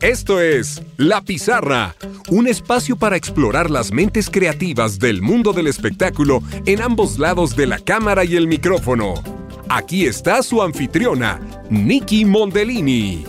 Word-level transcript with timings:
Esto 0.00 0.40
es 0.40 0.82
La 0.96 1.20
Pizarra, 1.20 1.94
un 2.28 2.46
espacio 2.46 2.96
para 2.96 3.16
explorar 3.16 3.70
las 3.70 3.92
mentes 3.92 4.30
creativas 4.30 4.98
del 4.98 5.20
mundo 5.20 5.52
del 5.52 5.66
espectáculo 5.66 6.42
en 6.64 6.80
ambos 6.80 7.18
lados 7.18 7.54
de 7.54 7.66
la 7.66 7.78
cámara 7.78 8.24
y 8.24 8.36
el 8.36 8.48
micrófono. 8.48 9.14
Aquí 9.68 10.06
está 10.06 10.42
su 10.42 10.62
anfitriona, 10.62 11.40
Nikki 11.68 12.24
Mondellini. 12.24 13.24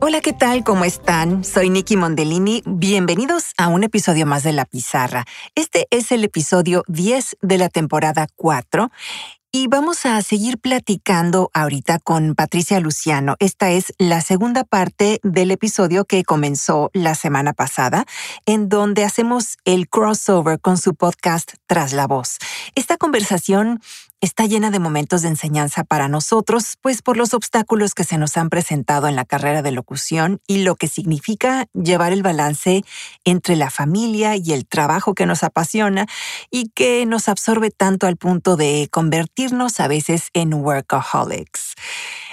Hola, 0.00 0.20
¿qué 0.20 0.32
tal? 0.32 0.62
¿Cómo 0.62 0.84
están? 0.84 1.42
Soy 1.42 1.70
Nikki 1.70 1.96
Mondellini. 1.96 2.62
Bienvenidos 2.66 3.52
a 3.56 3.68
un 3.68 3.82
episodio 3.82 4.26
más 4.26 4.44
de 4.44 4.52
La 4.52 4.64
Pizarra. 4.64 5.24
Este 5.56 5.88
es 5.90 6.12
el 6.12 6.22
episodio 6.22 6.84
10 6.86 7.38
de 7.42 7.58
la 7.58 7.68
temporada 7.68 8.28
4 8.36 8.90
y 9.50 9.66
vamos 9.66 10.04
a 10.04 10.20
seguir 10.20 10.58
platicando 10.58 11.50
ahorita 11.54 11.98
con 11.98 12.34
Patricia 12.34 12.80
Luciano. 12.80 13.36
Esta 13.38 13.70
es 13.70 13.94
la 13.98 14.20
segunda 14.20 14.64
parte 14.64 15.20
del 15.22 15.50
episodio 15.50 16.04
que 16.04 16.22
comenzó 16.22 16.90
la 16.92 17.14
semana 17.14 17.54
pasada, 17.54 18.04
en 18.44 18.68
donde 18.68 19.04
hacemos 19.04 19.56
el 19.64 19.88
crossover 19.88 20.60
con 20.60 20.76
su 20.76 20.94
podcast 20.94 21.54
Tras 21.66 21.94
la 21.94 22.06
Voz. 22.06 22.38
Esta 22.74 22.98
conversación 22.98 23.80
está 24.20 24.46
llena 24.46 24.70
de 24.70 24.80
momentos 24.80 25.22
de 25.22 25.28
enseñanza 25.28 25.84
para 25.84 26.08
nosotros, 26.08 26.76
pues 26.82 27.02
por 27.02 27.16
los 27.16 27.34
obstáculos 27.34 27.94
que 27.94 28.02
se 28.02 28.18
nos 28.18 28.36
han 28.36 28.50
presentado 28.50 29.06
en 29.06 29.14
la 29.14 29.24
carrera 29.24 29.62
de 29.62 29.70
locución 29.70 30.40
y 30.46 30.62
lo 30.62 30.74
que 30.74 30.88
significa 30.88 31.66
llevar 31.72 32.12
el 32.12 32.22
balance 32.22 32.84
entre 33.24 33.54
la 33.54 33.70
familia 33.70 34.34
y 34.36 34.52
el 34.52 34.66
trabajo 34.66 35.14
que 35.14 35.26
nos 35.26 35.44
apasiona 35.44 36.06
y 36.50 36.70
que 36.70 37.06
nos 37.06 37.28
absorbe 37.28 37.70
tanto 37.70 38.06
al 38.08 38.16
punto 38.16 38.56
de 38.56 38.88
convertirnos 38.90 39.78
a 39.78 39.86
veces 39.86 40.30
en 40.32 40.52
workaholics. 40.54 41.74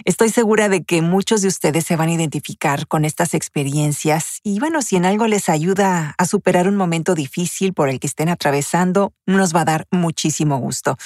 Estoy 0.05 0.29
segura 0.29 0.69
de 0.69 0.83
que 0.83 1.03
muchos 1.03 1.41
de 1.41 1.49
ustedes 1.49 1.85
se 1.85 1.95
van 1.95 2.09
a 2.09 2.13
identificar 2.13 2.87
con 2.87 3.05
estas 3.05 3.35
experiencias 3.35 4.39
y 4.43 4.59
bueno, 4.59 4.81
si 4.81 4.95
en 4.95 5.05
algo 5.05 5.27
les 5.27 5.49
ayuda 5.49 6.15
a 6.17 6.25
superar 6.25 6.67
un 6.67 6.77
momento 6.77 7.13
difícil 7.13 7.73
por 7.73 7.89
el 7.89 7.99
que 7.99 8.07
estén 8.07 8.29
atravesando, 8.29 9.13
nos 9.27 9.55
va 9.55 9.61
a 9.61 9.65
dar 9.65 9.87
muchísimo 9.91 10.57
gusto. 10.57 10.97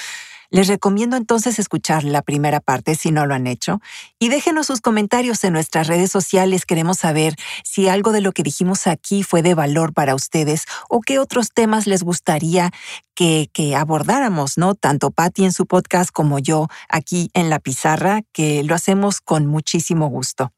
Les 0.52 0.68
recomiendo 0.68 1.16
entonces 1.16 1.60
escuchar 1.60 2.04
la 2.04 2.24
primera 2.24 2.60
parte 2.60 2.96
si 2.96 3.12
no 3.12 3.28
lo 3.28 3.36
han 3.36 3.46
hecho 3.46 3.82
y 4.18 4.30
déjenos 4.30 4.68
sus 4.68 4.82
comentarios 4.82 5.44
en 5.44 5.54
nuestras 5.54 5.88
redes 5.88 6.12
sociales. 6.12 6.66
Queremos 6.66 6.98
saber 6.98 7.36
si 7.64 7.88
algo 7.88 8.12
de 8.12 8.22
lo 8.22 8.32
que 8.32 8.42
dijimos 8.42 8.88
aquí 8.88 9.22
fue 9.22 9.44
de 9.44 9.54
valor 9.54 9.94
para 9.94 10.16
ustedes 10.16 10.66
o 10.90 11.02
qué 11.02 11.20
otros 11.20 11.52
temas 11.54 11.86
les 11.86 12.02
gustaría 12.02 12.72
que, 13.14 13.50
que 13.54 13.76
abordáramos, 13.76 14.58
¿no? 14.58 14.74
Tanto 14.74 15.12
Patty 15.12 15.46
en 15.46 15.52
su 15.52 15.68
podcast 15.68 16.10
como 16.12 16.40
yo 16.40 16.68
aquí 16.88 17.30
en 17.34 17.50
la 17.50 17.60
pizarra, 17.60 18.22
que 18.34 18.64
lo 18.64 18.74
hacemos 18.74 19.22
con 19.22 19.46
muchísimo 19.46 20.08
gusto. 20.08 20.52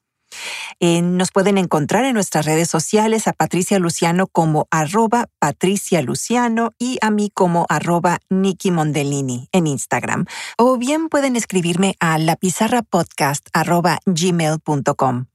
Eh, 0.79 1.01
nos 1.01 1.31
pueden 1.31 1.57
encontrar 1.57 2.05
en 2.05 2.13
nuestras 2.13 2.45
redes 2.45 2.69
sociales 2.69 3.27
a 3.27 3.33
Patricia 3.33 3.79
Luciano 3.79 4.27
como 4.27 4.67
arroba 4.71 5.27
Patricia 5.39 6.01
Luciano 6.01 6.73
y 6.77 6.97
a 7.01 7.11
mí 7.11 7.31
como 7.33 7.65
arroba 7.69 8.19
Mondellini 8.29 9.49
en 9.51 9.67
Instagram. 9.67 10.25
O 10.57 10.77
bien 10.77 11.09
pueden 11.09 11.35
escribirme 11.35 11.95
a 11.99 12.17
lapizarrapodcast 12.17 13.47
arroba 13.53 13.99
gmail.com. 14.05 15.30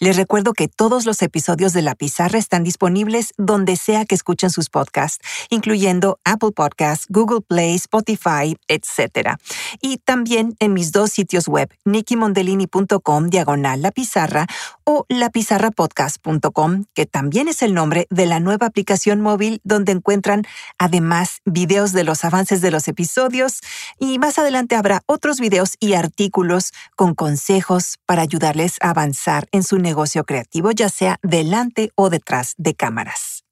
Les 0.00 0.16
recuerdo 0.16 0.52
que 0.52 0.68
todos 0.68 1.06
los 1.06 1.22
episodios 1.22 1.72
de 1.72 1.82
La 1.82 1.94
Pizarra 1.94 2.38
están 2.38 2.64
disponibles 2.64 3.34
donde 3.36 3.76
sea 3.76 4.04
que 4.04 4.14
escuchen 4.14 4.50
sus 4.50 4.70
podcasts, 4.70 5.18
incluyendo 5.50 6.20
Apple 6.24 6.52
Podcasts, 6.52 7.06
Google 7.08 7.40
Play, 7.40 7.74
Spotify, 7.74 8.56
etc. 8.68 9.36
Y 9.80 9.98
también 9.98 10.54
en 10.60 10.72
mis 10.72 10.92
dos 10.92 11.10
sitios 11.10 11.48
web, 11.48 11.68
nikkimondellini.com 11.84 13.28
diagonal 13.28 13.82
La 13.82 13.90
Pizarra 13.90 14.46
o 14.84 15.04
lapizarrapodcast.com, 15.08 16.84
que 16.94 17.06
también 17.06 17.48
es 17.48 17.62
el 17.62 17.74
nombre 17.74 18.06
de 18.10 18.26
la 18.26 18.40
nueva 18.40 18.66
aplicación 18.66 19.20
móvil 19.20 19.60
donde 19.64 19.92
encuentran 19.92 20.44
además 20.78 21.40
videos 21.44 21.92
de 21.92 22.04
los 22.04 22.24
avances 22.24 22.60
de 22.60 22.70
los 22.70 22.88
episodios 22.88 23.60
y 23.98 24.18
más 24.18 24.38
adelante 24.38 24.76
habrá 24.76 25.02
otros 25.06 25.40
videos 25.40 25.76
y 25.80 25.94
artículos 25.94 26.72
con 26.96 27.14
consejos 27.14 27.98
para 28.06 28.22
ayudarles 28.22 28.76
a 28.80 28.90
avanzar 28.90 29.48
en 29.52 29.57
su 29.62 29.78
negocio 29.78 30.24
creativo, 30.24 30.70
ya 30.70 30.88
sea 30.88 31.18
delante 31.22 31.90
o 31.94 32.10
detrás 32.10 32.54
de 32.58 32.74
cámaras. 32.74 33.44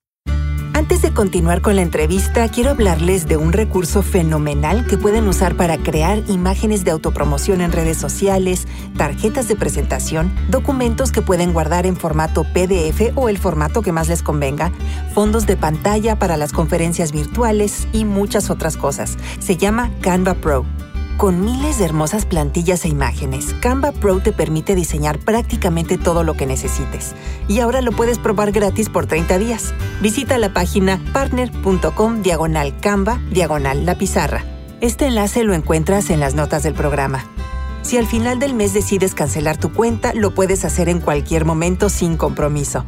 Antes 0.77 1.01
de 1.01 1.15
continuar 1.15 1.63
con 1.63 1.75
la 1.75 1.81
entrevista, 1.81 2.47
quiero 2.51 2.69
hablarles 2.69 3.27
de 3.27 3.39
un 3.39 3.55
recurso 3.55 4.03
fenomenal 4.03 4.87
que 4.87 4.99
pueden 4.99 5.27
usar 5.27 5.57
para 5.57 5.79
crear 5.79 6.23
imágenes 6.29 6.85
de 6.85 6.91
autopromoción 6.91 7.63
en 7.63 7.73
redes 7.73 7.97
sociales, 7.97 8.69
tarjetas 8.95 9.49
de 9.49 9.57
presentación, 9.57 10.31
documentos 10.51 11.13
que 11.13 11.23
pueden 11.23 11.55
guardar 11.55 11.87
en 11.87 11.97
formato 11.97 12.45
PDF 12.45 13.17
o 13.17 13.31
el 13.31 13.39
formato 13.39 13.81
que 13.81 13.93
más 13.93 14.09
les 14.09 14.23
convenga, 14.23 14.71
fondos 15.15 15.47
de 15.47 15.57
pantalla 15.57 16.19
para 16.19 16.37
las 16.37 16.53
conferencias 16.53 17.11
virtuales 17.11 17.89
y 17.95 18.05
muchas 18.05 18.51
otras 18.51 18.77
cosas. 18.77 19.17
Se 19.39 19.57
llama 19.57 19.91
Canva 20.03 20.35
Pro. 20.35 20.67
Con 21.17 21.43
miles 21.43 21.79
de 21.79 21.87
hermosas 21.87 22.27
plantillas 22.27 22.85
e 22.85 22.89
imágenes, 22.89 23.55
Canva 23.61 23.93
Pro 23.93 24.21
te 24.21 24.33
permite 24.33 24.75
diseñar 24.75 25.19
prácticamente 25.19 25.97
todo 25.97 26.25
lo 26.25 26.35
que 26.35 26.45
necesites. 26.45 27.15
Y 27.49 27.61
ahora 27.61 27.81
lo 27.81 27.93
puedes 27.93 28.19
probar 28.19 28.53
gratis 28.53 28.91
por 28.91 29.07
30 29.07 29.39
días. 29.39 29.73
Visita 30.03 30.37
la 30.37 30.53
página 30.53 31.01
partner.com 31.15 32.21
diagonal 32.21 32.79
Canva 32.81 33.19
diagonal 33.31 33.87
la 33.87 33.97
pizarra. 33.97 34.45
Este 34.83 35.07
enlace 35.07 35.43
lo 35.43 35.55
encuentras 35.55 36.11
en 36.11 36.21
las 36.21 36.35
notas 36.35 36.63
del 36.63 36.75
programa. 36.75 37.25
Si 37.81 37.97
al 37.97 38.07
final 38.07 38.39
del 38.39 38.53
mes 38.53 38.75
decides 38.75 39.15
cancelar 39.15 39.57
tu 39.57 39.73
cuenta, 39.73 40.13
lo 40.13 40.35
puedes 40.35 40.67
hacer 40.67 40.91
en 40.91 41.01
cualquier 41.01 41.47
momento 41.47 41.89
sin 41.89 42.19
compromiso. 42.19 42.85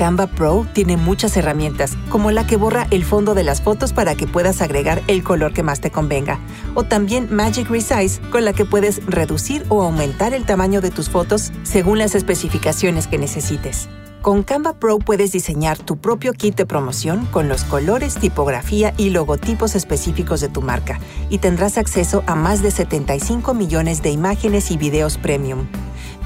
Canva 0.00 0.28
Pro 0.28 0.66
tiene 0.72 0.96
muchas 0.96 1.36
herramientas, 1.36 1.92
como 2.08 2.30
la 2.30 2.46
que 2.46 2.56
borra 2.56 2.86
el 2.90 3.04
fondo 3.04 3.34
de 3.34 3.44
las 3.44 3.60
fotos 3.60 3.92
para 3.92 4.14
que 4.14 4.26
puedas 4.26 4.62
agregar 4.62 5.02
el 5.08 5.22
color 5.22 5.52
que 5.52 5.62
más 5.62 5.82
te 5.82 5.90
convenga, 5.90 6.38
o 6.74 6.84
también 6.84 7.28
Magic 7.30 7.68
Resize, 7.68 8.18
con 8.30 8.46
la 8.46 8.54
que 8.54 8.64
puedes 8.64 9.04
reducir 9.04 9.66
o 9.68 9.82
aumentar 9.82 10.32
el 10.32 10.46
tamaño 10.46 10.80
de 10.80 10.90
tus 10.90 11.10
fotos 11.10 11.52
según 11.64 11.98
las 11.98 12.14
especificaciones 12.14 13.08
que 13.08 13.18
necesites. 13.18 13.90
Con 14.22 14.42
Canva 14.42 14.72
Pro 14.72 15.00
puedes 15.00 15.32
diseñar 15.32 15.76
tu 15.76 15.98
propio 15.98 16.32
kit 16.32 16.56
de 16.56 16.64
promoción 16.64 17.26
con 17.26 17.50
los 17.50 17.64
colores, 17.64 18.14
tipografía 18.14 18.94
y 18.96 19.10
logotipos 19.10 19.74
específicos 19.74 20.40
de 20.40 20.48
tu 20.48 20.62
marca, 20.62 20.98
y 21.28 21.38
tendrás 21.38 21.76
acceso 21.76 22.24
a 22.26 22.34
más 22.34 22.62
de 22.62 22.70
75 22.70 23.52
millones 23.52 24.02
de 24.02 24.08
imágenes 24.08 24.70
y 24.70 24.78
videos 24.78 25.18
premium. 25.18 25.66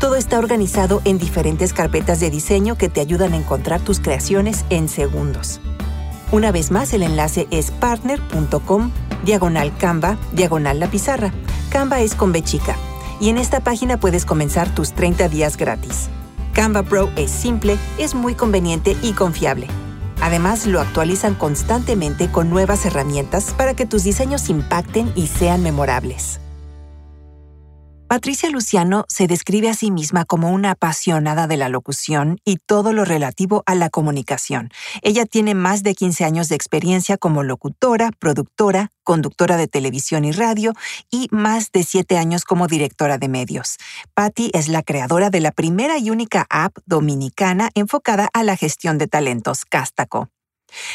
Todo 0.01 0.17
está 0.17 0.39
organizado 0.39 1.01
en 1.05 1.19
diferentes 1.19 1.73
carpetas 1.73 2.21
de 2.21 2.31
diseño 2.31 2.77
que 2.77 2.89
te 2.89 3.01
ayudan 3.01 3.33
a 3.33 3.37
encontrar 3.37 3.81
tus 3.81 4.01
creaciones 4.01 4.65
en 4.71 4.89
segundos. 4.89 5.61
Una 6.33 6.53
vez 6.53 6.71
más, 6.71 6.93
el 6.93 7.03
enlace 7.03 7.47
es 7.51 7.71
partner.com, 7.71 8.91
diagonal 9.25 9.77
Canva, 9.79 10.19
diagonal 10.33 10.81
la 10.81 10.91
pizarra. 10.91 11.33
Canva 11.71 12.01
es 12.01 12.15
con 12.15 12.33
B. 12.33 12.43
Y 13.21 13.29
en 13.29 13.39
esta 13.39 13.61
página 13.61 13.99
puedes 13.99 14.25
comenzar 14.25 14.75
tus 14.75 14.93
30 14.93 15.29
días 15.29 15.57
gratis. 15.57 16.09
Canva 16.53 16.83
Pro 16.83 17.11
es 17.17 17.31
simple, 17.31 17.79
es 17.99 18.15
muy 18.15 18.35
conveniente 18.35 18.97
y 19.03 19.13
confiable. 19.13 19.69
Además, 20.21 20.67
lo 20.67 20.81
actualizan 20.81 21.35
constantemente 21.35 22.31
con 22.31 22.51
nuevas 22.51 22.87
herramientas 22.87 23.55
para 23.57 23.75
que 23.75 23.87
tus 23.87 24.05
diseños 24.05 24.49
impacten 24.49 25.13
y 25.15 25.27
sean 25.27 25.63
memorables. 25.63 26.41
Patricia 28.09 28.51
Luciano 28.51 29.07
se 29.09 29.27
describe 29.27 29.71
a 29.71 29.75
sí 29.75 29.91
misma 29.91 30.27
como 30.27 30.53
una 30.53 30.73
apasionada 30.73 31.47
de 31.47 31.57
la 31.57 31.71
locución 31.71 32.39
y 32.45 32.59
todo 32.59 32.93
lo 32.93 33.05
relativo 33.05 33.63
a 33.67 33.75
la 33.75 33.89
comunicación. 33.89 34.69
Ella 35.01 35.25
tiene 35.25 35.55
más 35.55 35.83
de 35.83 35.95
15 35.95 36.25
años 36.25 36.49
de 36.49 36.55
experiencia 36.55 37.17
como 37.17 37.43
locutora, 37.43 38.11
productora, 38.19 38.93
conductora 39.05 39.57
de 39.57 39.69
televisión 39.69 40.27
y 40.27 40.33
radio 40.33 40.75
y 41.11 41.29
más 41.31 41.73
de 41.73 41.83
7 41.83 42.19
años 42.19 42.45
como 42.45 42.67
directora 42.67 43.17
de 43.17 43.29
medios. 43.29 43.79
Patty 44.13 44.51
es 44.53 44.69
la 44.69 44.83
creadora 44.83 45.31
de 45.31 45.41
la 45.41 45.51
primera 45.51 45.99
y 45.99 46.11
única 46.11 46.47
app 46.51 46.77
dominicana 46.85 47.71
enfocada 47.75 48.29
a 48.35 48.43
la 48.43 48.57
gestión 48.57 48.99
de 48.99 49.09
talentos, 49.09 49.65
Castaco. 49.65 50.34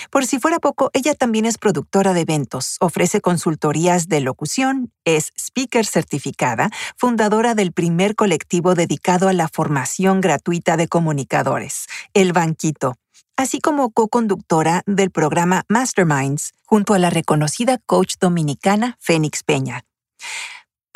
Por 0.09 0.25
si 0.25 0.39
fuera 0.39 0.59
poco, 0.59 0.89
ella 0.93 1.15
también 1.15 1.45
es 1.45 1.57
productora 1.57 2.13
de 2.13 2.21
eventos, 2.21 2.77
ofrece 2.79 3.21
consultorías 3.21 4.07
de 4.07 4.19
locución, 4.21 4.91
es 5.05 5.31
speaker 5.37 5.85
certificada, 5.85 6.69
fundadora 6.97 7.55
del 7.55 7.71
primer 7.71 8.15
colectivo 8.15 8.75
dedicado 8.75 9.27
a 9.27 9.33
la 9.33 9.47
formación 9.47 10.21
gratuita 10.21 10.77
de 10.77 10.87
comunicadores, 10.87 11.87
El 12.13 12.33
Banquito, 12.33 12.95
así 13.37 13.59
como 13.59 13.91
co-conductora 13.91 14.83
del 14.85 15.11
programa 15.11 15.63
Masterminds 15.69 16.53
junto 16.65 16.93
a 16.93 16.99
la 16.99 17.09
reconocida 17.09 17.77
coach 17.85 18.15
dominicana 18.19 18.97
Fénix 18.99 19.43
Peña. 19.43 19.85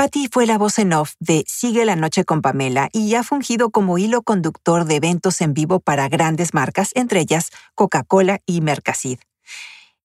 Patty 0.03 0.27
fue 0.29 0.45
la 0.45 0.57
voz 0.57 0.79
en 0.79 0.91
off 0.91 1.13
de 1.21 1.45
Sigue 1.47 1.85
la 1.85 1.95
Noche 1.95 2.25
con 2.25 2.41
Pamela 2.41 2.89
y 2.91 3.15
ha 3.15 3.23
fungido 3.23 3.69
como 3.69 3.97
hilo 3.97 4.21
conductor 4.21 4.83
de 4.83 4.97
eventos 4.97 5.39
en 5.39 5.53
vivo 5.53 5.79
para 5.79 6.09
grandes 6.09 6.53
marcas, 6.53 6.91
entre 6.95 7.21
ellas 7.21 7.51
Coca-Cola 7.73 8.41
y 8.45 8.59
Mercasid. 8.59 9.19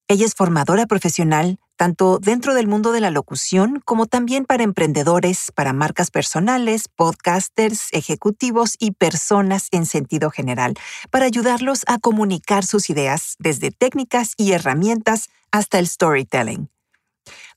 Ella 0.06 0.24
es 0.24 0.36
formadora 0.36 0.86
profesional, 0.86 1.58
tanto 1.74 2.20
dentro 2.20 2.54
del 2.54 2.68
mundo 2.68 2.92
de 2.92 3.00
la 3.00 3.10
locución 3.10 3.82
como 3.84 4.06
también 4.06 4.44
para 4.44 4.62
emprendedores, 4.62 5.50
para 5.52 5.72
marcas 5.72 6.12
personales, 6.12 6.86
podcasters, 6.86 7.88
ejecutivos 7.90 8.76
y 8.78 8.92
personas 8.92 9.66
en 9.72 9.84
sentido 9.84 10.30
general, 10.30 10.74
para 11.10 11.26
ayudarlos 11.26 11.82
a 11.88 11.98
comunicar 11.98 12.64
sus 12.64 12.88
ideas 12.88 13.34
desde 13.40 13.72
técnicas 13.72 14.34
y 14.36 14.52
herramientas 14.52 15.28
hasta 15.50 15.80
el 15.80 15.88
storytelling. 15.88 16.68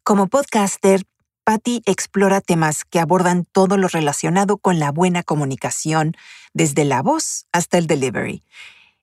Como 0.03 0.25
podcaster, 0.25 1.03
Patty 1.43 1.81
explora 1.85 2.39
temas 2.39 2.85
que 2.85 2.99
abordan 2.99 3.45
todo 3.51 3.77
lo 3.77 3.87
relacionado 3.87 4.57
con 4.57 4.79
la 4.79 4.91
buena 4.91 5.23
comunicación, 5.23 6.13
desde 6.53 6.85
la 6.85 7.01
voz 7.01 7.47
hasta 7.51 7.77
el 7.77 7.87
delivery. 7.87 8.43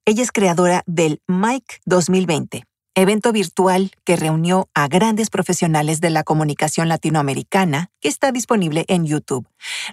Ella 0.04 0.22
es 0.22 0.30
creadora 0.30 0.84
del 0.86 1.20
Mic 1.26 1.80
2020, 1.84 2.64
evento 2.94 3.32
virtual 3.32 3.90
que 4.04 4.16
reunió 4.16 4.68
a 4.72 4.86
grandes 4.86 5.30
profesionales 5.30 6.00
de 6.00 6.10
la 6.10 6.22
comunicación 6.22 6.88
latinoamericana 6.88 7.90
que 8.00 8.08
está 8.08 8.30
disponible 8.30 8.84
en 8.88 9.04
YouTube. 9.04 9.46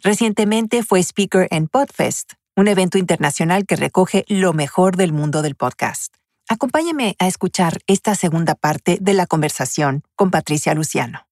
Recientemente 0.04 0.84
fue 0.84 1.02
speaker 1.02 1.48
en 1.50 1.68
Podfest, 1.68 2.34
un 2.56 2.68
evento 2.68 2.98
internacional 2.98 3.66
que 3.66 3.76
recoge 3.76 4.24
lo 4.28 4.54
mejor 4.54 4.98
del 4.98 5.14
mundo 5.14 5.42
del 5.42 5.56
podcast. 5.56 6.14
Acompáñame 6.48 7.16
a 7.18 7.28
escuchar 7.28 7.80
esta 7.88 8.14
segunda 8.14 8.54
parte 8.54 9.00
de 9.02 9.14
la 9.14 9.26
conversación 9.26 10.04
con 10.16 10.30
Patricia 10.30 10.76
Luciano. 10.76 11.25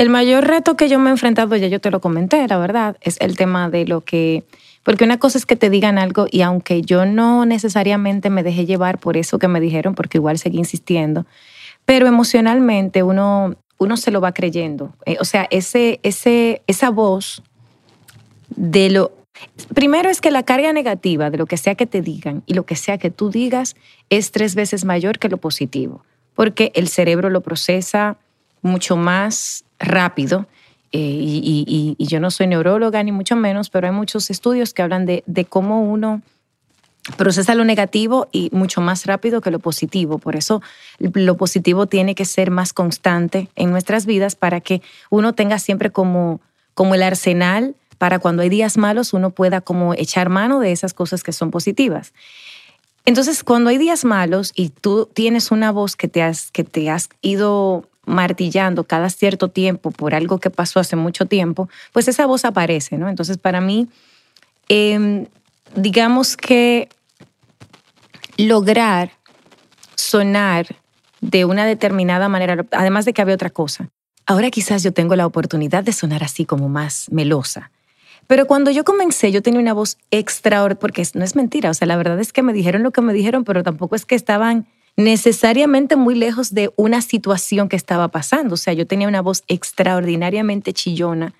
El 0.00 0.08
mayor 0.08 0.46
reto 0.46 0.78
que 0.78 0.88
yo 0.88 0.98
me 0.98 1.10
he 1.10 1.12
enfrentado, 1.12 1.54
ya 1.56 1.66
yo 1.66 1.78
te 1.78 1.90
lo 1.90 2.00
comenté, 2.00 2.48
la 2.48 2.56
verdad, 2.56 2.96
es 3.02 3.18
el 3.20 3.36
tema 3.36 3.68
de 3.68 3.84
lo 3.84 4.00
que 4.00 4.44
porque 4.82 5.04
una 5.04 5.18
cosa 5.18 5.36
es 5.36 5.44
que 5.44 5.56
te 5.56 5.68
digan 5.68 5.98
algo 5.98 6.26
y 6.30 6.40
aunque 6.40 6.80
yo 6.80 7.04
no 7.04 7.44
necesariamente 7.44 8.30
me 8.30 8.42
dejé 8.42 8.64
llevar 8.64 8.96
por 8.96 9.18
eso 9.18 9.38
que 9.38 9.46
me 9.46 9.60
dijeron, 9.60 9.94
porque 9.94 10.16
igual 10.16 10.38
seguí 10.38 10.56
insistiendo, 10.56 11.26
pero 11.84 12.06
emocionalmente 12.06 13.02
uno, 13.02 13.56
uno 13.76 13.96
se 13.98 14.10
lo 14.10 14.22
va 14.22 14.32
creyendo. 14.32 14.94
Eh, 15.04 15.18
o 15.20 15.26
sea, 15.26 15.46
ese, 15.50 16.00
ese, 16.02 16.62
esa 16.66 16.88
voz 16.88 17.42
de 18.56 18.88
lo... 18.88 19.12
Primero 19.74 20.08
es 20.08 20.22
que 20.22 20.30
la 20.30 20.44
carga 20.44 20.72
negativa 20.72 21.28
de 21.28 21.36
lo 21.36 21.44
que 21.44 21.58
sea 21.58 21.74
que 21.74 21.84
te 21.84 22.00
digan 22.00 22.42
y 22.46 22.54
lo 22.54 22.64
que 22.64 22.74
sea 22.74 22.96
que 22.96 23.10
tú 23.10 23.28
digas 23.28 23.76
es 24.08 24.32
tres 24.32 24.54
veces 24.54 24.86
mayor 24.86 25.18
que 25.18 25.28
lo 25.28 25.36
positivo, 25.36 26.06
porque 26.34 26.72
el 26.74 26.88
cerebro 26.88 27.28
lo 27.28 27.42
procesa 27.42 28.16
mucho 28.62 28.96
más 28.96 29.64
rápido 29.78 30.46
eh, 30.92 30.98
y, 30.98 31.96
yo 31.98 32.18
no 32.18 32.30
soy 32.30 32.48
neuróloga 32.48 33.02
ni 33.02 33.12
mucho 33.12 33.36
menos, 33.36 33.70
pero 33.70 33.86
hay 33.86 33.92
muchos 33.92 34.30
estudios 34.30 34.74
que 34.74 34.82
hablan 34.82 35.06
de, 35.06 35.46
cómo 35.48 35.82
uno 35.82 36.22
procesa 37.16 37.54
lo 37.54 37.64
negativo 37.64 38.28
y 38.32 38.50
mucho 38.52 38.80
más 38.80 39.06
rápido 39.06 39.40
que 39.40 39.50
lo 39.50 39.60
positivo. 39.60 40.18
Por 40.18 40.36
eso 40.36 40.62
lo 40.98 41.36
positivo 41.36 41.86
tiene 41.86 42.14
que 42.14 42.24
ser 42.24 42.50
más 42.50 42.72
constante 42.72 43.48
en 43.54 43.70
nuestras 43.70 44.04
vidas 44.04 44.34
para 44.34 44.60
que 44.60 44.82
uno 45.10 45.32
tenga 45.32 45.58
siempre 45.58 45.90
como, 45.90 46.40
como 46.74 46.94
el 46.94 47.02
arsenal 47.02 47.74
para 47.98 48.18
cuando 48.18 48.42
hay 48.42 48.48
días 48.48 48.78
malos 48.78 49.12
uno 49.12 49.30
pueda 49.30 49.60
como 49.60 49.94
echar 49.94 50.30
mano 50.30 50.58
de 50.58 50.72
esas 50.72 50.94
cosas 50.94 51.22
que 51.22 51.32
son 51.32 51.50
positivas. 51.50 52.12
Entonces, 53.06 53.44
cuando 53.44 53.70
hay 53.70 53.78
días 53.78 54.04
malos 54.04 54.52
y 54.54 54.70
tú 54.70 55.08
tienes 55.12 55.50
una 55.50 55.72
voz 55.72 55.96
que 55.96 56.08
te 56.08 56.22
has, 56.22 56.50
que 56.50 56.64
te 56.64 56.90
has 56.90 57.08
ido 57.22 57.89
martillando 58.06 58.84
cada 58.84 59.10
cierto 59.10 59.48
tiempo 59.48 59.90
por 59.90 60.14
algo 60.14 60.38
que 60.38 60.50
pasó 60.50 60.80
hace 60.80 60.96
mucho 60.96 61.26
tiempo, 61.26 61.68
pues 61.92 62.08
esa 62.08 62.26
voz 62.26 62.44
aparece, 62.44 62.98
¿no? 62.98 63.08
Entonces, 63.08 63.38
para 63.38 63.60
mí, 63.60 63.88
em, 64.68 65.26
digamos 65.74 66.36
que 66.36 66.88
lograr 68.36 69.12
sonar 69.96 70.66
de 71.20 71.44
una 71.44 71.66
determinada 71.66 72.28
manera, 72.28 72.64
además 72.72 73.04
de 73.04 73.12
que 73.12 73.22
había 73.22 73.34
otra 73.34 73.50
cosa. 73.50 73.90
Ahora 74.26 74.50
quizás 74.50 74.82
yo 74.82 74.92
tengo 74.92 75.16
la 75.16 75.26
oportunidad 75.26 75.84
de 75.84 75.92
sonar 75.92 76.24
así 76.24 76.44
como 76.44 76.68
más 76.68 77.10
melosa. 77.10 77.70
Pero 78.26 78.46
cuando 78.46 78.70
yo 78.70 78.84
comencé, 78.84 79.32
yo 79.32 79.42
tenía 79.42 79.60
una 79.60 79.74
voz 79.74 79.98
extraordinaria, 80.10 80.78
porque 80.78 81.06
no 81.14 81.24
es 81.24 81.34
mentira, 81.34 81.70
o 81.70 81.74
sea, 81.74 81.88
la 81.88 81.96
verdad 81.96 82.20
es 82.20 82.32
que 82.32 82.42
me 82.42 82.52
dijeron 82.52 82.82
lo 82.82 82.92
que 82.92 83.00
me 83.00 83.12
dijeron, 83.12 83.44
pero 83.44 83.62
tampoco 83.62 83.96
es 83.96 84.06
que 84.06 84.14
estaban 84.14 84.66
necesariamente 84.96 85.96
muy 85.96 86.14
lejos 86.14 86.52
de 86.54 86.72
una 86.76 87.02
situación 87.02 87.68
que 87.68 87.76
estaba 87.76 88.08
pasando. 88.08 88.54
O 88.54 88.58
sea, 88.58 88.72
yo 88.72 88.86
tenía 88.86 89.08
una 89.08 89.22
voz 89.22 89.42
extraordinariamente 89.48 90.72
chillona. 90.72 91.34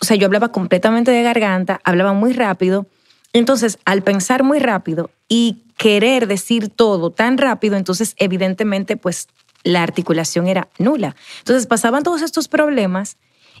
O 0.00 0.04
sea, 0.04 0.16
yo 0.16 0.26
hablaba 0.26 0.50
completamente 0.50 1.10
de 1.10 1.22
garganta, 1.22 1.80
hablaba 1.84 2.12
muy 2.12 2.32
rápido. 2.32 2.86
Entonces, 3.32 3.78
al 3.84 4.02
pensar 4.02 4.42
muy 4.42 4.58
rápido 4.58 5.10
y 5.28 5.62
querer 5.76 6.26
decir 6.26 6.68
todo 6.68 7.10
tan 7.10 7.38
rápido, 7.38 7.76
entonces 7.76 8.14
evidentemente 8.18 8.96
pues 8.96 9.28
la 9.64 9.82
articulación 9.82 10.48
era 10.48 10.68
nula. 10.78 11.16
Entonces 11.38 11.66
pasaban 11.66 12.02
todos 12.02 12.22
estos 12.22 12.48
problemas 12.48 13.16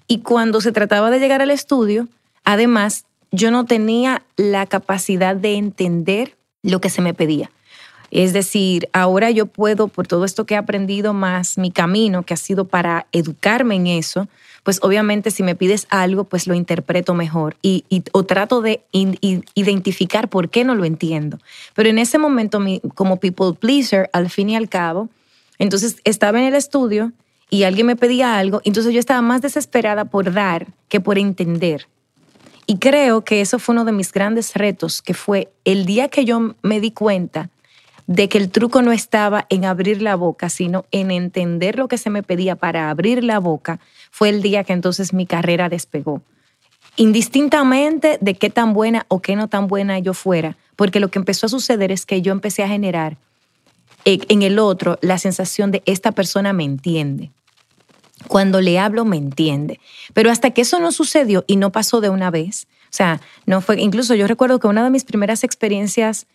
y 0.06 0.18
cuando 0.18 0.60
se 0.60 0.72
trataba 0.72 1.10
de 1.10 1.20
llegar 1.20 1.42
al 1.42 1.50
estudio, 1.50 2.08
además, 2.44 3.06
yo 3.30 3.50
no 3.50 3.64
tenía 3.64 4.22
la 4.36 4.66
capacidad 4.66 5.34
de 5.34 5.54
entender 5.54 6.36
lo 6.62 6.80
que 6.80 6.90
se 6.90 7.02
me 7.02 7.14
pedía. 7.14 7.50
Es 8.12 8.34
decir, 8.34 8.90
ahora 8.92 9.30
yo 9.30 9.46
puedo, 9.46 9.88
por 9.88 10.06
todo 10.06 10.26
esto 10.26 10.44
que 10.44 10.52
he 10.52 10.58
aprendido 10.58 11.14
más, 11.14 11.56
mi 11.56 11.70
camino 11.70 12.24
que 12.24 12.34
ha 12.34 12.36
sido 12.36 12.66
para 12.66 13.06
educarme 13.10 13.76
en 13.76 13.86
eso, 13.86 14.28
pues 14.64 14.80
obviamente 14.82 15.30
si 15.30 15.42
me 15.42 15.54
pides 15.54 15.86
algo, 15.88 16.24
pues 16.24 16.46
lo 16.46 16.52
interpreto 16.52 17.14
mejor 17.14 17.56
y, 17.62 17.84
o 18.12 18.24
trato 18.24 18.60
de 18.60 18.82
identificar 18.92 20.28
por 20.28 20.50
qué 20.50 20.62
no 20.62 20.74
lo 20.74 20.84
entiendo. 20.84 21.38
Pero 21.74 21.88
en 21.88 21.98
ese 21.98 22.18
momento, 22.18 22.60
como 22.94 23.16
people 23.16 23.54
pleaser, 23.58 24.10
al 24.12 24.28
fin 24.28 24.50
y 24.50 24.56
al 24.56 24.68
cabo, 24.68 25.08
entonces 25.58 25.96
estaba 26.04 26.38
en 26.38 26.44
el 26.44 26.54
estudio 26.54 27.12
y 27.48 27.62
alguien 27.62 27.86
me 27.86 27.96
pedía 27.96 28.36
algo, 28.36 28.60
entonces 28.64 28.92
yo 28.92 29.00
estaba 29.00 29.22
más 29.22 29.40
desesperada 29.40 30.04
por 30.04 30.34
dar 30.34 30.66
que 30.90 31.00
por 31.00 31.16
entender. 31.16 31.88
Y 32.66 32.76
creo 32.76 33.24
que 33.24 33.40
eso 33.40 33.58
fue 33.58 33.72
uno 33.72 33.86
de 33.86 33.92
mis 33.92 34.12
grandes 34.12 34.52
retos, 34.52 35.00
que 35.00 35.14
fue 35.14 35.50
el 35.64 35.86
día 35.86 36.08
que 36.08 36.26
yo 36.26 36.54
me 36.60 36.78
di 36.78 36.90
cuenta 36.90 37.48
de 38.06 38.28
que 38.28 38.38
el 38.38 38.50
truco 38.50 38.82
no 38.82 38.92
estaba 38.92 39.46
en 39.48 39.64
abrir 39.64 40.02
la 40.02 40.16
boca, 40.16 40.48
sino 40.48 40.84
en 40.90 41.10
entender 41.10 41.78
lo 41.78 41.88
que 41.88 41.98
se 41.98 42.10
me 42.10 42.22
pedía 42.22 42.56
para 42.56 42.90
abrir 42.90 43.22
la 43.22 43.38
boca, 43.38 43.80
fue 44.10 44.28
el 44.28 44.42
día 44.42 44.64
que 44.64 44.72
entonces 44.72 45.12
mi 45.12 45.26
carrera 45.26 45.68
despegó. 45.68 46.22
Indistintamente 46.96 48.18
de 48.20 48.34
qué 48.34 48.50
tan 48.50 48.74
buena 48.74 49.06
o 49.08 49.20
qué 49.20 49.36
no 49.36 49.48
tan 49.48 49.66
buena 49.66 49.98
yo 49.98 50.14
fuera, 50.14 50.56
porque 50.76 51.00
lo 51.00 51.08
que 51.08 51.18
empezó 51.18 51.46
a 51.46 51.48
suceder 51.48 51.90
es 51.90 52.04
que 52.04 52.22
yo 52.22 52.32
empecé 52.32 52.62
a 52.62 52.68
generar 52.68 53.16
en 54.04 54.42
el 54.42 54.58
otro 54.58 54.98
la 55.00 55.18
sensación 55.18 55.70
de 55.70 55.82
esta 55.86 56.12
persona 56.12 56.52
me 56.52 56.64
entiende. 56.64 57.30
Cuando 58.28 58.60
le 58.60 58.78
hablo 58.78 59.04
me 59.04 59.16
entiende. 59.16 59.80
Pero 60.12 60.30
hasta 60.30 60.50
que 60.50 60.62
eso 60.62 60.80
no 60.80 60.92
sucedió 60.92 61.44
y 61.46 61.56
no 61.56 61.72
pasó 61.72 62.00
de 62.00 62.08
una 62.08 62.30
vez, 62.30 62.66
o 62.84 62.94
sea, 62.94 63.20
no 63.46 63.60
fue, 63.60 63.80
incluso 63.80 64.14
yo 64.14 64.26
recuerdo 64.26 64.60
que 64.60 64.66
una 64.66 64.84
de 64.84 64.90
mis 64.90 65.04
primeras 65.04 65.44
experiencias 65.44 66.26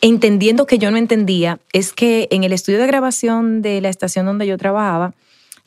entendiendo 0.00 0.66
que 0.66 0.78
yo 0.78 0.90
no 0.90 0.96
entendía, 0.96 1.58
es 1.72 1.92
que 1.92 2.28
en 2.30 2.44
el 2.44 2.52
estudio 2.52 2.78
de 2.78 2.86
grabación 2.86 3.62
de 3.62 3.80
la 3.80 3.88
estación 3.88 4.26
donde 4.26 4.46
yo 4.46 4.56
trabajaba, 4.58 5.14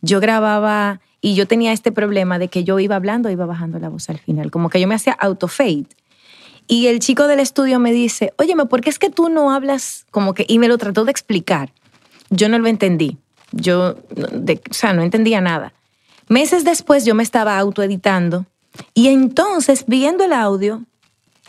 yo 0.01 0.19
grababa 0.19 1.01
y 1.21 1.35
yo 1.35 1.47
tenía 1.47 1.71
este 1.71 1.91
problema 1.91 2.39
de 2.39 2.47
que 2.47 2.63
yo 2.63 2.79
iba 2.79 2.95
hablando 2.95 3.29
iba 3.29 3.45
bajando 3.45 3.79
la 3.79 3.89
voz 3.89 4.09
al 4.09 4.19
final, 4.19 4.51
como 4.51 4.69
que 4.69 4.79
yo 4.79 4.87
me 4.87 4.95
hacía 4.95 5.13
auto-fade. 5.13 5.85
Y 6.67 6.87
el 6.87 6.99
chico 6.99 7.27
del 7.27 7.39
estudio 7.39 7.79
me 7.79 7.91
dice, 7.91 8.33
óyeme, 8.37 8.65
¿por 8.65 8.81
qué 8.81 8.89
es 8.89 8.97
que 8.97 9.09
tú 9.09 9.29
no 9.29 9.51
hablas 9.51 10.05
como 10.09 10.33
que? 10.33 10.45
Y 10.47 10.57
me 10.57 10.67
lo 10.67 10.77
trató 10.77 11.03
de 11.03 11.11
explicar. 11.11 11.73
Yo 12.29 12.47
no 12.47 12.57
lo 12.59 12.67
entendí. 12.67 13.17
Yo, 13.51 13.97
o 14.15 14.73
sea, 14.73 14.93
no 14.93 15.01
entendía 15.01 15.41
nada. 15.41 15.73
Meses 16.29 16.63
después 16.63 17.03
yo 17.03 17.13
me 17.13 17.23
estaba 17.23 17.57
autoeditando 17.57 18.45
y 18.93 19.09
entonces 19.09 19.83
viendo 19.87 20.23
el 20.23 20.31
audio 20.31 20.83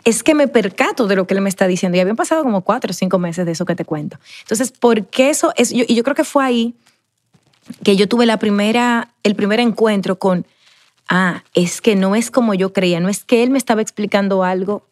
es 0.03 0.23
que 0.23 0.35
me 0.35 0.47
percato 0.47 1.07
de 1.07 1.15
lo 1.15 1.27
que 1.27 1.33
él 1.33 1.41
me 1.41 1.49
está 1.49 1.67
diciendo. 1.67 1.97
Y 1.97 2.01
habían 2.01 2.15
pasado 2.15 2.43
como 2.43 2.61
cuatro 2.61 2.91
o 2.91 2.93
cinco 2.93 3.19
meses 3.19 3.45
de 3.45 3.53
eso 3.53 3.65
que 3.65 3.75
te 3.75 3.85
cuento. 3.85 4.17
Entonces, 4.41 4.71
¿por 4.71 5.05
qué 5.07 5.29
eso 5.29 5.53
es? 5.55 5.71
y 5.71 5.93
yo 5.93 6.03
creo 6.03 6.15
que 6.15 6.23
fue 6.23 6.43
ahí 6.43 6.75
que 7.83 7.95
yo 7.95 8.07
tuve 8.07 8.25
la 8.25 8.37
primera, 8.37 9.09
el 9.23 9.35
primer 9.35 9.59
encuentro 9.59 10.17
con, 10.17 10.45
ah, 11.09 11.43
es 11.53 11.81
que 11.81 11.95
no 11.95 12.15
es 12.15 12.31
como 12.31 12.53
yo 12.53 12.73
creía, 12.73 12.99
no 12.99 13.09
es 13.09 13.23
que 13.23 13.43
él 13.43 13.49
me 13.49 13.57
estaba 13.57 13.81
explicando 13.81 14.43
algo 14.43 14.83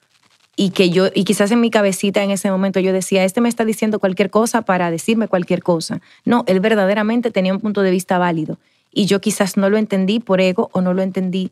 y 0.55 0.71
que 0.71 0.89
yo, 0.89 1.07
y 1.13 1.23
quizás 1.23 1.51
en 1.51 1.61
mi 1.61 1.71
cabecita 1.71 2.23
en 2.23 2.31
ese 2.31 2.51
momento 2.51 2.79
yo 2.79 2.93
decía, 2.93 3.23
este 3.23 3.41
me 3.41 3.49
está 3.49 3.65
diciendo 3.65 3.99
cualquier 3.99 4.29
cosa 4.29 4.61
para 4.61 4.91
decirme 4.91 5.27
cualquier 5.27 5.63
cosa. 5.63 6.01
No, 6.25 6.43
él 6.47 6.59
verdaderamente 6.59 7.31
tenía 7.31 7.53
un 7.53 7.59
punto 7.59 7.81
de 7.81 7.91
vista 7.91 8.17
válido 8.17 8.57
y 8.91 9.05
yo 9.05 9.21
quizás 9.21 9.57
no 9.57 9.69
lo 9.69 9.77
entendí 9.77 10.19
por 10.19 10.41
ego 10.41 10.69
o 10.73 10.81
no 10.81 10.93
lo 10.93 11.01
entendí 11.01 11.51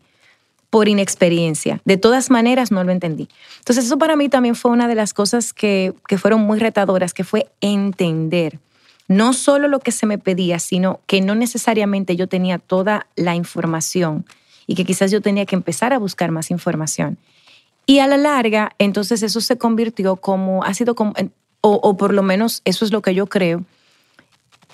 por 0.70 0.88
inexperiencia. 0.88 1.82
De 1.86 1.98
todas 1.98 2.30
maneras, 2.30 2.72
no 2.72 2.84
lo 2.84 2.92
entendí. 2.92 3.28
Entonces, 3.60 3.86
eso 3.86 3.98
para 3.98 4.16
mí 4.16 4.30
también 4.30 4.56
fue 4.56 4.72
una 4.72 4.88
de 4.88 4.96
las 4.96 5.14
cosas 5.14 5.54
que, 5.54 5.94
fueron 6.18 6.42
muy 6.42 6.60
retadoras, 6.60 7.14
que 7.14 7.24
fue 7.24 7.50
entender 7.62 8.60
no 9.08 9.34
solo 9.34 9.68
lo 9.68 9.80
que 9.80 9.92
se 9.92 10.06
me 10.06 10.20
pedía, 10.20 10.60
sino 10.60 11.00
que 11.08 11.22
no 11.22 11.34
necesariamente 11.34 12.16
yo 12.16 12.28
tenía 12.28 12.60
toda 12.60 13.08
la 13.16 13.34
información 13.36 14.24
y 14.68 14.76
que 14.76 14.86
quizás 14.86 15.10
yo 15.10 15.20
tenía 15.20 15.48
que 15.48 15.56
empezar 15.56 15.94
a 15.94 15.98
buscar 15.98 16.30
más 16.30 16.52
información. 16.52 17.18
Y 17.88 18.00
a 18.00 18.08
la 18.08 18.18
larga, 18.18 18.74
entonces 18.78 19.24
eso 19.24 19.42
se 19.42 19.58
convirtió 19.58 20.16
como, 20.16 20.64
ha 20.64 20.76
sido 20.76 20.94
como, 20.94 21.14
o, 21.62 21.72
o 21.72 21.98
por 21.98 22.14
lo 22.14 22.22
menos 22.22 22.62
eso 22.66 22.86
es 22.86 22.92
lo 22.92 23.02
que 23.02 23.16
yo 23.16 23.26
creo, 23.26 23.66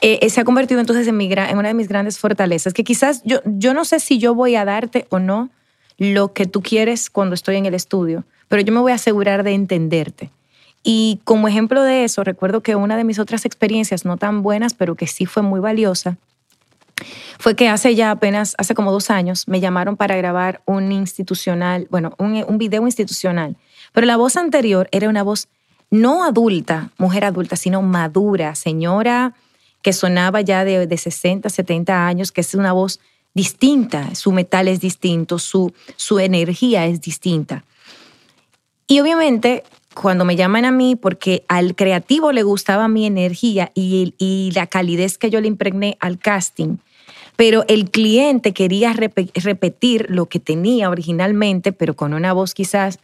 eh, 0.02 0.30
se 0.30 0.42
ha 0.42 0.44
convertido 0.44 0.82
entonces 0.82 1.08
en, 1.08 1.16
mi, 1.16 1.32
en 1.32 1.58
una 1.58 1.70
de 1.70 1.74
mis 1.74 1.88
grandes 1.88 2.20
fortalezas, 2.20 2.74
que 2.74 2.84
quizás 2.84 3.22
yo, 3.24 3.40
yo 3.46 3.74
no 3.74 3.86
sé 3.86 4.00
si 4.00 4.18
yo 4.18 4.36
voy 4.36 4.56
a 4.56 4.66
darte 4.66 5.08
o 5.10 5.20
no 5.20 5.50
lo 5.98 6.34
que 6.34 6.46
tú 6.46 6.62
quieres 6.62 7.10
cuando 7.10 7.36
estoy 7.36 7.56
en 7.56 7.66
el 7.66 7.74
estudio, 7.74 8.26
pero 8.48 8.62
yo 8.62 8.74
me 8.74 8.80
voy 8.80 8.92
a 8.92 8.96
asegurar 8.96 9.44
de 9.44 9.54
entenderte. 9.54 10.30
Y 10.84 11.20
como 11.24 11.48
ejemplo 11.48 11.82
de 11.82 12.04
eso, 12.04 12.24
recuerdo 12.24 12.62
que 12.62 12.76
una 12.76 12.96
de 12.96 13.04
mis 13.04 13.18
otras 13.18 13.46
experiencias, 13.46 14.06
no 14.06 14.18
tan 14.18 14.44
buenas, 14.44 14.74
pero 14.74 14.96
que 14.96 15.08
sí 15.08 15.26
fue 15.26 15.42
muy 15.42 15.60
valiosa, 15.60 16.18
fue 17.40 17.56
que 17.56 17.68
hace 17.68 17.96
ya 17.96 18.12
apenas, 18.12 18.56
hace 18.58 18.76
como 18.76 18.92
dos 18.92 19.10
años, 19.10 19.48
me 19.48 19.60
llamaron 19.60 19.98
para 19.98 20.16
grabar 20.16 20.62
un 20.66 20.92
institucional, 20.92 21.88
bueno, 21.90 22.14
un, 22.18 22.58
video 22.58 22.86
institucional. 22.86 23.58
Pero 23.94 24.08
la 24.08 24.16
voz 24.16 24.38
anterior 24.38 24.88
era 24.92 25.10
una 25.10 25.24
voz 25.24 25.48
no 25.90 26.24
adulta, 26.24 26.92
mujer 26.98 27.26
adulta, 27.26 27.56
sino 27.56 27.82
madura, 27.82 28.56
señora 28.56 29.34
que 29.82 29.94
sonaba 29.94 30.42
ya 30.42 30.66
de, 30.66 30.88
de 30.88 30.98
60, 30.98 31.48
70 31.48 32.08
años, 32.08 32.32
que 32.32 32.42
es 32.42 32.56
una 32.56 32.74
voz 32.74 33.00
distinta, 33.36 34.16
su 34.16 34.32
metal 34.32 34.68
es 34.68 34.80
distinto, 34.80 35.38
su, 35.38 35.72
su 35.96 36.20
energía 36.20 36.88
es 36.88 37.02
distinta. 37.02 37.64
Y 38.88 39.00
obviamente 39.00 39.64
cuando 39.94 40.26
me 40.26 40.36
llaman 40.36 40.66
a 40.66 40.72
mí, 40.72 40.96
porque 40.96 41.46
al 41.48 41.76
creativo 41.76 42.32
le 42.32 42.44
gustaba 42.44 42.88
mi 42.88 43.06
energía 43.06 43.72
y, 43.74 44.14
y 44.18 44.52
la 44.54 44.68
calidez 44.68 45.18
que 45.18 45.30
yo 45.30 45.40
le 45.40 45.48
impregné 45.48 45.98
al 46.02 46.20
casting, 46.20 46.78
pero 47.36 47.64
el 47.68 47.90
cliente 47.90 48.54
quería 48.54 48.94
repetir 48.94 50.08
lo 50.10 50.28
que 50.28 50.40
tenía 50.40 50.90
originalmente, 50.90 51.72
pero 51.72 51.96
con 51.96 52.14
una 52.14 52.34
voz 52.34 52.54
quizás 52.54 53.00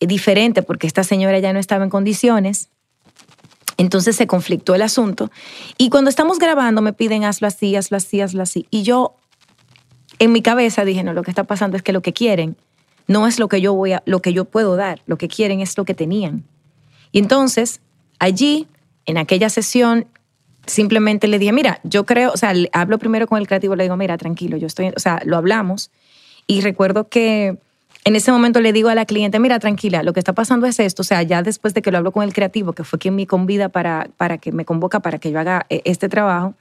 diferente, 0.00 0.62
porque 0.62 0.86
esta 0.86 1.04
señora 1.04 1.38
ya 1.38 1.52
no 1.52 1.58
estaba 1.58 1.84
en 1.84 1.90
condiciones. 1.90 2.68
Entonces 3.78 4.16
se 4.16 4.26
conflictó 4.26 4.74
el 4.74 4.82
asunto. 4.82 5.30
Y 5.78 5.90
cuando 5.90 6.10
estamos 6.10 6.38
grabando 6.38 6.82
me 6.82 6.92
piden 6.92 7.24
hazlo 7.24 7.48
así, 7.48 7.74
hazlo 7.74 7.96
así, 7.96 8.20
hazlo 8.20 8.42
así. 8.42 8.66
Y 8.70 8.82
yo 8.82 9.16
en 10.22 10.30
mi 10.30 10.40
cabeza 10.40 10.84
dije, 10.84 11.02
no, 11.02 11.12
lo 11.14 11.24
que 11.24 11.32
está 11.32 11.42
pasando 11.42 11.76
es 11.76 11.82
que 11.82 11.92
lo 11.92 12.00
que 12.00 12.12
quieren 12.12 12.56
no 13.08 13.26
es 13.26 13.40
lo 13.40 13.48
que 13.48 13.60
yo 13.60 13.74
voy 13.74 13.94
a, 13.94 14.04
lo 14.06 14.22
que 14.22 14.32
yo 14.32 14.44
puedo 14.44 14.76
dar, 14.76 15.02
lo 15.06 15.18
que 15.18 15.26
quieren 15.26 15.58
es 15.58 15.76
lo 15.76 15.84
que 15.84 15.94
tenían. 15.94 16.44
Y 17.10 17.18
entonces, 17.18 17.80
allí, 18.20 18.68
en 19.04 19.18
aquella 19.18 19.50
sesión, 19.50 20.06
simplemente 20.64 21.26
le 21.26 21.40
dije, 21.40 21.52
mira, 21.52 21.80
yo 21.82 22.06
creo, 22.06 22.30
o 22.30 22.36
sea, 22.36 22.52
hablo 22.72 22.98
primero 22.98 23.26
con 23.26 23.40
el 23.40 23.48
creativo, 23.48 23.74
le 23.74 23.82
digo, 23.82 23.96
mira, 23.96 24.16
tranquilo, 24.16 24.56
yo 24.56 24.68
estoy, 24.68 24.92
o 24.96 25.00
sea, 25.00 25.20
lo 25.24 25.36
hablamos. 25.36 25.90
Y 26.46 26.60
recuerdo 26.60 27.08
que 27.08 27.58
en 28.04 28.14
ese 28.14 28.30
momento 28.30 28.60
le 28.60 28.72
digo 28.72 28.90
a 28.90 28.94
la 28.94 29.06
cliente, 29.06 29.40
mira, 29.40 29.58
tranquila, 29.58 30.04
lo 30.04 30.12
que 30.12 30.20
está 30.20 30.34
pasando 30.34 30.68
es 30.68 30.78
esto, 30.78 31.02
o 31.02 31.04
sea, 31.04 31.24
ya 31.24 31.42
después 31.42 31.74
de 31.74 31.82
que 31.82 31.90
lo 31.90 31.98
hablo 31.98 32.12
con 32.12 32.22
el 32.22 32.32
creativo, 32.32 32.74
que 32.74 32.84
fue 32.84 33.00
quien 33.00 33.16
me 33.16 33.26
convida 33.26 33.70
para, 33.70 34.08
para 34.16 34.38
que 34.38 34.52
me 34.52 34.64
convoca 34.64 35.00
para 35.00 35.18
que 35.18 35.32
yo 35.32 35.40
haga 35.40 35.66
eh, 35.68 35.82
este 35.84 36.08
trabajo, 36.08 36.54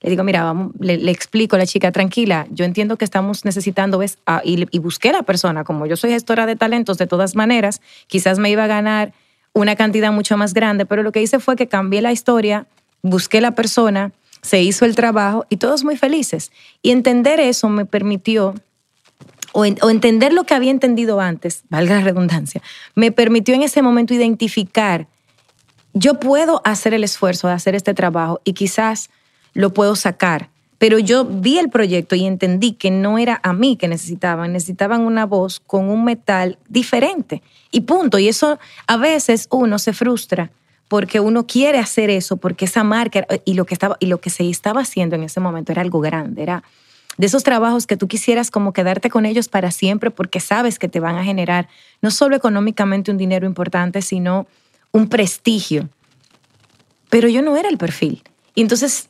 le 0.00 0.10
digo, 0.10 0.24
mira, 0.24 0.44
vamos, 0.44 0.72
le, 0.78 1.10
explico 1.10 1.56
a 1.56 1.58
la 1.58 1.66
chica, 1.66 1.90
tranquila, 1.92 2.46
yo 2.50 2.64
entiendo 2.64 2.96
que 2.96 3.04
estamos 3.04 3.44
necesitando, 3.44 3.98
¿ves? 3.98 4.18
Ah, 4.26 4.42
y, 4.44 4.78
busqué 4.78 5.10
a 5.10 5.12
la 5.12 5.22
persona, 5.22 5.64
como 5.64 5.86
yo 5.86 5.96
soy 5.96 6.10
gestora 6.10 6.46
de 6.46 6.56
talentos, 6.56 6.98
de 6.98 7.06
todas 7.06 7.34
maneras, 7.34 7.80
quizás 8.06 8.38
me 8.38 8.50
iba 8.50 8.64
a 8.64 8.66
ganar 8.66 9.12
una 9.52 9.74
cantidad 9.74 10.12
mucho 10.12 10.36
más 10.36 10.52
grande, 10.52 10.84
pero 10.84 11.02
lo 11.02 11.12
que 11.12 11.22
hice 11.22 11.38
fue 11.38 11.56
que 11.56 11.66
cambié 11.66 12.02
la 12.02 12.12
historia, 12.12 12.66
busqué 13.02 13.40
la 13.40 13.52
persona, 13.52 14.12
se 14.42 14.62
hizo 14.62 14.84
el 14.84 14.94
trabajo 14.94 15.46
y 15.48 15.56
todos 15.56 15.82
muy 15.82 15.96
felices. 15.96 16.52
Y 16.82 16.90
entender 16.90 17.40
eso 17.40 17.68
me 17.68 17.86
permitió 17.86 18.54
o, 19.56 19.64
entender 19.64 20.34
lo 20.34 20.44
que 20.44 20.52
había 20.52 20.70
entendido 20.70 21.18
antes, 21.18 21.64
valga 21.70 21.94
la 21.94 22.02
redundancia, 22.02 22.60
me 22.94 23.10
permitió 23.10 23.54
en 23.54 23.62
ese 23.62 23.80
momento 23.80 24.12
identificar, 24.12 25.06
yo 25.94 26.20
puedo 26.20 26.60
hacer 26.64 26.92
el 26.92 27.02
esfuerzo 27.02 27.48
de 27.48 27.54
hacer 27.54 27.74
este 27.74 27.94
trabajo 27.94 28.42
y 28.44 28.52
quizás 28.52 29.08
lo 29.56 29.72
puedo 29.72 29.96
sacar, 29.96 30.50
pero 30.78 30.98
yo 30.98 31.24
vi 31.24 31.58
el 31.58 31.70
proyecto 31.70 32.14
y 32.14 32.26
entendí 32.26 32.72
que 32.72 32.90
no 32.90 33.16
era 33.16 33.40
a 33.42 33.54
mí 33.54 33.76
que 33.76 33.88
necesitaban, 33.88 34.52
necesitaban 34.52 35.00
una 35.00 35.24
voz 35.24 35.60
con 35.60 35.88
un 35.88 36.04
metal 36.04 36.58
diferente 36.68 37.42
y 37.70 37.80
punto. 37.80 38.18
Y 38.18 38.28
eso 38.28 38.58
a 38.86 38.98
veces 38.98 39.48
uno 39.50 39.78
se 39.78 39.94
frustra 39.94 40.50
porque 40.88 41.20
uno 41.20 41.46
quiere 41.46 41.78
hacer 41.78 42.10
eso, 42.10 42.36
porque 42.36 42.66
esa 42.66 42.84
marca 42.84 43.26
y 43.46 43.54
lo 43.54 43.64
que 43.64 43.72
estaba 43.72 43.96
y 43.98 44.06
lo 44.06 44.20
que 44.20 44.28
se 44.28 44.48
estaba 44.48 44.82
haciendo 44.82 45.16
en 45.16 45.22
ese 45.22 45.40
momento 45.40 45.72
era 45.72 45.80
algo 45.80 46.00
grande, 46.00 46.42
era 46.42 46.62
de 47.16 47.26
esos 47.26 47.42
trabajos 47.42 47.86
que 47.86 47.96
tú 47.96 48.08
quisieras 48.08 48.50
como 48.50 48.74
quedarte 48.74 49.08
con 49.08 49.24
ellos 49.24 49.48
para 49.48 49.70
siempre 49.70 50.10
porque 50.10 50.38
sabes 50.38 50.78
que 50.78 50.88
te 50.88 51.00
van 51.00 51.16
a 51.16 51.24
generar 51.24 51.66
no 52.02 52.10
solo 52.10 52.36
económicamente 52.36 53.10
un 53.10 53.16
dinero 53.16 53.46
importante, 53.46 54.02
sino 54.02 54.46
un 54.92 55.08
prestigio. 55.08 55.88
Pero 57.08 57.28
yo 57.28 57.40
no 57.40 57.56
era 57.56 57.70
el 57.70 57.78
perfil. 57.78 58.22
Y 58.54 58.60
entonces 58.60 59.08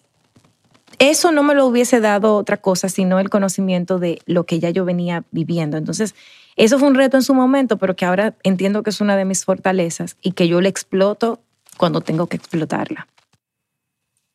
eso 0.98 1.32
no 1.32 1.42
me 1.42 1.54
lo 1.54 1.66
hubiese 1.66 2.00
dado 2.00 2.36
otra 2.36 2.56
cosa, 2.56 2.88
sino 2.88 3.18
el 3.18 3.30
conocimiento 3.30 3.98
de 3.98 4.20
lo 4.26 4.44
que 4.44 4.58
ya 4.58 4.70
yo 4.70 4.84
venía 4.84 5.24
viviendo. 5.30 5.76
Entonces, 5.76 6.14
eso 6.56 6.78
fue 6.78 6.88
un 6.88 6.94
reto 6.94 7.16
en 7.16 7.22
su 7.22 7.34
momento, 7.34 7.76
pero 7.76 7.96
que 7.96 8.04
ahora 8.04 8.34
entiendo 8.42 8.82
que 8.82 8.90
es 8.90 9.00
una 9.00 9.16
de 9.16 9.24
mis 9.24 9.44
fortalezas 9.44 10.16
y 10.22 10.32
que 10.32 10.48
yo 10.48 10.60
la 10.60 10.68
exploto 10.68 11.40
cuando 11.76 12.00
tengo 12.00 12.26
que 12.26 12.36
explotarla. 12.36 13.06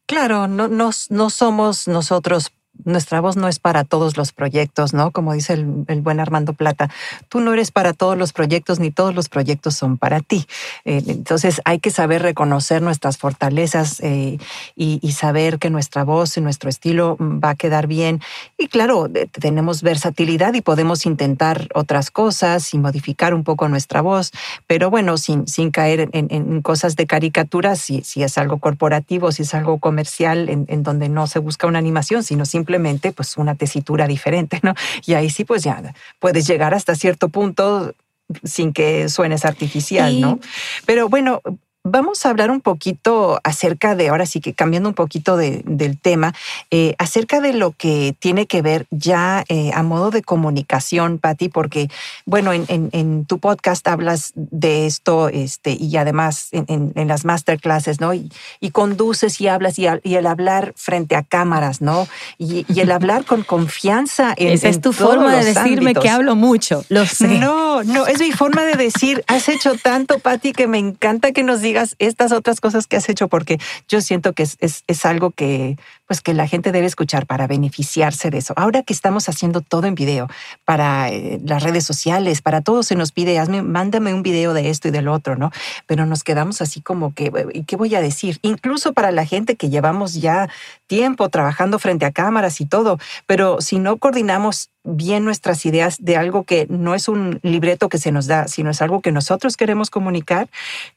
Claro, 0.05 0.47
no, 0.47 0.67
no, 0.67 0.91
no 1.09 1.29
somos 1.29 1.87
nosotros 1.87 2.51
nuestra 2.83 3.21
voz 3.21 3.35
no 3.35 3.47
es 3.47 3.59
para 3.59 3.83
todos 3.83 4.17
los 4.17 4.31
proyectos, 4.31 4.93
¿no? 4.93 5.11
Como 5.11 5.33
dice 5.33 5.53
el, 5.53 6.01
buen 6.01 6.19
Armando 6.19 6.53
Plata, 6.53 6.89
tú 7.29 7.39
no 7.39 7.53
eres 7.53 7.71
para 7.71 7.93
todos 7.93 8.17
los 8.17 8.33
proyectos 8.33 8.79
ni 8.79 8.91
todos 8.91 9.13
los 9.13 9.29
proyectos 9.29 9.75
son 9.75 9.97
para 9.97 10.21
ti. 10.21 10.45
Eh, 10.85 11.03
entonces 11.07 11.61
hay 11.65 11.79
que 11.79 11.91
saber 11.91 12.21
reconocer 12.21 12.81
nuestras 12.81 13.17
fortalezas 13.17 13.99
eh, 14.01 14.37
y, 14.75 14.99
saber 15.11 15.59
que 15.59 15.69
nuestra 15.69 16.03
voz 16.03 16.37
y 16.37 16.41
nuestro 16.41 16.69
estilo 16.69 17.17
va 17.19 17.49
a 17.49 17.55
quedar 17.55 17.85
bien. 17.85 18.21
Y 18.57 18.67
claro, 18.67 19.07
tenemos 19.31 19.83
versatilidad 19.83 20.53
y 20.53 20.61
podemos 20.61 21.05
intentar 21.05 21.67
otras 21.75 22.09
cosas 22.09 22.73
y 22.73 22.79
modificar 22.79 23.33
un 23.33 23.43
poco 23.43 23.67
nuestra 23.67 24.01
voz, 24.01 24.31
pero 24.67 24.89
bueno, 24.89 25.17
sin, 25.17 25.45
caer 25.71 26.09
en, 26.13 26.61
cosas 26.61 26.95
de 26.95 27.05
caricatura, 27.05 27.75
si, 27.75 28.01
si 28.03 28.23
es 28.23 28.37
algo 28.37 28.57
corporativo, 28.59 29.31
si 29.31 29.43
es 29.43 29.53
algo 29.53 29.79
comercial, 29.79 30.49
en, 30.49 30.65
en 30.69 30.81
donde 30.81 31.09
no 31.09 31.27
se 31.27 31.39
busca 31.39 31.67
una 31.67 31.77
animación, 31.77 32.23
sino 32.23 32.45
simplemente 32.45 32.60
simplemente 32.61 33.11
pues 33.11 33.37
una 33.37 33.55
tesitura 33.55 34.07
diferente, 34.07 34.59
¿no? 34.61 34.75
Y 35.05 35.15
ahí 35.15 35.29
sí 35.29 35.45
pues 35.45 35.63
ya 35.63 35.81
puedes 36.19 36.45
llegar 36.45 36.73
hasta 36.75 36.93
cierto 36.95 37.29
punto 37.29 37.95
sin 38.43 38.71
que 38.71 39.09
suenes 39.09 39.45
artificial, 39.45 40.21
¿no? 40.21 40.39
Pero 40.85 41.09
bueno, 41.09 41.41
Vamos 41.83 42.27
a 42.27 42.29
hablar 42.29 42.51
un 42.51 42.61
poquito 42.61 43.39
acerca 43.43 43.95
de, 43.95 44.09
ahora 44.09 44.27
sí 44.27 44.39
que 44.39 44.53
cambiando 44.53 44.87
un 44.87 44.93
poquito 44.93 45.35
del 45.35 45.97
tema, 45.99 46.35
eh, 46.69 46.93
acerca 46.99 47.41
de 47.41 47.53
lo 47.53 47.71
que 47.71 48.15
tiene 48.19 48.45
que 48.45 48.61
ver 48.61 48.85
ya 48.91 49.43
eh, 49.49 49.71
a 49.73 49.81
modo 49.81 50.11
de 50.11 50.21
comunicación, 50.21 51.17
Patti, 51.17 51.49
porque, 51.49 51.89
bueno, 52.27 52.53
en, 52.53 53.25
tu 53.25 53.39
podcast 53.39 53.87
hablas 53.87 54.31
de 54.35 54.85
esto 54.85 55.29
este, 55.29 55.71
y 55.71 55.97
además 55.97 56.49
en, 56.51 57.07
las 57.07 57.25
masterclasses, 57.25 57.99
¿no? 57.99 58.13
Y, 58.13 58.29
conduces 58.71 59.41
y 59.41 59.47
hablas 59.47 59.79
y, 59.79 59.87
el 59.87 60.27
hablar 60.27 60.73
frente 60.75 61.15
a 61.15 61.23
cámaras, 61.23 61.81
¿no? 61.81 62.07
Y, 62.37 62.63
el 62.79 62.91
hablar 62.91 63.25
con 63.25 63.41
confianza. 63.41 64.35
En, 64.37 64.49
Esa 64.49 64.69
es 64.69 64.81
tu 64.81 64.93
forma 64.93 65.35
de 65.35 65.45
decirme 65.45 65.95
que 65.95 66.09
hablo 66.09 66.35
mucho, 66.35 66.85
lo 66.89 67.07
sé. 67.07 67.39
No, 67.39 67.83
no, 67.83 68.05
es 68.05 68.19
mi 68.19 68.31
forma 68.31 68.65
de 68.65 68.75
decir, 68.75 69.23
has 69.25 69.49
hecho 69.49 69.73
tanto, 69.81 70.19
Patti, 70.19 70.53
que 70.53 70.67
me 70.67 70.77
encanta 70.77 71.31
que 71.31 71.41
nos 71.41 71.61
digas 71.61 71.70
digas 71.71 71.95
estas 71.99 72.33
otras 72.33 72.59
cosas 72.59 72.85
que 72.85 72.97
has 72.97 73.07
hecho, 73.07 73.29
porque 73.29 73.57
yo 73.87 74.01
siento 74.01 74.33
que 74.33 74.43
es, 74.43 74.57
es, 74.59 75.05
algo 75.05 75.31
que, 75.31 75.77
pues 76.05 76.19
que 76.21 76.33
la 76.33 76.45
gente 76.47 76.73
debe 76.73 76.85
escuchar 76.85 77.25
para 77.25 77.47
beneficiarse 77.47 78.29
de 78.29 78.39
eso. 78.39 78.53
Ahora 78.57 78.83
que 78.83 78.91
estamos 78.91 79.29
haciendo 79.29 79.61
todo 79.61 79.87
en 79.87 79.95
video 79.95 80.27
para 80.65 81.09
eh, 81.09 81.39
las 81.45 81.63
redes 81.63 81.85
sociales, 81.85 82.41
para 82.41 82.59
todos 82.61 82.87
se 82.87 82.95
nos 82.95 83.13
pide, 83.13 83.39
hazme, 83.39 83.61
mándame 83.61 84.13
un 84.13 84.21
video 84.21 84.53
de 84.53 84.69
esto 84.69 84.89
y 84.89 84.91
del 84.91 85.07
otro, 85.07 85.37
¿no? 85.37 85.51
Pero 85.87 86.05
nos 86.05 86.23
quedamos 86.23 86.61
así 86.61 86.81
como 86.81 87.13
que, 87.13 87.31
¿y 87.53 87.63
qué 87.63 87.77
voy 87.77 87.95
a 87.95 88.01
decir? 88.01 88.39
Incluso 88.41 88.91
para 88.91 89.11
la 89.11 89.25
gente 89.25 89.55
que 89.55 89.69
llevamos 89.69 90.15
ya 90.15 90.49
tiempo 90.87 91.29
trabajando 91.29 91.79
frente 91.79 92.05
a 92.05 92.11
cámaras 92.11 92.59
y 92.59 92.65
todo, 92.65 92.99
pero 93.27 93.61
si 93.61 93.79
no 93.79 93.95
coordinamos 93.95 94.70
bien 94.83 95.25
nuestras 95.25 95.65
ideas 95.65 95.97
de 95.99 96.17
algo 96.17 96.43
que 96.43 96.67
no 96.69 96.95
es 96.95 97.07
un 97.07 97.39
libreto 97.43 97.89
que 97.89 97.97
se 97.97 98.11
nos 98.11 98.27
da, 98.27 98.47
sino 98.47 98.69
es 98.71 98.81
algo 98.81 99.01
que 99.01 99.11
nosotros 99.11 99.57
queremos 99.57 99.89
comunicar, 99.89 100.49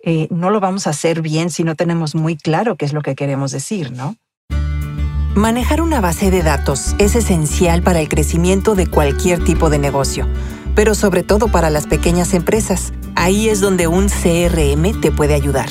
eh, 0.02 0.28
no 0.30 0.50
lo 0.50 0.60
vamos 0.60 0.86
a 0.86 0.90
hacer 0.90 1.22
bien 1.22 1.50
si 1.50 1.64
no 1.64 1.74
tenemos 1.74 2.14
muy 2.14 2.36
claro 2.36 2.76
qué 2.76 2.84
es 2.84 2.92
lo 2.92 3.02
que 3.02 3.14
queremos 3.14 3.50
decir, 3.52 3.92
¿no? 3.92 4.16
Manejar 5.34 5.80
una 5.80 6.00
base 6.00 6.30
de 6.30 6.42
datos 6.42 6.94
es 6.98 7.16
esencial 7.16 7.82
para 7.82 8.00
el 8.00 8.08
crecimiento 8.08 8.76
de 8.76 8.86
cualquier 8.86 9.42
tipo 9.42 9.68
de 9.68 9.80
negocio, 9.80 10.28
pero 10.76 10.94
sobre 10.94 11.24
todo 11.24 11.48
para 11.48 11.70
las 11.70 11.88
pequeñas 11.88 12.34
empresas. 12.34 12.92
Ahí 13.16 13.48
es 13.48 13.60
donde 13.60 13.88
un 13.88 14.06
CRM 14.08 15.00
te 15.00 15.10
puede 15.10 15.34
ayudar. 15.34 15.68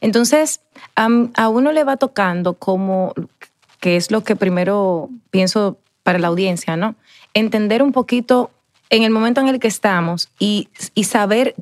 Entonces, 0.00 0.60
a, 0.94 1.48
uno 1.48 1.72
le 1.72 1.84
va 1.84 1.96
tocando 1.96 2.54
como, 2.54 3.14
que 3.80 3.96
es 3.96 4.10
lo 4.10 4.22
que 4.22 4.36
primero 4.36 5.08
pienso 5.30 5.78
para 6.02 6.18
la 6.18 6.28
audiencia, 6.28 6.76
¿no? 6.76 6.94
Entender 7.34 7.82
un 7.82 7.92
poquito 7.92 8.50
en 8.90 9.02
el 9.02 9.10
momento 9.10 9.40
en 9.40 9.48
el 9.48 9.58
que 9.58 9.68
estamos 9.68 10.28
y, 10.38 10.68
y 10.94 11.04
saber 11.04 11.54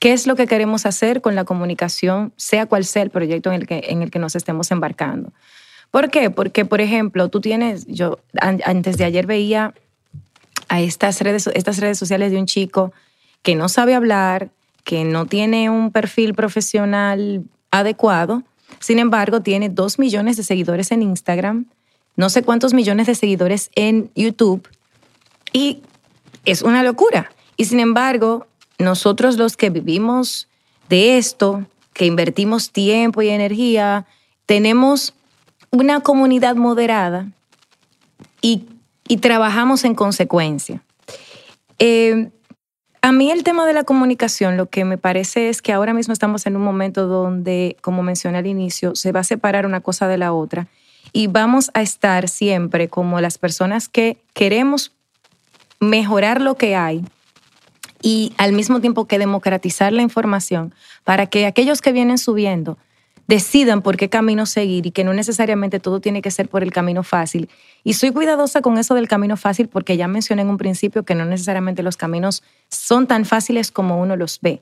qué 0.00 0.12
es 0.12 0.26
lo 0.26 0.36
que 0.36 0.46
queremos 0.46 0.86
hacer 0.86 1.20
con 1.20 1.34
la 1.34 1.44
comunicación, 1.44 2.32
sea 2.36 2.66
cual 2.66 2.84
sea 2.84 3.02
el 3.02 3.10
proyecto 3.10 3.50
en 3.50 3.60
el 3.60 3.66
que, 3.66 3.84
en 3.88 4.02
el 4.02 4.10
que 4.10 4.18
nos 4.18 4.36
estemos 4.36 4.70
embarcando. 4.70 5.32
¿Por 5.94 6.10
qué? 6.10 6.28
Porque, 6.28 6.64
por 6.64 6.80
ejemplo, 6.80 7.28
tú 7.28 7.40
tienes, 7.40 7.86
yo 7.86 8.18
antes 8.40 8.96
de 8.96 9.04
ayer 9.04 9.28
veía 9.28 9.74
a 10.68 10.80
estas 10.80 11.20
redes, 11.20 11.46
estas 11.54 11.78
redes 11.78 12.00
sociales 12.00 12.32
de 12.32 12.38
un 12.38 12.46
chico 12.46 12.92
que 13.42 13.54
no 13.54 13.68
sabe 13.68 13.94
hablar, 13.94 14.50
que 14.82 15.04
no 15.04 15.26
tiene 15.26 15.70
un 15.70 15.92
perfil 15.92 16.34
profesional 16.34 17.44
adecuado, 17.70 18.42
sin 18.80 18.98
embargo, 18.98 19.40
tiene 19.40 19.68
dos 19.68 20.00
millones 20.00 20.36
de 20.36 20.42
seguidores 20.42 20.90
en 20.90 21.02
Instagram, 21.02 21.66
no 22.16 22.28
sé 22.28 22.42
cuántos 22.42 22.74
millones 22.74 23.06
de 23.06 23.14
seguidores 23.14 23.70
en 23.76 24.10
YouTube, 24.16 24.68
y 25.52 25.80
es 26.44 26.62
una 26.62 26.82
locura. 26.82 27.30
Y 27.56 27.66
sin 27.66 27.78
embargo, 27.78 28.48
nosotros 28.80 29.36
los 29.36 29.56
que 29.56 29.70
vivimos 29.70 30.48
de 30.88 31.18
esto, 31.18 31.64
que 31.92 32.06
invertimos 32.06 32.72
tiempo 32.72 33.22
y 33.22 33.28
energía, 33.28 34.06
tenemos 34.44 35.14
una 35.74 36.00
comunidad 36.00 36.56
moderada 36.56 37.28
y, 38.40 38.66
trabajamos 39.20 39.84
en 39.84 39.94
consecuencia. 39.94 40.82
Eh, 41.78 42.30
a 43.02 43.12
mí 43.12 43.30
el 43.30 43.44
tema 43.44 43.66
de 43.66 43.74
la 43.74 43.84
comunicación, 43.84 44.56
lo 44.56 44.66
que 44.66 44.84
me 44.84 44.96
parece 44.96 45.50
es 45.50 45.60
que 45.60 45.72
ahora 45.72 45.92
mismo 45.92 46.12
estamos 46.12 46.46
en 46.46 46.56
un 46.56 46.62
momento 46.62 47.06
donde, 47.06 47.76
como 47.82 48.02
mencioné 48.02 48.38
al 48.38 48.46
inicio, 48.46 48.94
se 48.94 49.12
va 49.12 49.20
a 49.20 49.24
separar 49.24 49.66
una 49.66 49.80
cosa 49.80 50.08
de 50.08 50.16
la 50.16 50.32
otra 50.32 50.68
y 51.12 51.26
vamos 51.26 51.70
a 51.74 51.82
estar 51.82 52.28
siempre 52.28 52.88
como 52.88 53.20
las 53.20 53.36
personas 53.36 53.88
que 53.88 54.16
queremos 54.32 54.92
mejorar 55.80 56.40
lo 56.40 56.54
que 56.56 56.76
hay 56.76 57.04
y 58.00 58.32
al 58.38 58.52
mismo 58.52 58.80
tiempo 58.80 59.06
que 59.06 59.18
democratizar 59.18 59.92
la 59.92 60.02
información 60.02 60.74
para 61.04 61.26
que 61.26 61.46
aquellos 61.46 61.82
que 61.82 61.92
vienen 61.92 62.18
subiendo 62.18 62.78
decidan 63.26 63.82
por 63.82 63.96
qué 63.96 64.08
camino 64.08 64.46
seguir 64.46 64.86
y 64.86 64.90
que 64.90 65.04
no 65.04 65.14
necesariamente 65.14 65.80
todo 65.80 66.00
tiene 66.00 66.22
que 66.22 66.30
ser 66.30 66.48
por 66.48 66.62
el 66.62 66.72
camino 66.72 67.02
fácil. 67.02 67.48
Y 67.82 67.94
soy 67.94 68.10
cuidadosa 68.10 68.60
con 68.60 68.78
eso 68.78 68.94
del 68.94 69.08
camino 69.08 69.36
fácil 69.36 69.68
porque 69.68 69.96
ya 69.96 70.08
mencioné 70.08 70.42
en 70.42 70.48
un 70.48 70.58
principio 70.58 71.04
que 71.04 71.14
no 71.14 71.24
necesariamente 71.24 71.82
los 71.82 71.96
caminos 71.96 72.42
son 72.68 73.06
tan 73.06 73.24
fáciles 73.24 73.70
como 73.70 74.00
uno 74.00 74.16
los 74.16 74.40
ve. 74.40 74.60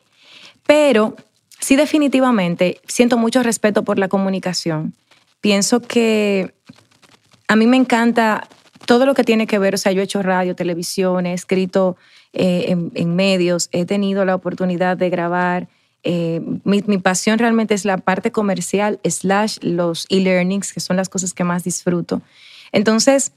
Pero 0.67 1.17
sí 1.59 1.77
definitivamente 1.77 2.81
siento 2.87 3.19
mucho 3.19 3.43
respeto 3.43 3.83
por 3.83 3.99
la 3.99 4.09
comunicación. 4.09 4.95
Pienso 5.41 5.81
que 5.81 6.55
a 7.49 7.57
mí 7.57 7.67
me 7.67 7.77
encanta 7.77 8.49
todo 8.87 9.07
lo 9.07 9.15
que 9.15 9.25
tiene 9.25 9.47
que 9.47 9.59
ver, 9.59 9.75
o 9.75 9.79
sea, 9.79 9.93
yo 9.93 10.01
he 10.01 10.05
hecho 10.05 10.23
radio, 10.23 10.55
televisión, 10.55 11.27
he 11.27 11.33
escrito 11.33 11.97
eh, 12.33 12.67
en, 12.69 12.91
en 12.95 13.15
medios, 13.15 13.69
he 13.73 13.85
tenido 13.85 14.25
la 14.25 14.35
oportunidad 14.35 14.97
de 14.97 15.11
grabar 15.11 15.69
eh, 16.05 16.41
mi, 16.65 16.81
pasión 16.99 17.39
realmente 17.39 17.75
es 17.75 17.85
la 17.85 17.99
parte 17.99 18.33
comercial, 18.33 18.99
slash 19.05 19.59
los 19.63 20.07
e-learnings, 20.09 20.73
que 20.73 20.81
son 20.81 20.97
las 20.97 21.09
cosas 21.09 21.33
que 21.35 21.45
más 21.45 21.65
disfruto. 21.65 22.23
Entonces, 22.73 23.33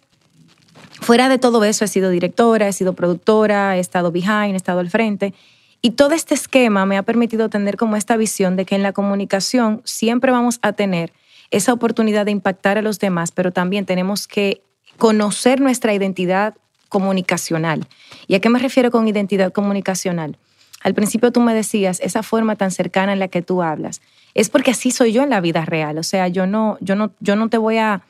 fuera 1.02 1.30
de 1.30 1.38
todo 1.38 1.64
eso, 1.64 1.86
he 1.86 1.88
sido 1.88 2.10
directora, 2.10 2.68
he 2.68 2.74
sido 2.74 2.94
productora, 2.94 3.78
he 3.78 3.80
estado 3.80 4.12
behind, 4.12 4.54
he 4.54 4.56
estado 4.56 4.80
al 4.80 4.90
frente. 4.90 5.34
Y 5.82 5.92
todo 5.92 6.16
este 6.16 6.34
esquema 6.34 6.86
me 6.86 6.98
ha 6.98 7.04
permitido 7.04 7.50
tener 7.50 7.78
como 7.78 7.96
esta 7.96 8.18
visión 8.18 8.56
de 8.56 8.66
que 8.66 8.76
en 8.76 8.82
la 8.82 8.94
comunicación 8.94 9.82
siempre 9.84 10.32
vamos 10.32 10.58
a 10.64 10.74
tener 10.74 11.14
esa 11.52 11.74
oportunidad 11.74 12.26
de 12.26 12.32
impactar 12.32 12.80
a 12.80 12.82
los 12.82 12.98
demás, 12.98 13.32
pero 13.32 13.52
también 13.52 13.86
tenemos 13.86 14.28
que 14.28 14.64
conocer 14.98 15.62
nuestra 15.62 15.94
identidad 15.94 16.56
comunicacional. 16.90 17.88
¿Y 18.28 18.36
a 18.36 18.40
qué 18.40 18.50
me 18.50 18.58
refiero 18.58 18.90
con 18.90 19.08
identidad 19.08 19.52
comunicacional? 19.54 20.38
Al 20.86 20.94
principio 20.94 21.32
tú 21.32 21.42
me 21.42 21.56
decías, 21.56 22.00
esa 22.00 22.22
forma 22.22 22.56
tan 22.58 22.70
cercana 22.70 23.12
en 23.12 23.18
la 23.18 23.28
que 23.28 23.42
tú 23.42 23.64
hablas, 23.64 24.02
es 24.36 24.52
porque 24.52 24.70
así 24.70 24.92
soy 24.92 25.14
yo 25.14 25.24
en 25.24 25.32
la 25.32 25.42
vida 25.42 25.66
real. 25.66 25.98
O 25.98 26.04
sea, 26.04 26.28
yo 26.28 26.46
no, 26.46 26.78
yo 26.80 26.96
no, 26.96 27.12
yo 27.20 27.36
no 27.36 27.50
te 27.50 27.58
voy 27.58 27.80
a, 27.80 28.04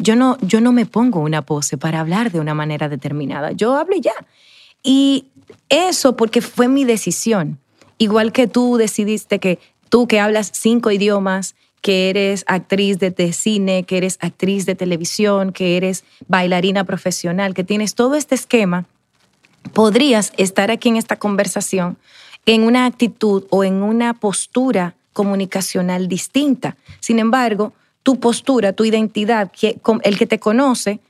yo 0.00 0.16
no, 0.16 0.36
yo 0.40 0.60
no 0.60 0.72
me 0.72 0.84
pongo 0.84 1.20
una 1.20 1.42
pose 1.42 1.78
para 1.78 2.00
hablar 2.00 2.32
de 2.32 2.40
una 2.40 2.54
manera 2.54 2.88
determinada. 2.88 3.52
Yo 3.52 3.76
hablo 3.76 3.94
ya. 4.00 4.14
Y 4.82 5.26
eso 5.68 6.16
porque 6.16 6.40
fue 6.40 6.66
mi 6.66 6.84
decisión. 6.84 7.60
Igual 7.98 8.32
que 8.32 8.48
tú 8.48 8.78
decidiste 8.78 9.38
que 9.38 9.60
tú 9.88 10.08
que 10.08 10.18
hablas 10.18 10.50
cinco 10.52 10.90
idiomas, 10.90 11.54
que 11.82 12.10
eres 12.10 12.42
actriz 12.48 12.98
de, 12.98 13.12
de, 13.12 13.32
cine, 13.32 13.84
que 13.84 13.98
eres 13.98 14.18
actriz 14.20 14.66
de 14.66 14.74
televisión, 14.74 15.52
que 15.52 15.76
eres 15.76 16.02
bailarina 16.26 16.82
profesional, 16.82 17.54
que 17.54 17.62
tienes 17.62 17.94
todo 17.94 18.16
este 18.16 18.34
esquema, 18.34 18.86
podrías 19.68 20.32
estar 20.36 20.70
aquí 20.70 20.88
en 20.88 20.96
esta 20.96 21.16
conversación 21.16 21.96
en 22.46 22.62
una 22.62 22.86
actitud 22.86 23.44
o 23.50 23.64
en 23.64 23.82
una 23.82 24.14
postura 24.14 24.94
comunicacional 25.12 26.08
distinta. 26.08 26.76
Sin 27.00 27.18
embargo, 27.18 27.72
tu 28.02 28.20
postura, 28.20 28.72
tu 28.72 28.84
identidad, 28.84 29.50
el 30.02 30.18
que 30.18 30.26
te 30.26 30.38
conoce, 30.38 31.00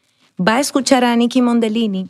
va 0.40 0.56
a 0.56 0.60
escuchar 0.60 1.04
a 1.04 1.14
Nicky 1.14 1.42
Mondellini 1.42 2.08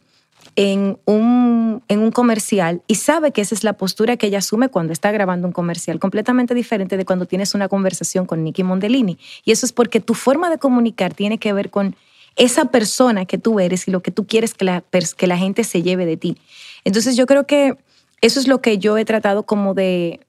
en 0.57 0.99
un, 1.05 1.83
en 1.89 2.01
un 2.01 2.11
comercial 2.11 2.83
y 2.87 2.97
sabe 2.97 3.33
que 3.33 3.43
esa 3.43 3.55
es 3.55 3.65
la 3.65 3.75
postura 3.75 4.17
que 4.17 4.29
ella 4.29 4.39
asume 4.39 4.69
cuando 4.69 4.93
está 4.93 5.13
grabando 5.13 5.47
un 5.47 5.53
comercial, 5.53 5.99
completamente 5.99 6.55
diferente 6.55 6.97
de 6.97 7.05
cuando 7.05 7.27
tienes 7.27 7.55
una 7.55 7.69
conversación 7.69 8.27
con 8.27 8.43
Nicky 8.43 8.63
Mondellini. 8.63 9.19
Y 9.45 9.53
eso 9.53 9.67
es 9.67 9.73
porque 9.73 10.01
tu 10.01 10.15
forma 10.15 10.51
de 10.51 10.59
comunicar 10.59 11.15
tiene 11.15 11.39
que 11.39 11.53
ver 11.53 11.71
con 11.71 11.97
esa 12.39 12.67
persona 12.67 13.27
que 13.27 13.37
tú 13.37 13.61
eres 13.61 13.87
y 13.89 13.91
lo 13.91 14.01
que 14.01 14.11
tú 14.11 14.27
quieres 14.27 14.55
que 14.55 14.65
la, 14.65 14.83
que 15.17 15.27
la 15.27 15.37
gente 15.37 15.65
se 15.65 15.83
lleve 15.83 16.07
de 16.07 16.17
ti. 16.17 16.39
Entonces 16.85 17.17
yo 17.17 17.27
creo 17.27 17.47
que 17.47 17.77
eso 18.21 18.41
es 18.41 18.49
lo 18.49 18.63
que 18.63 18.79
yo 18.79 18.97
he 18.97 19.05
tratado 19.05 19.43
como 19.43 19.75
de, 19.75 20.21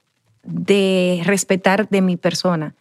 de 0.43 1.21
respetar 1.23 1.87
de 1.87 2.01
mi 2.01 2.17
persona. 2.17 2.75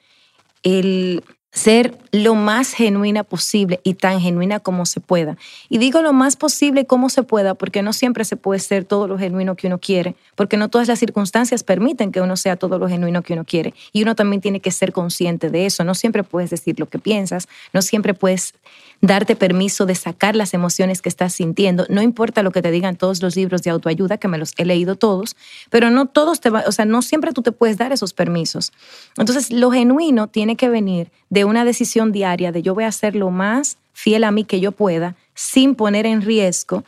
El, 0.63 1.23
ser 1.59 1.99
lo 2.13 2.35
más 2.35 2.73
genuina 2.73 3.25
posible 3.25 3.81
y 3.83 3.95
tan 3.95 4.21
genuina 4.21 4.61
como 4.61 4.87
se 4.87 5.01
pueda. 5.01 5.37
Y 5.69 5.79
digo 5.79 6.03
lo 6.03 6.13
más 6.13 6.37
posible 6.37 6.87
como 6.87 7.09
se 7.09 7.23
pueda 7.23 7.55
porque 7.55 7.83
no 7.83 7.93
siempre 7.93 8.25
se 8.25 8.37
puede 8.37 8.61
ser 8.61 8.85
todo 8.85 9.09
lo 9.09 9.19
genuino 9.19 9.57
que 9.57 9.67
uno 9.67 9.79
quiere, 9.79 10.15
porque 10.37 10.57
no 10.57 10.69
todas 10.69 10.89
las 10.89 10.99
circunstancias 10.99 11.65
permiten 11.65 12.13
que 12.13 12.21
uno 12.21 12.37
sea 12.37 12.57
todo 12.57 12.79
lo 12.79 12.89
genuino 12.89 13.23
que 13.23 13.33
uno 13.33 13.45
quiere. 13.45 13.75
Y 13.93 14.03
uno 14.03 14.15
también 14.15 14.41
tiene 14.41 14.61
que 14.61 14.71
ser 14.71 14.93
consciente 14.93 15.51
de 15.51 15.67
eso. 15.67 15.85
No 15.85 15.95
siempre 15.95 16.23
puedes 16.23 16.51
decir 16.51 16.79
lo 16.79 16.87
que 16.87 16.99
piensas, 16.99 17.49
no 17.73 17.83
siempre 17.83 18.15
puedes 18.15 18.55
darte 19.01 19.37
permiso 19.37 19.87
de 19.87 19.95
sacar 19.95 20.35
las 20.35 20.55
emociones 20.55 21.03
que 21.03 21.09
estás 21.09 21.33
sintiendo. 21.35 21.87
No 21.89 22.03
importa 22.03 22.43
lo 22.43 22.51
que 22.51 22.63
te 22.63 22.71
digan 22.71 22.97
todos 22.97 23.23
los 23.23 23.37
libros 23.37 23.63
de 23.63 23.71
autoayuda, 23.71 24.19
que 24.19 24.29
me 24.29 24.39
los 24.39 24.53
he 24.57 24.65
leído 24.65 24.97
todos, 24.97 25.37
pero 25.71 25.91
no 25.91 26.07
todos 26.07 26.41
te 26.41 26.51
o 26.51 26.73
sea, 26.73 26.85
no 26.85 27.03
siempre 27.03 27.33
tú 27.33 27.43
te 27.43 27.53
puedes 27.53 27.79
dar 27.79 27.93
esos 27.93 28.13
permisos. 28.13 28.73
Entonces, 29.17 29.51
lo 29.53 29.71
genuino 29.71 30.27
tiene 30.27 30.57
que 30.57 30.69
venir 30.69 31.11
de 31.31 31.45
una 31.45 31.65
decisión 31.65 32.13
diaria 32.13 32.53
de 32.53 32.63
yo 32.63 32.75
voy 32.75 32.85
a 32.85 32.93
ser 32.93 33.15
lo 33.15 33.31
más 33.31 33.79
fiel 33.93 34.25
a 34.25 34.31
mí 34.31 34.45
que 34.45 34.61
yo 34.61 34.73
pueda, 34.73 35.17
sin 35.35 35.75
poner 35.75 36.07
en 36.07 36.23
riesgo 36.23 36.85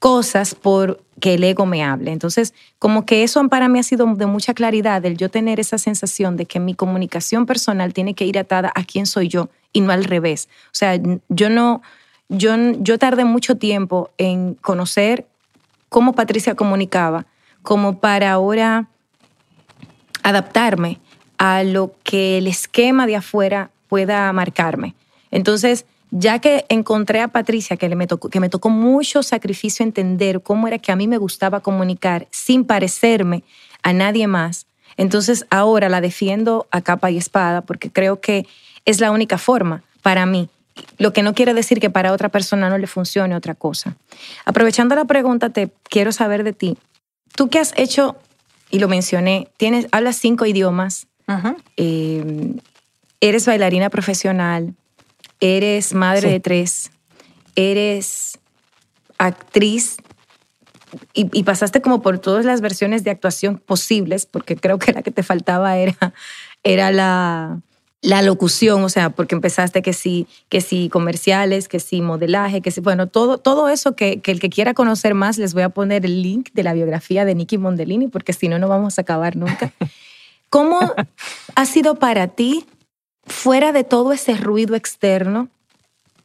cosas 0.00 0.54
por 0.54 1.00
que 1.20 1.34
el 1.34 1.44
ego 1.44 1.66
me 1.66 1.84
hable. 1.84 2.10
Entonces, 2.10 2.54
como 2.78 3.06
que 3.06 3.22
eso 3.22 3.46
para 3.48 3.68
mí 3.68 3.78
ha 3.78 3.82
sido 3.82 4.06
de 4.14 4.26
mucha 4.26 4.54
claridad, 4.54 5.04
el 5.04 5.16
yo 5.16 5.28
tener 5.28 5.60
esa 5.60 5.78
sensación 5.78 6.36
de 6.36 6.46
que 6.46 6.58
mi 6.58 6.74
comunicación 6.74 7.46
personal 7.46 7.92
tiene 7.92 8.14
que 8.14 8.24
ir 8.24 8.38
atada 8.38 8.72
a 8.74 8.82
quién 8.82 9.06
soy 9.06 9.28
yo 9.28 9.50
y 9.72 9.82
no 9.82 9.92
al 9.92 10.04
revés. 10.04 10.48
O 10.66 10.72
sea, 10.74 10.98
yo 11.28 11.50
no, 11.50 11.82
yo, 12.28 12.54
yo 12.78 12.98
tardé 12.98 13.24
mucho 13.24 13.56
tiempo 13.56 14.10
en 14.16 14.54
conocer 14.54 15.26
cómo 15.90 16.14
Patricia 16.14 16.54
comunicaba, 16.54 17.26
como 17.62 18.00
para 18.00 18.32
ahora 18.32 18.88
adaptarme 20.22 20.98
a 21.36 21.62
lo 21.62 21.94
que 22.02 22.38
el 22.38 22.46
esquema 22.46 23.06
de 23.06 23.16
afuera 23.16 23.70
pueda 23.88 24.32
marcarme. 24.32 24.94
Entonces, 25.30 25.84
ya 26.10 26.38
que 26.38 26.66
encontré 26.68 27.20
a 27.20 27.28
Patricia, 27.28 27.76
que, 27.76 27.88
me 27.94 28.06
tocó, 28.06 28.28
que 28.28 28.40
me 28.40 28.48
tocó 28.48 28.70
mucho 28.70 29.22
sacrificio 29.22 29.84
entender 29.84 30.42
cómo 30.42 30.68
era 30.68 30.78
que 30.78 30.92
a 30.92 30.96
mí 30.96 31.06
me 31.06 31.18
gustaba 31.18 31.60
comunicar 31.60 32.26
sin 32.30 32.64
parecerme 32.64 33.44
a 33.82 33.92
nadie 33.92 34.26
más, 34.26 34.66
entonces 34.96 35.46
ahora 35.50 35.88
la 35.88 36.00
defiendo 36.00 36.66
a 36.70 36.80
capa 36.80 37.10
y 37.10 37.16
espada 37.16 37.62
porque 37.62 37.90
creo 37.90 38.20
que 38.20 38.46
es 38.84 39.00
la 39.00 39.10
única 39.10 39.38
forma 39.38 39.82
para 40.02 40.26
mí. 40.26 40.48
Lo 40.98 41.12
que 41.12 41.22
no 41.22 41.34
quiere 41.34 41.54
decir 41.54 41.80
que 41.80 41.90
para 41.90 42.12
otra 42.12 42.28
persona 42.28 42.68
no 42.70 42.78
le 42.78 42.86
funcione 42.86 43.34
otra 43.34 43.54
cosa. 43.54 43.96
Aprovechando 44.44 44.94
la 44.94 45.04
pregunta, 45.04 45.50
te 45.50 45.70
quiero 45.84 46.12
saber 46.12 46.44
de 46.44 46.52
ti. 46.52 46.78
Tú 47.34 47.48
que 47.48 47.58
has 47.58 47.72
hecho, 47.76 48.16
y 48.70 48.78
lo 48.78 48.88
mencioné, 48.88 49.48
tienes, 49.56 49.86
hablas 49.92 50.16
cinco 50.16 50.46
idiomas, 50.46 51.06
eh, 51.76 52.54
eres 53.20 53.46
bailarina 53.46 53.88
profesional, 53.88 54.74
eres 55.40 55.94
madre 55.94 56.30
de 56.30 56.40
tres, 56.40 56.90
eres 57.56 58.38
actriz. 59.18 59.96
Y, 61.12 61.44
pasaste 61.44 61.80
como 61.80 62.02
por 62.02 62.18
todas 62.18 62.44
las 62.44 62.60
versiones 62.60 63.04
de 63.04 63.12
actuación 63.12 63.58
posibles, 63.58 64.26
porque 64.26 64.56
creo 64.56 64.78
que 64.80 64.92
la 64.92 65.02
que 65.02 65.12
te 65.12 65.22
faltaba 65.22 65.76
era, 65.76 66.12
era 66.64 66.90
la, 66.90 67.60
la 68.02 68.22
locución, 68.22 68.82
o 68.82 68.88
sea, 68.88 69.10
porque 69.10 69.36
empezaste 69.36 69.82
que 69.82 69.92
sí, 69.92 70.26
que 70.48 70.60
sí 70.60 70.88
comerciales, 70.88 71.68
que 71.68 71.78
sí 71.78 72.00
modelaje, 72.02 72.60
que 72.60 72.72
sí, 72.72 72.80
bueno, 72.80 73.06
todo, 73.06 73.38
todo 73.38 73.68
eso 73.68 73.94
que, 73.94 74.20
que, 74.20 74.32
el 74.32 74.40
que 74.40 74.50
quiera 74.50 74.74
conocer 74.74 75.14
más, 75.14 75.38
les 75.38 75.54
voy 75.54 75.62
a 75.62 75.68
poner 75.68 76.04
el 76.04 76.22
link 76.22 76.48
de 76.54 76.64
la 76.64 76.72
biografía 76.72 77.24
de 77.24 77.36
Nicky 77.36 77.56
Mondellini, 77.56 78.08
porque 78.08 78.32
si 78.32 78.48
no, 78.48 78.58
no 78.58 78.66
vamos 78.66 78.98
a 78.98 79.02
acabar 79.02 79.36
nunca. 79.36 79.72
¿Cómo 80.50 80.80
ha 81.54 81.66
sido 81.66 81.94
para 81.94 82.26
ti 82.26 82.66
fuera 83.26 83.72
de 83.72 83.84
todo 83.84 84.12
ese 84.12 84.36
ruido 84.36 84.74
externo, 84.74 85.48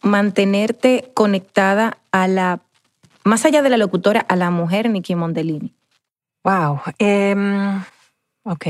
mantenerte 0.02 1.12
conectada 1.14 1.98
a 2.12 2.28
la, 2.28 2.60
más 3.24 3.46
allá 3.46 3.62
de 3.62 3.70
la 3.70 3.78
locutora, 3.78 4.22
a 4.22 4.36
la 4.36 4.52
mujer 4.52 4.90
Nikki 4.90 5.16
Mondellini? 5.16 5.74
Wow. 6.44 6.82
Em, 7.00 7.84
ok. 8.44 8.66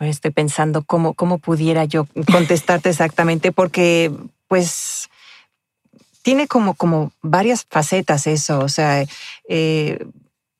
Estoy 0.00 0.30
pensando 0.30 0.82
cómo, 0.82 1.14
cómo 1.14 1.38
pudiera 1.38 1.84
yo 1.84 2.06
contestarte 2.30 2.90
exactamente, 2.90 3.50
porque 3.50 4.12
pues 4.46 5.08
tiene 6.22 6.48
como, 6.48 6.74
como 6.74 7.12
varias 7.22 7.64
facetas 7.70 8.26
eso. 8.26 8.58
O 8.58 8.68
sea, 8.68 9.04
eh, 9.48 10.04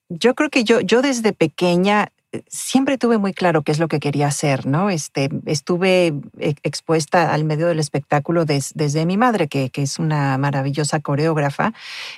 yo 0.08 0.34
creo 0.34 0.48
que 0.48 0.64
yo, 0.64 0.80
yo 0.80 1.02
desde 1.02 1.32
pequeña 1.32 2.12
siempre 2.48 2.98
tuve 2.98 3.18
muy 3.18 3.32
claro 3.32 3.62
qué 3.62 3.72
es 3.72 3.78
lo 3.78 3.88
que 3.88 4.00
quería 4.00 4.28
hacer, 4.28 4.66
¿no? 4.66 4.90
Este, 4.90 5.28
estuve 5.46 6.14
e, 6.38 6.54
expuesta 6.62 7.32
al 7.32 7.44
medio 7.44 7.66
del 7.66 7.78
espectáculo 7.78 8.44
desde 8.44 9.06
mi 9.06 9.16
madre, 9.16 9.48
que, 9.48 9.70
que, 9.70 9.82
es 9.82 9.98
una 9.98 10.38
maravillosa 10.38 11.00
coreógrafa, 11.00 11.72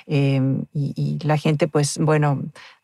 em, 0.07 0.65
y, 0.73 1.17
la 1.23 1.37
gente, 1.37 1.67
pues, 1.67 1.97
bueno, 1.97 2.41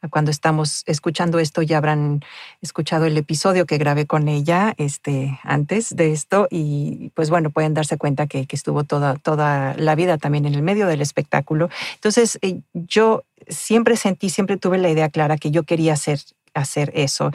cuando 0.10 0.30
estamos 0.32 0.84
escuchando 0.86 1.40
esto 1.40 1.62
ya 1.62 1.78
habrán 1.78 2.24
escuchado 2.62 3.06
el 3.06 3.18
episodio 3.18 3.66
que 3.66 3.78
grabé 3.78 4.06
con 4.06 4.28
ella 4.28 4.74
este, 4.78 5.40
antes 5.44 5.96
de 5.96 6.12
esto, 6.12 6.48
y 6.52 7.12
pues, 7.16 7.30
bueno, 7.30 7.50
pueden 7.50 7.74
darse 7.74 7.98
cuenta 7.98 8.28
que, 8.28 8.46
que 8.46 8.56
estuvo 8.56 8.84
toda, 8.84 9.16
toda 9.16 9.76
la 9.78 9.96
vida 9.96 10.18
también 10.18 10.46
en 10.46 10.56
el 10.56 10.62
medio 10.62 10.88
del 10.88 11.02
espectáculo. 11.02 11.70
Entonces, 11.96 12.38
eh, 12.42 12.60
yo 12.74 13.24
siempre 13.48 13.96
sentí, 13.98 14.30
siempre 14.30 14.58
tuve 14.58 14.78
la 14.78 14.90
idea 14.90 15.10
clara 15.10 15.38
que 15.38 15.52
yo 15.52 15.64
quería 15.64 15.94
hacer 15.94 16.20
hacer 16.56 16.92
eso. 16.96 17.32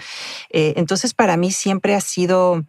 Eh, 0.50 0.74
entonces, 0.76 1.14
para 1.14 1.36
mí 1.36 1.52
siempre 1.52 1.94
ha 1.94 2.00
sido 2.00 2.64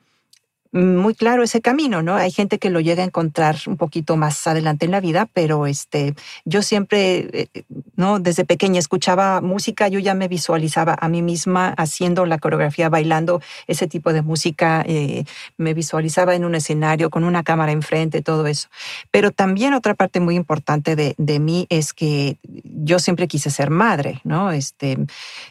muy 0.71 1.15
claro 1.15 1.43
ese 1.43 1.61
camino, 1.61 2.01
¿no? 2.01 2.15
Hay 2.15 2.31
gente 2.31 2.59
que 2.59 2.69
lo 2.69 2.79
llega 2.79 3.03
a 3.03 3.05
encontrar 3.05 3.57
un 3.67 3.75
poquito 3.75 4.15
más 4.15 4.45
adelante 4.47 4.85
en 4.85 4.91
la 4.91 5.01
vida, 5.01 5.27
pero 5.33 5.67
este, 5.67 6.15
yo 6.45 6.61
siempre, 6.61 7.29
eh, 7.33 7.63
¿no? 7.95 8.19
Desde 8.19 8.45
pequeña 8.45 8.79
escuchaba 8.79 9.41
música, 9.41 9.87
yo 9.87 9.99
ya 9.99 10.13
me 10.13 10.27
visualizaba 10.27 10.95
a 10.99 11.09
mí 11.09 11.21
misma 11.21 11.73
haciendo 11.77 12.25
la 12.25 12.37
coreografía, 12.37 12.89
bailando 12.89 13.41
ese 13.67 13.87
tipo 13.87 14.13
de 14.13 14.21
música, 14.21 14.83
eh, 14.87 15.25
me 15.57 15.73
visualizaba 15.73 16.35
en 16.35 16.45
un 16.45 16.55
escenario 16.55 17.09
con 17.09 17.23
una 17.23 17.43
cámara 17.43 17.71
enfrente, 17.71 18.21
todo 18.21 18.47
eso. 18.47 18.69
Pero 19.11 19.31
también 19.31 19.73
otra 19.73 19.93
parte 19.93 20.19
muy 20.19 20.35
importante 20.35 20.95
de, 20.95 21.15
de 21.17 21.39
mí 21.39 21.65
es 21.69 21.93
que 21.93 22.37
yo 22.43 22.99
siempre 22.99 23.27
quise 23.27 23.49
ser 23.49 23.71
madre, 23.71 24.21
¿no? 24.23 24.51
Este, 24.51 24.97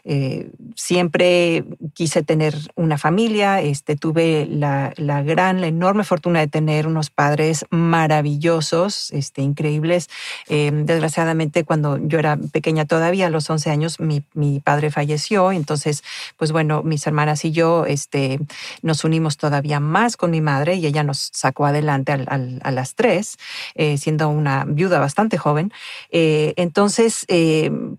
eh, 0.04 0.50
siempre 0.76 1.64
quise 1.92 2.22
tener 2.22 2.54
una 2.74 2.96
familia, 2.96 3.60
este, 3.60 3.96
tuve 3.96 4.46
la 4.46 4.94
la 4.96 5.09
gran, 5.22 5.60
la 5.60 5.66
enorme 5.66 6.04
fortuna 6.04 6.40
de 6.40 6.48
tener 6.48 6.86
unos 6.86 7.10
padres 7.10 7.66
maravillosos, 7.70 9.10
este, 9.12 9.42
increíbles. 9.42 10.08
Em, 10.48 10.86
desgraciadamente, 10.86 11.64
cuando 11.64 11.98
yo 11.98 12.18
era 12.18 12.38
pequeña 12.52 12.84
todavía, 12.84 13.26
a 13.26 13.30
los 13.30 13.50
11 13.50 13.70
años, 13.70 14.00
mi, 14.00 14.22
mi, 14.34 14.60
padre 14.60 14.90
falleció. 14.90 15.52
Entonces, 15.52 16.02
pues 16.36 16.52
bueno, 16.52 16.82
mis 16.82 17.06
hermanas 17.06 17.44
y 17.44 17.50
yo 17.50 17.86
este, 17.86 18.38
nos 18.82 19.04
unimos 19.04 19.36
todavía 19.36 19.80
más 19.80 20.16
con 20.16 20.30
mi 20.30 20.40
madre 20.40 20.76
y 20.76 20.86
ella 20.86 21.02
nos 21.02 21.30
sacó 21.32 21.66
adelante 21.66 22.12
a 22.12 22.70
las 22.70 22.94
tres, 22.94 23.38
eh, 23.74 23.98
siendo 23.98 24.28
una 24.28 24.64
viuda 24.64 24.98
bastante 24.98 25.38
joven. 25.38 25.72
Eh, 26.10 26.54
entonces, 26.56 27.24
em, 27.28 27.96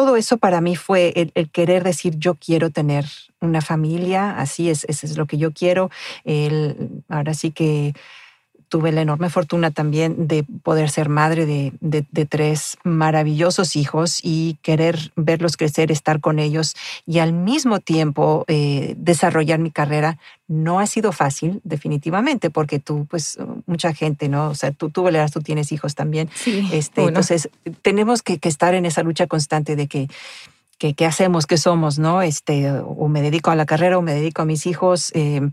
todo 0.00 0.16
eso 0.16 0.38
para 0.38 0.62
mí 0.62 0.76
fue 0.76 1.12
el, 1.34 1.50
querer 1.50 1.84
decir 1.84 2.14
yo 2.16 2.34
quiero 2.34 2.70
tener 2.70 3.04
una 3.42 3.60
familia, 3.60 4.30
así 4.38 4.70
es, 4.70 4.84
eso 4.84 5.04
es 5.04 5.18
lo 5.18 5.26
que 5.26 5.36
yo 5.36 5.52
quiero. 5.52 5.90
El, 6.24 7.02
ahora 7.10 7.34
sí 7.34 7.50
que 7.50 7.92
tuve 8.70 8.92
la 8.92 9.02
enorme 9.02 9.28
fortuna 9.28 9.72
también 9.72 10.28
de 10.28 10.44
poder 10.44 10.88
ser 10.90 11.08
madre 11.08 11.44
de, 11.44 12.26
tres 12.28 12.78
maravillosos 12.84 13.74
hijos 13.74 14.20
y 14.22 14.56
querer 14.62 15.12
verlos 15.16 15.56
crecer, 15.56 15.90
estar 15.90 16.20
con 16.20 16.38
ellos 16.38 16.76
y 17.04 17.18
al 17.18 17.32
mismo 17.32 17.80
tiempo 17.80 18.44
eh, 18.46 18.94
desarrollar 18.96 19.58
mi 19.58 19.72
carrera. 19.72 20.18
No 20.46 20.78
ha 20.78 20.86
sido 20.86 21.12
fácil, 21.12 21.60
definitivamente, 21.64 22.50
porque 22.50 22.78
tú, 22.78 23.06
pues, 23.10 23.38
mucha 23.66 23.92
gente, 23.92 24.28
¿no? 24.28 24.48
O 24.48 24.54
sea, 24.54 24.70
tú, 24.70 24.90
tú, 24.90 25.08
tú 25.32 25.40
tienes 25.40 25.72
hijos 25.72 25.94
también. 25.94 26.28
Sí, 26.34 26.68
este, 26.72 27.04
Entonces, 27.04 27.50
tenemos 27.82 28.22
que, 28.22 28.38
que 28.38 28.48
estar 28.48 28.74
en 28.74 28.86
esa 28.86 29.02
lucha 29.02 29.26
constante 29.26 29.76
de 29.76 29.86
que 29.88 30.08
qué 30.80 31.06
hacemos, 31.06 31.46
qué 31.46 31.58
somos, 31.58 31.98
¿no? 31.98 32.22
Este, 32.22 32.70
o 32.72 33.08
me 33.08 33.20
dedico 33.22 33.50
a 33.50 33.54
la 33.54 33.66
carrera 33.66 33.98
o 33.98 34.02
me 34.02 34.14
dedico 34.14 34.42
a 34.42 34.44
mis 34.44 34.66
hijos, 34.66 35.12
em, 35.14 35.50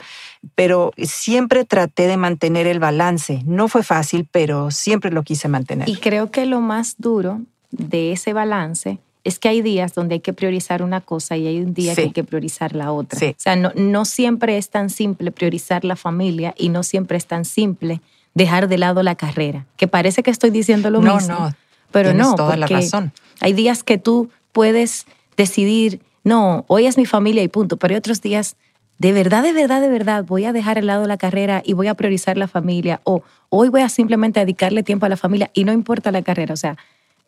pero 0.55 0.93
siempre 0.97 1.65
traté 1.65 2.07
de 2.07 2.17
mantener 2.17 2.65
el 2.65 2.79
balance. 2.79 3.43
No 3.45 3.67
fue 3.67 3.83
fácil, 3.83 4.27
pero 4.31 4.71
siempre 4.71 5.11
lo 5.11 5.23
quise 5.23 5.47
mantener. 5.47 5.89
Y 5.89 5.97
creo 5.97 6.31
que 6.31 6.45
lo 6.45 6.61
más 6.61 6.95
duro 6.97 7.41
de 7.71 8.13
ese 8.13 8.33
balance 8.33 8.99
es 9.25 9.39
que 9.39 9.49
hay 9.49 9.61
días 9.61 9.93
donde 9.93 10.15
hay 10.15 10.21
que 10.21 10.31
priorizar 10.31 10.81
una 10.81 11.01
cosa 11.01 11.35
y 11.35 11.47
hay 11.47 11.59
un 11.59 11.73
día 11.73 11.93
que 11.93 12.03
hay 12.03 12.11
que 12.11 12.23
priorizar 12.23 12.73
la 12.73 12.93
otra. 12.93 13.19
O 13.29 13.33
sea, 13.35 13.57
no, 13.57 13.73
no 13.75 14.05
siempre 14.05 14.57
es 14.57 14.69
tan 14.69 14.89
simple 14.89 15.31
priorizar 15.31 15.83
la 15.83 15.97
familia 15.97 16.55
y 16.57 16.69
no 16.69 16.81
siempre 16.83 17.17
es 17.17 17.25
tan 17.25 17.43
simple 17.43 17.99
dejar 18.33 18.69
de 18.69 18.77
lado 18.77 19.03
la 19.03 19.15
carrera, 19.15 19.65
que 19.75 19.89
parece 19.89 20.23
que 20.23 20.31
estoy 20.31 20.51
diciendo 20.51 20.89
lo 20.89 21.01
mismo. 21.01 21.19
No, 21.19 21.39
no. 21.49 21.55
Pero 21.91 22.13
no, 22.13 22.35
toda 22.35 22.55
la 22.55 22.67
razón. 22.67 23.11
Hay 23.41 23.53
días 23.53 23.83
que 23.83 23.97
tú 23.97 24.29
puedes 24.51 25.05
decidir, 25.37 26.01
no, 26.23 26.65
hoy 26.67 26.87
es 26.87 26.97
mi 26.97 27.05
familia 27.05 27.43
y 27.43 27.47
punto, 27.47 27.77
pero 27.77 27.93
hay 27.93 27.97
otros 27.97 28.21
días 28.21 28.57
de 28.99 29.13
verdad, 29.13 29.43
de 29.43 29.53
verdad, 29.53 29.79
de 29.79 29.89
verdad, 29.89 30.25
voy 30.25 30.45
a 30.45 30.53
dejar 30.53 30.79
al 30.79 30.87
lado 30.87 31.05
la 31.05 31.17
carrera 31.17 31.61
y 31.63 31.73
voy 31.73 31.87
a 31.87 31.93
priorizar 31.93 32.35
la 32.35 32.47
familia 32.47 32.99
o 33.03 33.21
hoy 33.49 33.69
voy 33.69 33.81
a 33.81 33.89
simplemente 33.89 34.39
dedicarle 34.39 34.81
tiempo 34.81 35.05
a 35.05 35.09
la 35.09 35.17
familia 35.17 35.51
y 35.53 35.65
no 35.65 35.71
importa 35.71 36.11
la 36.11 36.23
carrera. 36.23 36.53
O 36.53 36.57
sea, 36.57 36.77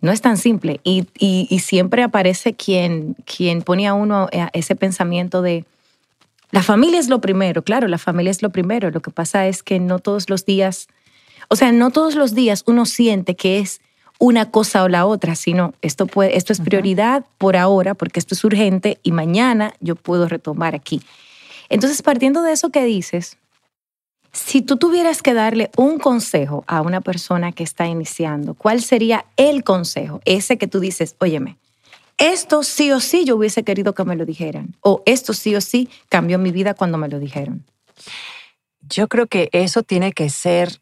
no 0.01 0.11
es 0.11 0.21
tan 0.21 0.37
simple. 0.37 0.79
Y, 0.83 1.05
siempre 1.59 2.01
aparece 2.01 2.53
quien, 2.55 3.15
quien 3.25 3.61
pone 3.61 3.87
a 3.87 3.93
uno 3.93 4.29
ese 4.53 4.75
pensamiento 4.75 5.43
de, 5.43 5.65
la 6.51 6.63
familia 6.63 6.99
es 6.99 7.09
lo 7.09 7.21
primero, 7.21 7.61
claro, 7.63 7.87
la 7.87 7.99
familia 7.99 8.31
es 8.31 8.41
lo 8.41 8.49
primero. 8.49 8.89
Lo 8.89 9.01
que 9.01 9.11
pasa 9.11 9.45
es 9.47 9.61
que 9.61 9.79
no 9.79 9.99
todos 9.99 10.29
los 10.29 10.45
días, 10.45 10.87
o 11.47 11.55
sea, 11.55 11.71
no 11.71 11.91
todos 11.91 12.15
los 12.15 12.33
días 12.33 12.63
uno 12.65 12.87
siente 12.87 13.35
que 13.35 13.59
es 13.59 13.81
una 14.19 14.51
cosa 14.51 14.84
o 14.84 14.89
la 14.89 15.05
otra, 15.05 15.36
sino 15.36 15.73
esto, 15.82 16.05
puede, 16.05 16.38
esto 16.38 16.53
es 16.53 16.60
prioridad 16.60 17.25
por 17.38 17.55
ahora 17.55 17.95
porque 17.95 18.19
esto 18.19 18.36
es 18.36 18.43
urgente 18.43 18.99
y 19.01 19.12
mañana 19.12 19.73
yo 19.79 19.95
puedo 19.95 20.27
retomar 20.27 20.75
aquí. 20.75 21.01
Entonces, 21.69 22.01
partiendo 22.01 22.41
de 22.41 22.51
eso 22.51 22.69
que 22.69 22.84
dices, 22.84 23.38
si 24.32 24.62
tú 24.62 24.77
tuvieras 24.77 25.21
que 25.21 25.34
darle 25.34 25.71
un 25.77 25.97
consejo 25.97 26.63
a 26.67 26.82
una 26.82 27.01
persona 27.01 27.51
que 27.51 27.63
está 27.63 27.88
iniciando, 27.88 28.53
¿cuál 28.53 28.82
sería 28.82 29.25
el 29.38 29.63
consejo? 29.63 30.21
Ese 30.25 30.58
que 30.58 30.67
tú 30.67 30.79
dices, 30.79 31.15
óyeme, 31.19 31.58
esto 32.17 32.63
sí 32.63 32.91
o 32.91 32.99
sí 32.99 33.23
yo 33.23 33.38
hubiese 33.38 33.63
querido 33.63 33.95
que 33.95 34.03
me 34.03 34.15
lo 34.15 34.25
dijeran, 34.25 34.75
o 34.82 35.01
esto 35.05 35.34
sí 35.34 35.55
o 35.55 35.62
sí 35.62 35.89
cambió 36.10 36.38
mi 36.38 36.51
vida 36.51 36.73
cuando 36.73 36.97
me 36.97 37.08
lo 37.08 37.17
dijeron. 37.19 37.63
Yo 38.82 39.08
creo 39.08 39.27
que 39.27 39.49
eso 39.51 39.84
tiene 39.84 40.12
que 40.12 40.29
ser, 40.29 40.82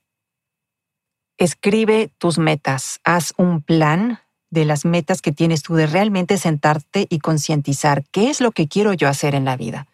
escribe 1.38 2.10
tus 2.18 2.38
metas, 2.38 3.00
haz 3.04 3.34
un 3.38 3.62
plan 3.62 4.20
de 4.50 4.66
las 4.66 4.86
metas 4.86 5.22
que 5.22 5.32
tienes 5.32 5.62
tú, 5.62 5.76
de 5.76 5.88
realmente 5.88 6.38
sentarte 6.38 7.06
y 7.10 7.20
concientizar 7.20 8.04
qué 8.12 8.30
es 8.30 8.42
lo 8.42 8.52
que 8.52 8.68
quiero 8.68 8.94
yo 8.94 9.10
hacer 9.10 9.36
en 9.36 9.46
la 9.46 9.58
vida. 9.58 9.88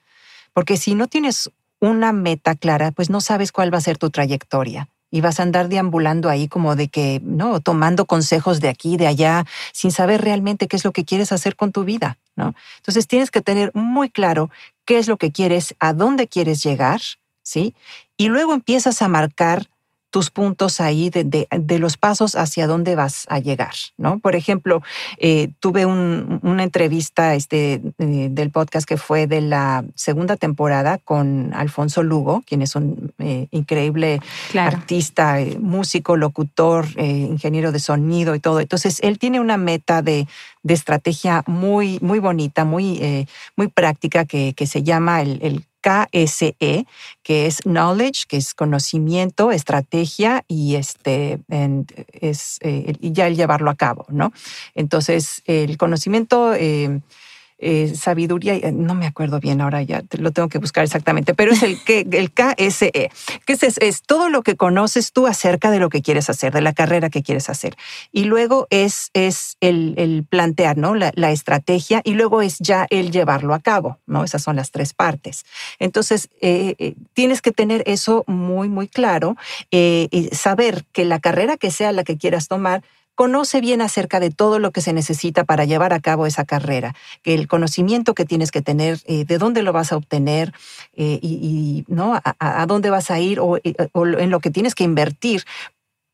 Porque 0.53 0.77
si 0.77 0.95
no 0.95 1.07
tienes 1.07 1.49
una 1.79 2.13
meta 2.13 2.55
clara, 2.55 2.91
pues 2.91 3.09
no 3.09 3.19
sabes 3.19 3.51
cuál 3.51 3.73
va 3.73 3.79
a 3.79 3.81
ser 3.81 3.97
tu 3.97 4.09
trayectoria 4.09 4.87
y 5.11 5.21
vas 5.21 5.39
a 5.39 5.43
andar 5.43 5.69
deambulando 5.69 6.29
ahí 6.29 6.47
como 6.47 6.75
de 6.75 6.87
que, 6.87 7.21
no, 7.23 7.59
tomando 7.59 8.05
consejos 8.05 8.61
de 8.61 8.69
aquí, 8.69 8.97
de 8.97 9.05
allá, 9.05 9.45
sin 9.71 9.91
saber 9.91 10.21
realmente 10.21 10.67
qué 10.67 10.75
es 10.75 10.83
lo 10.83 10.91
que 10.91 11.05
quieres 11.05 11.31
hacer 11.31 11.55
con 11.55 11.71
tu 11.71 11.83
vida, 11.83 12.17
¿no? 12.35 12.55
Entonces 12.77 13.07
tienes 13.07 13.29
que 13.29 13.41
tener 13.41 13.69
muy 13.75 14.09
claro 14.09 14.49
qué 14.85 14.97
es 14.97 15.07
lo 15.07 15.17
que 15.17 15.31
quieres, 15.31 15.75
a 15.79 15.93
dónde 15.93 16.27
quieres 16.27 16.63
llegar, 16.63 17.01
¿sí? 17.43 17.75
Y 18.17 18.29
luego 18.29 18.53
empiezas 18.53 19.03
a 19.03 19.07
marcar 19.07 19.69
tus 20.13 20.29
puntos 20.29 20.79
ahí 20.79 21.09
de, 21.09 21.47
los 21.79 21.97
pasos 21.97 22.35
hacia 22.35 22.67
dónde 22.67 22.93
vas 22.93 23.25
a 23.29 23.39
llegar, 23.39 23.73
¿no? 23.97 24.19
Por 24.19 24.35
ejemplo, 24.35 24.83
eh, 25.17 25.49
tuve 25.59 25.87
una 25.87 26.61
entrevista 26.61 27.33
este, 27.33 27.81
eh, 27.97 28.27
del 28.29 28.51
podcast 28.51 28.87
que 28.87 28.97
fue 28.97 29.25
de 29.25 29.41
la 29.41 29.83
segunda 29.95 30.37
temporada 30.37 30.99
con 30.99 31.51
Alfonso 31.55 32.03
Lugo, 32.03 32.43
quien 32.45 32.61
es 32.61 32.75
un 32.75 33.11
eh, 33.17 33.47
increíble 33.49 34.19
artista, 34.55 35.39
músico, 35.59 36.15
locutor, 36.15 36.85
ingeniero 36.95 37.71
de 37.71 37.79
sonido 37.79 38.35
y 38.35 38.39
todo. 38.39 38.59
Entonces, 38.59 38.99
él 39.01 39.17
tiene 39.17 39.39
una 39.39 39.57
meta 39.57 40.03
de, 40.03 40.27
estrategia 40.67 41.43
muy, 41.47 41.97
muy 42.01 42.19
bonita, 42.19 42.65
muy, 42.65 43.27
muy 43.55 43.67
práctica 43.67 44.25
que, 44.25 44.53
que 44.53 44.67
se 44.67 44.83
llama 44.83 45.21
el, 45.21 45.39
el 45.41 45.65
KSE, 45.83 46.87
que 47.21 47.45
es 47.45 47.61
knowledge, 47.65 48.23
que 48.27 48.37
es 48.37 48.53
conocimiento, 48.53 49.51
estrategia 49.51 50.45
y 50.47 50.75
este 50.75 51.39
es 52.13 52.57
eh, 52.61 52.95
ya 53.01 53.27
el 53.27 53.35
llevarlo 53.35 53.69
a 53.69 53.75
cabo, 53.75 54.05
¿no? 54.09 54.31
Entonces, 54.73 55.43
el 55.45 55.77
conocimiento 55.77 56.53
eh, 56.55 57.01
eh, 57.63 57.95
sabiduría, 57.95 58.55
eh, 58.55 58.71
no 58.71 58.95
me 58.95 59.05
acuerdo 59.05 59.39
bien 59.39 59.61
ahora, 59.61 59.81
ya 59.81 60.03
lo 60.17 60.31
tengo 60.31 60.49
que 60.49 60.57
buscar 60.57 60.83
exactamente, 60.83 61.33
pero 61.33 61.53
es 61.53 61.63
el, 61.63 61.79
el 61.87 62.31
KSE, 62.31 63.11
que 63.45 63.53
es, 63.53 63.77
es, 63.77 64.01
todo 64.01 64.29
lo 64.29 64.43
que 64.43 64.55
conoces 64.55 65.13
tú 65.13 65.27
acerca 65.27 65.71
de 65.71 65.79
lo 65.79 65.89
que 65.89 66.01
quieres 66.01 66.29
hacer, 66.29 66.53
de 66.53 66.61
la 66.61 66.73
carrera 66.73 67.09
que 67.09 67.23
quieres 67.23 67.49
hacer. 67.49 67.75
Y 68.11 68.25
luego 68.25 68.67
es, 68.69 69.09
es 69.13 69.57
el, 69.61 70.25
plantear 70.29 70.77
¿no? 70.77 70.95
La, 70.95 71.31
estrategia 71.31 72.01
y 72.03 72.13
luego 72.13 72.41
es 72.41 72.59
ya 72.59 72.85
el 72.89 73.11
llevarlo 73.11 73.53
a 73.53 73.59
cabo, 73.59 73.97
¿no? 74.05 74.23
Esas 74.23 74.43
son 74.43 74.55
las 74.55 74.71
tres 74.71 74.93
partes. 74.93 75.45
Entonces, 75.79 76.29
eh, 76.41 76.95
tienes 77.13 77.41
que 77.41 77.51
tener 77.51 77.83
eso 77.87 78.23
muy, 78.27 78.69
muy 78.69 78.87
claro, 78.87 79.35
y 79.71 80.29
saber 80.31 80.85
que 80.91 81.05
la 81.05 81.19
carrera 81.19 81.57
que 81.57 81.71
sea 81.71 81.91
la 81.91 82.03
que 82.03 82.17
quieras 82.17 82.47
tomar, 82.47 82.83
conoce 83.15 83.61
bien 83.61 83.81
acerca 83.81 84.19
de 84.19 84.31
todo 84.31 84.59
lo 84.59 84.71
que 84.71 84.81
se 84.81 84.93
necesita 84.93 85.43
para 85.43 85.65
llevar 85.65 85.93
a 85.93 85.99
cabo 85.99 86.25
esa 86.25 86.45
carrera, 86.45 86.95
que 87.21 87.33
el 87.33 87.47
conocimiento 87.47 88.13
que 88.13 88.25
tienes 88.25 88.51
que 88.51 88.61
tener, 88.61 88.99
eh, 89.05 89.25
de 89.25 89.37
dónde 89.37 89.63
lo 89.63 89.73
vas 89.73 89.91
a 89.91 89.97
obtener 89.97 90.53
eh, 90.95 91.19
y, 91.21 91.85
¿no? 91.87 92.19
A, 92.23 92.65
dónde 92.65 92.89
vas 92.89 93.11
a 93.11 93.19
ir 93.19 93.39
o, 93.39 93.57
eh, 93.57 93.75
o 93.91 94.05
en 94.05 94.29
lo 94.29 94.39
que 94.39 94.49
tienes 94.49 94.75
que 94.75 94.83
invertir 94.83 95.43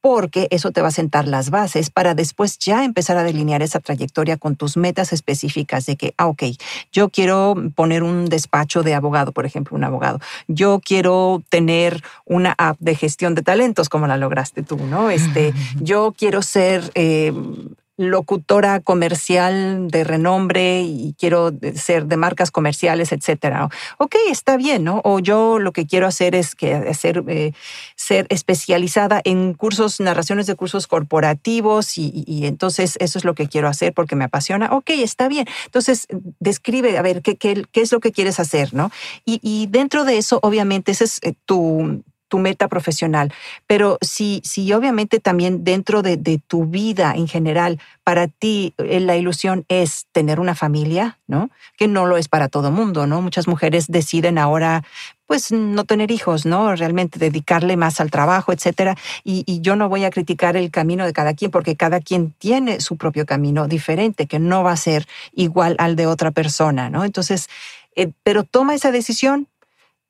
porque 0.02 0.48
eso 0.52 0.72
te 0.72 0.82
va 0.82 0.90
a 0.90 0.92
sentar 0.92 1.28
las 1.28 1.50
bases 1.50 1.90
para 1.90 2.16
después 2.16 2.58
ya 2.58 2.86
empezar 2.86 3.18
a 3.18 3.24
delinear 3.24 3.62
esa 3.62 3.80
trayectoria 3.80 4.38
con 4.38 4.56
tus 4.56 4.78
metas 4.78 5.14
específicas 5.14 5.86
de 5.86 5.98
que, 5.98 6.14
ah, 6.18 6.28
ok, 6.28 6.44
yo 6.92 7.10
quiero 7.10 7.56
poner 7.76 8.04
un 8.04 8.26
despacho 8.26 8.84
de 8.84 8.94
abogado, 8.94 9.32
por 9.32 9.46
ejemplo, 9.46 9.76
un 9.76 9.84
abogado. 9.84 10.20
Yo 10.48 10.80
quiero 10.84 11.44
tener 11.50 12.04
una 12.26 12.56
app 12.58 12.78
de 12.80 12.96
gestión 12.96 13.36
de 13.36 13.42
talentos 13.42 13.90
como 13.90 14.08
la 14.08 14.18
lograste 14.18 14.64
tú, 14.64 14.78
¿no? 14.78 15.10
Este, 15.10 15.54
yo 15.82 16.14
quiero 16.18 16.42
ser 16.42 16.92
eh, 16.96 17.34
locutora 18.00 18.80
comercial 18.80 19.90
de 19.90 20.06
renombre 20.06 20.84
y 20.84 21.14
quiero 21.20 21.52
ser 21.76 22.06
de 22.06 22.16
marcas 22.16 22.50
comerciales, 22.50 23.12
etcétera. 23.12 23.68
Ok, 23.98 24.16
está 24.30 24.56
bien, 24.56 24.86
¿no? 24.86 25.02
O 25.04 25.20
yo 25.20 25.60
lo 25.60 25.74
que 25.74 25.86
quiero 25.86 26.08
hacer 26.08 26.34
es 26.34 26.56
que 26.56 26.74
hacer, 26.76 27.26
eh, 27.28 27.52
ser 27.98 28.26
especializada 28.30 29.20
en 29.26 29.54
cursos, 29.54 30.00
narraciones 30.00 30.48
de 30.48 30.56
cursos 30.56 30.88
corporativos 30.88 31.98
y, 31.98 32.46
entonces 32.46 32.96
eso 33.02 33.18
es 33.18 33.26
lo 33.26 33.36
que 33.36 33.50
quiero 33.50 33.68
hacer 33.68 33.94
porque 33.94 34.16
me 34.16 34.24
apasiona. 34.24 34.70
Ok, 34.72 34.92
está 34.92 35.28
bien. 35.28 35.46
Entonces 35.66 36.08
describe, 36.40 36.98
a 36.98 37.02
ver, 37.02 37.22
qué, 37.22 37.36
qué, 37.36 37.66
qué 37.70 37.82
es 37.82 37.92
lo 37.92 38.00
que 38.00 38.14
quieres 38.14 38.40
hacer, 38.40 38.74
¿no? 38.74 38.92
Y, 39.26 39.68
dentro 39.72 40.06
de 40.06 40.18
eso, 40.18 40.40
obviamente, 40.42 40.94
ese 40.94 41.04
es 41.04 41.20
eh, 41.22 41.34
tu, 41.46 42.02
tu 42.30 42.40
meta 42.40 42.70
profesional. 42.70 43.34
Pero 43.68 43.98
si, 44.02 44.42
si 44.46 44.72
obviamente 44.72 45.20
también 45.20 45.64
dentro 45.64 46.02
de, 46.02 46.18
tu 46.48 46.66
vida 46.66 47.14
en 47.16 47.28
general, 47.28 47.80
para 48.04 48.28
ti 48.28 48.74
eh, 48.78 49.00
la 49.00 49.18
ilusión 49.18 49.66
es 49.68 50.08
tener 50.12 50.40
una 50.40 50.56
familia, 50.56 51.20
¿no? 51.28 51.50
Que 51.78 51.88
no 51.88 52.06
lo 52.06 52.18
es 52.18 52.28
para 52.30 52.48
todo 52.48 52.72
mundo, 52.72 53.08
¿no? 53.08 53.22
Muchas 53.22 53.48
mujeres 53.48 53.88
deciden 53.88 54.38
ahora 54.38 54.84
pues 55.30 55.52
no 55.52 55.84
tener 55.86 56.10
hijos, 56.10 56.48
¿no? 56.48 56.76
Realmente 56.76 57.20
dedicarle 57.20 57.78
más 57.78 58.00
al 58.02 58.10
trabajo, 58.10 58.52
etcétera. 58.52 58.98
Y, 59.24 59.62
yo 59.62 59.76
no 59.76 59.88
voy 59.88 60.04
a 60.04 60.10
criticar 60.10 60.58
el 60.58 60.72
camino 60.72 61.06
de 61.06 61.14
cada 61.14 61.36
quien 61.36 61.52
porque 61.52 61.76
cada 61.76 62.00
quien 62.00 62.32
tiene 62.40 62.80
su 62.82 62.98
propio 62.98 63.28
camino 63.28 63.68
diferente, 63.68 64.26
que 64.26 64.40
no 64.40 64.64
va 64.64 64.72
a 64.72 64.78
ser 64.78 65.08
igual 65.34 65.76
al 65.78 65.96
de 65.96 66.08
otra 66.08 66.32
persona, 66.32 66.90
¿no? 66.90 67.04
Entonces, 67.06 67.48
eh, 67.96 68.10
pero 68.24 68.44
toma 68.44 68.74
esa 68.74 68.92
decisión, 68.92 69.48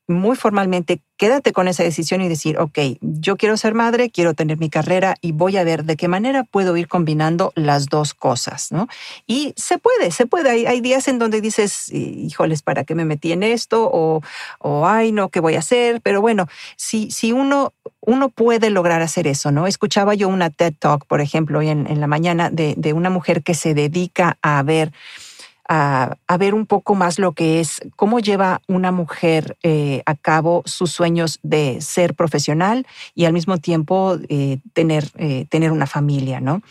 muy 0.09 0.35
formalmente, 0.35 1.01
quédate 1.17 1.53
con 1.53 1.67
esa 1.67 1.83
decisión 1.83 2.21
y 2.21 2.29
decir, 2.29 2.57
ok, 2.57 2.79
yo 3.01 3.37
quiero 3.37 3.57
ser 3.57 3.73
madre, 3.73 4.09
quiero 4.09 4.33
tener 4.33 4.57
mi 4.57 4.69
carrera 4.69 5.15
y 5.21 5.31
voy 5.31 5.57
a 5.57 5.63
ver 5.63 5.83
de 5.83 5.95
qué 5.95 6.07
manera 6.07 6.43
puedo 6.43 6.75
ir 6.77 6.87
combinando 6.87 7.53
las 7.55 7.85
dos 7.85 8.13
cosas, 8.13 8.71
¿no? 8.71 8.87
Y 9.27 9.53
se 9.55 9.77
puede, 9.77 10.11
se 10.11 10.25
puede. 10.25 10.67
Hay, 10.67 10.81
días 10.81 11.07
en 11.07 11.19
donde 11.19 11.41
dices, 11.41 11.91
híjoles, 11.91 12.61
¿para 12.61 12.83
qué 12.85 12.95
me 12.95 13.05
metí 13.05 13.31
en 13.31 13.43
esto? 13.43 13.89
O, 13.91 14.21
o 14.59 14.87
ay, 14.87 15.11
no, 15.11 15.29
¿qué 15.29 15.39
voy 15.39 15.55
a 15.55 15.59
hacer? 15.59 16.01
Pero 16.01 16.21
bueno, 16.21 16.47
si, 16.75 17.11
si 17.11 17.31
uno, 17.31 17.73
uno 18.01 18.29
puede 18.29 18.69
lograr 18.69 19.01
hacer 19.01 19.27
eso, 19.27 19.51
¿no? 19.51 19.67
Escuchaba 19.67 20.15
yo 20.15 20.27
una 20.27 20.49
TED 20.49 20.73
Talk, 20.79 21.05
por 21.05 21.21
ejemplo, 21.21 21.59
hoy 21.59 21.69
en, 21.69 21.85
en 21.85 21.99
la 21.99 22.07
mañana 22.07 22.49
de, 22.49 22.73
de 22.77 22.93
una 22.93 23.09
mujer 23.09 23.43
que 23.43 23.53
se 23.53 23.73
dedica 23.73 24.37
a 24.41 24.63
ver 24.63 24.91
a, 25.71 26.37
ver 26.39 26.55
un 26.55 26.65
poco 26.65 26.95
más 26.95 27.19
lo 27.19 27.33
que 27.33 27.59
es 27.59 27.79
cómo 27.95 28.19
lleva 28.19 28.61
una 28.67 28.91
mujer 28.91 29.55
eh, 29.61 30.01
a 30.07 30.15
cabo 30.15 30.63
sus 30.65 30.91
sueños 30.91 31.39
de 31.43 31.79
ser 31.79 32.15
profesional 32.15 32.87
y 33.13 33.25
al 33.25 33.33
mismo 33.33 33.59
tiempo 33.59 34.17
eh, 34.29 34.57
tener, 34.73 35.05
eh, 35.17 35.45
tener 35.49 35.71
una 35.71 35.85
familia, 35.85 36.41
¿no? 36.41 36.61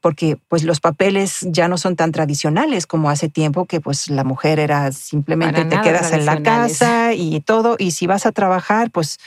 porque 0.00 0.38
pues 0.48 0.62
los 0.64 0.80
papeles 0.80 1.40
ya 1.42 1.68
no 1.68 1.76
son 1.76 1.94
tan 1.94 2.10
tradicionales 2.10 2.86
como 2.86 3.10
hace 3.10 3.28
tiempo 3.28 3.66
que 3.66 3.82
pues 3.82 4.08
la 4.08 4.24
mujer 4.24 4.58
era 4.58 4.92
simplemente 4.92 5.66
te 5.66 5.78
quedas 5.82 6.12
en 6.12 6.24
la 6.24 6.42
casa 6.42 7.12
y 7.12 7.40
todo 7.40 7.76
y 7.78 7.90
si 7.90 8.06
vas 8.06 8.24
a 8.24 8.32
trabajar 8.32 8.90
pues 8.90 9.18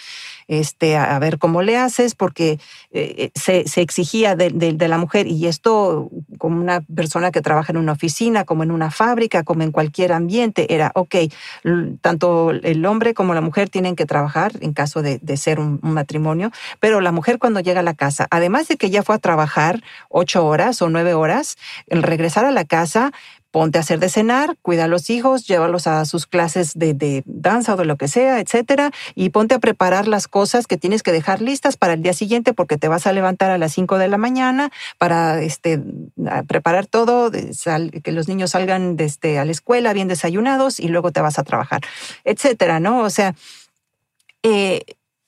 este, 0.48 0.98
a, 0.98 1.18
ver 1.20 1.38
cómo 1.40 1.62
le 1.62 1.78
haces, 1.78 2.16
porque 2.16 2.60
eh, 2.92 3.32
eh, 3.36 3.64
se, 3.66 3.82
exigía 3.82 4.36
de, 4.36 4.76
la 4.88 4.98
mujer, 4.98 5.28
y 5.28 5.48
esto 5.48 6.10
como 6.38 6.60
una 6.62 6.82
persona 6.82 7.32
que 7.32 7.42
trabaja 7.42 7.72
en 7.72 7.78
una 7.78 7.94
oficina, 7.94 8.44
como 8.44 8.64
en 8.64 8.72
una 8.72 8.92
fábrica, 8.92 9.44
como 9.44 9.64
en 9.64 9.72
cualquier 9.72 10.12
ambiente, 10.12 10.74
era, 10.74 10.92
ok, 10.96 11.16
tanto 12.02 12.52
el 12.52 12.86
hombre 12.86 13.14
como 13.14 13.34
la 13.34 13.42
mujer 13.42 13.70
tienen 13.70 13.96
que 13.96 14.06
trabajar 14.06 14.54
en 14.62 14.74
caso 14.74 15.02
de, 15.02 15.20
ser 15.38 15.60
un, 15.60 15.80
matrimonio, 15.82 16.52
pero 16.80 17.02
la 17.02 17.12
mujer 17.12 17.40
cuando 17.40 17.60
llega 17.60 17.80
a 17.80 17.84
la 17.84 17.94
casa, 17.94 18.28
además 18.32 18.68
de 18.68 18.78
que 18.78 18.90
ya 18.90 19.04
fue 19.04 19.16
a 19.16 19.20
trabajar 19.20 19.82
ocho 20.10 20.46
horas 20.46 20.82
o 20.82 20.90
nueve 20.90 21.14
horas, 21.14 21.58
el 21.88 22.04
regresar 22.04 22.46
a 22.46 22.52
la 22.52 22.66
casa, 22.66 23.12
ponte 23.56 23.78
a 23.78 23.82
hacer 23.82 24.00
de 24.00 24.10
cenar, 24.10 24.58
cuida 24.62 24.84
a 24.84 24.88
los 24.90 25.10
hijos, 25.10 25.48
llévalos 25.48 25.88
a 25.88 26.04
sus 26.04 26.28
clases 26.28 26.74
de, 26.76 27.24
danza 27.26 27.76
o 27.76 27.78
de 27.78 27.86
lo 27.86 27.96
que 27.96 28.10
sea, 28.10 28.42
etcétera, 28.42 28.92
y 29.16 29.30
ponte 29.30 29.56
a 29.56 29.60
preparar 29.60 30.10
las 30.10 30.28
cosas 30.28 30.68
que 30.68 30.76
tienes 30.76 31.04
que 31.04 31.14
dejar 31.14 31.42
listas 31.42 31.78
para 31.78 31.94
el 31.94 32.02
día 32.02 32.12
siguiente 32.12 32.52
porque 32.52 32.78
te 32.78 32.90
vas 32.90 33.08
a 33.08 33.14
levantar 33.14 33.52
a 33.52 33.58
las 33.58 33.72
5 33.72 33.98
de 33.98 34.10
la 34.10 34.18
mañana 34.18 34.74
para 34.98 35.42
este, 35.42 35.82
preparar 36.50 36.86
todo, 36.86 37.32
que 37.32 38.12
los 38.12 38.28
niños 38.28 38.52
salgan 38.52 38.98
desde, 38.98 39.06
este, 39.06 39.40
a 39.40 39.46
la 39.46 39.54
escuela 39.54 39.94
bien 39.94 40.10
desayunados 40.10 40.82
y 40.82 40.90
luego 40.90 41.14
te 41.14 41.22
vas 41.22 41.40
a 41.40 41.46
trabajar, 41.46 41.80
etcétera, 42.26 42.82
¿no? 42.82 43.00
O 43.04 43.10
sea, 43.10 43.36
eh, 44.44 44.82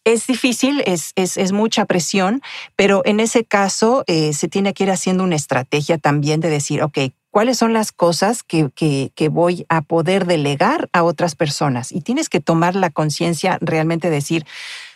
es 0.03 0.27
difícil, 0.27 0.83
es, 0.85 1.13
es, 1.15 1.51
mucha 1.53 1.85
presión, 1.85 2.41
pero 2.75 3.03
en 3.05 3.21
ese 3.21 3.45
caso 3.45 4.03
eh, 4.07 4.33
se 4.33 4.49
tiene 4.49 4.73
que 4.73 4.83
ir 4.83 4.91
haciendo 4.91 5.23
una 5.23 5.35
estrategia 5.37 5.97
también 5.97 6.41
de 6.41 6.49
decir, 6.49 6.81
ok, 6.81 6.97
¿cuáles 7.37 7.59
son 7.59 7.71
las 7.71 7.91
cosas 7.91 8.41
que, 8.41 8.71
que, 8.73 9.29
voy 9.29 9.67
a 9.69 9.83
poder 9.83 10.25
delegar 10.25 10.89
a 10.91 11.03
otras 11.03 11.35
personas? 11.35 11.91
Y 11.91 12.01
tienes 12.01 12.29
que 12.29 12.39
tomar 12.39 12.75
la 12.75 12.89
conciencia 12.89 13.59
realmente 13.61 14.09
decir, 14.09 14.43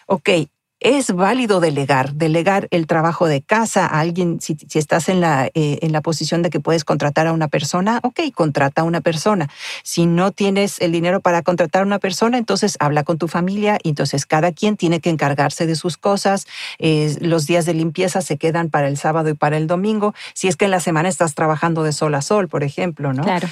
ok, 0.08 0.28
es 0.82 1.14
válido 1.14 1.60
delegar, 1.60 2.14
delegar 2.14 2.68
el 2.72 2.88
trabajo 2.88 3.28
de 3.28 3.42
casa 3.42 3.86
a 3.86 4.00
alguien, 4.00 4.42
si, 4.42 4.58
estás 4.74 5.10
en 5.10 5.22
la, 5.22 5.46
eh, 5.54 5.78
en 5.82 5.92
la 5.92 6.02
posición 6.02 6.42
de 6.42 6.50
que 6.50 6.60
puedes 6.60 6.84
contratar 6.84 7.28
a 7.28 7.34
una 7.34 7.48
persona, 7.48 8.00
ok, 8.04 8.20
contrata 8.34 8.82
a 8.82 8.84
una 8.84 9.00
persona. 9.00 9.48
Si 9.84 10.08
no 10.08 10.32
tienes 10.32 10.82
el 10.82 10.92
dinero 10.92 11.22
para 11.22 11.44
contratar 11.44 11.84
a 11.84 11.86
una 11.86 12.00
persona, 12.00 12.40
entonces 12.40 12.78
habla 12.80 13.04
con 13.04 13.20
tu 13.20 13.28
familia 13.28 13.78
y 13.84 13.90
entonces 13.90 14.26
cada 14.26 14.52
quien 14.52 14.76
tiene 14.76 15.00
que 15.00 15.12
encargarse 15.12 15.68
de 15.68 15.76
sus 15.76 15.98
cosas. 15.98 16.48
Eh, 16.80 17.16
los 17.22 17.46
días 17.46 17.66
de 17.66 17.76
limpieza 17.76 18.22
se 18.22 18.38
quedan 18.38 18.70
para 18.70 18.88
el 18.88 18.98
sábado 18.98 19.30
y 19.30 19.36
para 19.36 19.58
el 19.58 19.68
domingo, 19.68 20.16
si 20.34 20.48
es 20.48 20.56
que 20.56 20.66
en 20.66 20.72
la 20.72 20.80
semana 20.80 21.10
estás 21.10 21.36
trabajando 21.36 21.84
de 21.84 21.94
sol 21.94 22.16
a 22.16 22.24
sol, 22.24 22.48
por 22.48 22.64
ejemplo, 22.64 23.14
¿no? 23.14 23.24
Claro. 23.24 23.48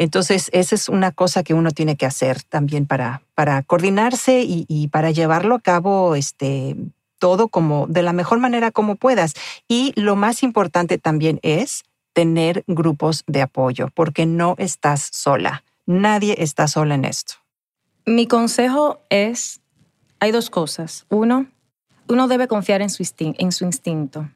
Entonces, 0.00 0.48
esa 0.54 0.74
es 0.74 0.88
una 0.88 1.12
cosa 1.12 1.42
que 1.42 1.52
uno 1.52 1.72
tiene 1.72 1.94
que 1.94 2.06
hacer 2.06 2.42
también 2.42 2.86
para, 2.86 3.20
para 3.34 3.62
coordinarse 3.62 4.42
y, 4.42 4.88
para 4.88 5.10
llevarlo 5.10 5.56
a 5.56 5.60
cabo 5.60 6.14
este, 6.14 6.74
todo 7.18 7.48
como 7.48 7.86
de 7.86 8.00
la 8.00 8.14
mejor 8.14 8.38
manera 8.38 8.70
como 8.70 8.94
puedas. 8.94 9.34
Y 9.68 9.92
lo 10.00 10.16
más 10.16 10.42
importante 10.42 10.96
también 10.96 11.38
es 11.42 11.82
tener 12.14 12.64
grupos 12.66 13.24
de 13.26 13.42
apoyo, 13.42 13.90
porque 13.92 14.24
no 14.24 14.54
estás 14.56 15.10
sola. 15.12 15.64
Nadie 15.84 16.34
está 16.38 16.66
sola 16.66 16.94
en 16.94 17.04
esto. 17.04 17.34
Mi 18.06 18.26
consejo 18.26 19.02
es, 19.10 19.60
hay 20.18 20.30
dos 20.30 20.48
cosas. 20.48 21.04
Uno, 21.10 21.44
uno 22.08 22.26
debe 22.26 22.48
confiar 22.48 22.80
en 22.80 22.88
su, 22.88 23.06
en 23.18 23.52
su 23.52 23.66
instinto. 23.66 24.30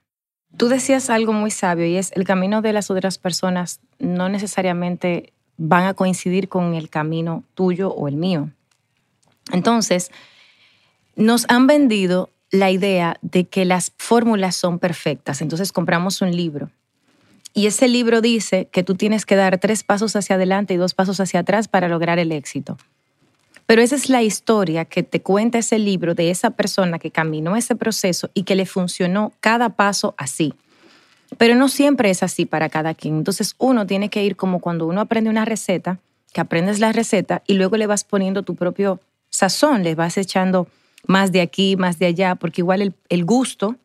Tú 0.58 0.68
decías 0.68 1.08
algo 1.08 1.32
muy 1.32 1.50
sabio 1.50 1.86
y 1.86 1.96
es 1.96 2.12
el 2.12 2.24
camino 2.24 2.60
de 2.60 2.74
las 2.74 2.90
otras 2.90 3.16
personas 3.16 3.80
no 3.98 4.28
necesariamente 4.28 5.32
van 5.56 5.84
a 5.86 5.94
coincidir 5.94 6.48
con 6.48 6.74
el 6.74 6.88
camino 6.88 7.44
tuyo 7.54 7.90
o 7.90 8.08
el 8.08 8.16
mío. 8.16 8.50
Entonces, 9.52 10.10
nos 11.16 11.46
han 11.48 11.66
vendido 11.66 12.30
la 12.50 12.70
idea 12.70 13.16
de 13.22 13.44
que 13.44 13.64
las 13.64 13.92
fórmulas 13.98 14.56
son 14.56 14.78
perfectas. 14.78 15.42
Entonces 15.42 15.72
compramos 15.72 16.22
un 16.22 16.34
libro 16.34 16.70
y 17.54 17.68
ese 17.68 17.86
libro 17.86 18.20
dice 18.20 18.68
que 18.72 18.82
tú 18.82 18.96
tienes 18.96 19.24
que 19.24 19.36
dar 19.36 19.58
tres 19.58 19.84
pasos 19.84 20.16
hacia 20.16 20.34
adelante 20.34 20.74
y 20.74 20.76
dos 20.76 20.92
pasos 20.92 21.20
hacia 21.20 21.40
atrás 21.40 21.68
para 21.68 21.88
lograr 21.88 22.18
el 22.18 22.32
éxito. 22.32 22.76
Pero 23.66 23.80
esa 23.80 23.94
es 23.94 24.10
la 24.10 24.22
historia 24.22 24.84
que 24.84 25.04
te 25.04 25.22
cuenta 25.22 25.58
ese 25.58 25.78
libro 25.78 26.16
de 26.16 26.30
esa 26.30 26.50
persona 26.50 26.98
que 26.98 27.12
caminó 27.12 27.56
ese 27.56 27.76
proceso 27.76 28.28
y 28.34 28.42
que 28.42 28.56
le 28.56 28.66
funcionó 28.66 29.32
cada 29.40 29.70
paso 29.70 30.14
así. 30.18 30.52
Pero 31.38 31.54
no 31.54 31.68
siempre 31.68 32.10
es 32.10 32.22
así 32.22 32.46
para 32.46 32.68
cada 32.68 32.94
quien. 32.94 33.16
Entonces 33.16 33.54
uno 33.58 33.86
tiene 33.86 34.08
que 34.08 34.24
ir 34.24 34.36
como 34.36 34.60
cuando 34.60 34.86
uno 34.86 35.00
aprende 35.00 35.30
una 35.30 35.44
receta, 35.44 35.98
que 36.32 36.40
aprendes 36.40 36.80
la 36.80 36.92
receta 36.92 37.42
y 37.46 37.54
luego 37.54 37.76
le 37.76 37.86
vas 37.86 38.04
poniendo 38.04 38.42
tu 38.42 38.56
propio 38.56 39.00
sazón, 39.30 39.82
le 39.84 39.94
vas 39.94 40.16
echando 40.18 40.68
más 41.06 41.32
de 41.32 41.40
aquí, 41.40 41.76
más 41.76 41.98
de 41.98 42.06
allá, 42.06 42.34
porque 42.34 42.60
igual 42.60 42.94
el, 43.08 43.24
gusto, 43.24 43.76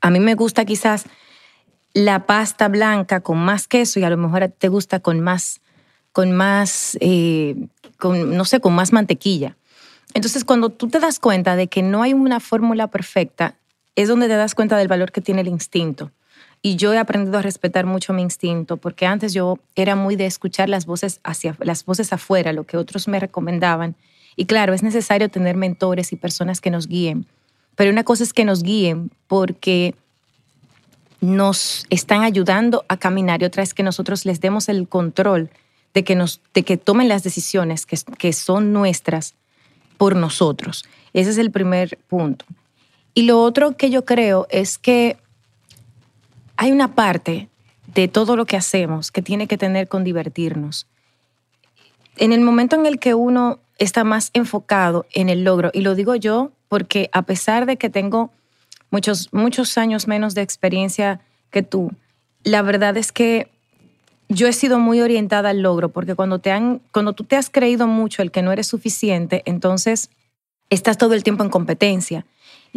a 0.00 0.10
mí 0.10 0.20
me 0.20 0.34
gusta 0.34 0.64
quizás 0.64 1.04
la 1.92 2.26
pasta 2.26 2.68
blanca 2.68 3.20
con 3.20 3.38
más 3.38 3.68
queso 3.68 4.00
y 4.00 4.04
a 4.04 4.10
lo 4.10 4.16
mejor 4.16 4.48
te 4.56 4.68
gusta 4.68 5.00
con 5.00 5.20
más, 5.20 5.60
con 6.12 6.32
más, 6.32 6.96
eh, 7.00 7.56
con, 7.98 8.36
no 8.36 8.44
sé, 8.44 8.60
con 8.60 8.74
más 8.74 8.92
mantequilla. 8.92 9.56
Entonces, 10.14 10.44
cuando 10.44 10.70
tú 10.70 10.88
te 10.88 10.98
das 10.98 11.18
cuenta 11.18 11.56
de 11.56 11.68
que 11.68 11.82
no 11.82 12.02
hay 12.02 12.14
una 12.14 12.40
fórmula 12.40 12.86
perfecta, 12.86 13.56
es 13.96 14.08
donde 14.08 14.28
te 14.28 14.36
das 14.36 14.54
cuenta 14.54 14.76
del 14.76 14.88
valor 14.88 15.10
que 15.10 15.20
tiene 15.20 15.40
el 15.40 15.48
instinto. 15.48 16.12
Y 16.62 16.76
yo 16.76 16.92
he 16.92 16.98
aprendido 16.98 17.38
a 17.38 17.42
respetar 17.42 17.86
mucho 17.86 18.12
mi 18.12 18.22
instinto, 18.22 18.76
porque 18.76 19.06
antes 19.06 19.32
yo 19.32 19.58
era 19.74 19.96
muy 19.96 20.16
de 20.16 20.26
escuchar 20.26 20.68
las 20.68 20.86
voces 20.86 21.20
hacia 21.24 21.56
las 21.60 21.84
voces 21.84 22.12
afuera, 22.12 22.52
lo 22.52 22.64
que 22.64 22.76
otros 22.76 23.08
me 23.08 23.20
recomendaban. 23.20 23.96
Y 24.36 24.46
claro, 24.46 24.74
es 24.74 24.82
necesario 24.82 25.28
tener 25.28 25.56
mentores 25.56 26.12
y 26.12 26.16
personas 26.16 26.60
que 26.60 26.70
nos 26.70 26.88
guíen. 26.88 27.26
Pero 27.74 27.90
una 27.90 28.04
cosa 28.04 28.22
es 28.22 28.32
que 28.32 28.44
nos 28.44 28.62
guíen 28.62 29.10
porque 29.26 29.94
nos 31.20 31.86
están 31.88 32.22
ayudando 32.22 32.84
a 32.88 32.96
caminar 32.98 33.42
y 33.42 33.46
otra 33.46 33.62
es 33.62 33.74
que 33.74 33.82
nosotros 33.82 34.26
les 34.26 34.40
demos 34.40 34.68
el 34.68 34.88
control 34.88 35.50
de 35.94 36.04
que, 36.04 36.14
nos, 36.14 36.40
de 36.52 36.62
que 36.62 36.76
tomen 36.76 37.08
las 37.08 37.22
decisiones 37.22 37.86
que, 37.86 37.96
que 38.18 38.32
son 38.32 38.72
nuestras 38.72 39.34
por 39.96 40.16
nosotros. 40.16 40.84
Ese 41.14 41.30
es 41.30 41.38
el 41.38 41.50
primer 41.50 41.98
punto. 42.08 42.44
Y 43.16 43.22
lo 43.22 43.40
otro 43.40 43.78
que 43.78 43.88
yo 43.88 44.04
creo 44.04 44.46
es 44.50 44.76
que 44.76 45.16
hay 46.58 46.70
una 46.70 46.94
parte 46.94 47.48
de 47.86 48.08
todo 48.08 48.36
lo 48.36 48.44
que 48.44 48.58
hacemos 48.58 49.10
que 49.10 49.22
tiene 49.22 49.46
que 49.46 49.56
tener 49.56 49.88
con 49.88 50.04
divertirnos. 50.04 50.86
En 52.18 52.34
el 52.34 52.42
momento 52.42 52.76
en 52.76 52.84
el 52.84 52.98
que 52.98 53.14
uno 53.14 53.58
está 53.78 54.04
más 54.04 54.28
enfocado 54.34 55.06
en 55.14 55.30
el 55.30 55.44
logro, 55.44 55.70
y 55.72 55.80
lo 55.80 55.94
digo 55.94 56.14
yo 56.14 56.50
porque 56.68 57.08
a 57.14 57.22
pesar 57.22 57.64
de 57.64 57.78
que 57.78 57.88
tengo 57.88 58.32
muchos, 58.90 59.32
muchos 59.32 59.78
años 59.78 60.06
menos 60.06 60.34
de 60.34 60.42
experiencia 60.42 61.22
que 61.50 61.62
tú, 61.62 61.92
la 62.44 62.60
verdad 62.60 62.98
es 62.98 63.12
que 63.12 63.50
yo 64.28 64.46
he 64.46 64.52
sido 64.52 64.78
muy 64.78 65.00
orientada 65.00 65.48
al 65.48 65.62
logro, 65.62 65.88
porque 65.88 66.14
cuando, 66.14 66.38
te 66.38 66.50
han, 66.52 66.82
cuando 66.92 67.14
tú 67.14 67.24
te 67.24 67.36
has 67.36 67.48
creído 67.48 67.86
mucho 67.86 68.20
el 68.20 68.30
que 68.30 68.42
no 68.42 68.52
eres 68.52 68.66
suficiente, 68.66 69.42
entonces 69.46 70.10
estás 70.68 70.98
todo 70.98 71.14
el 71.14 71.22
tiempo 71.22 71.44
en 71.44 71.48
competencia 71.48 72.26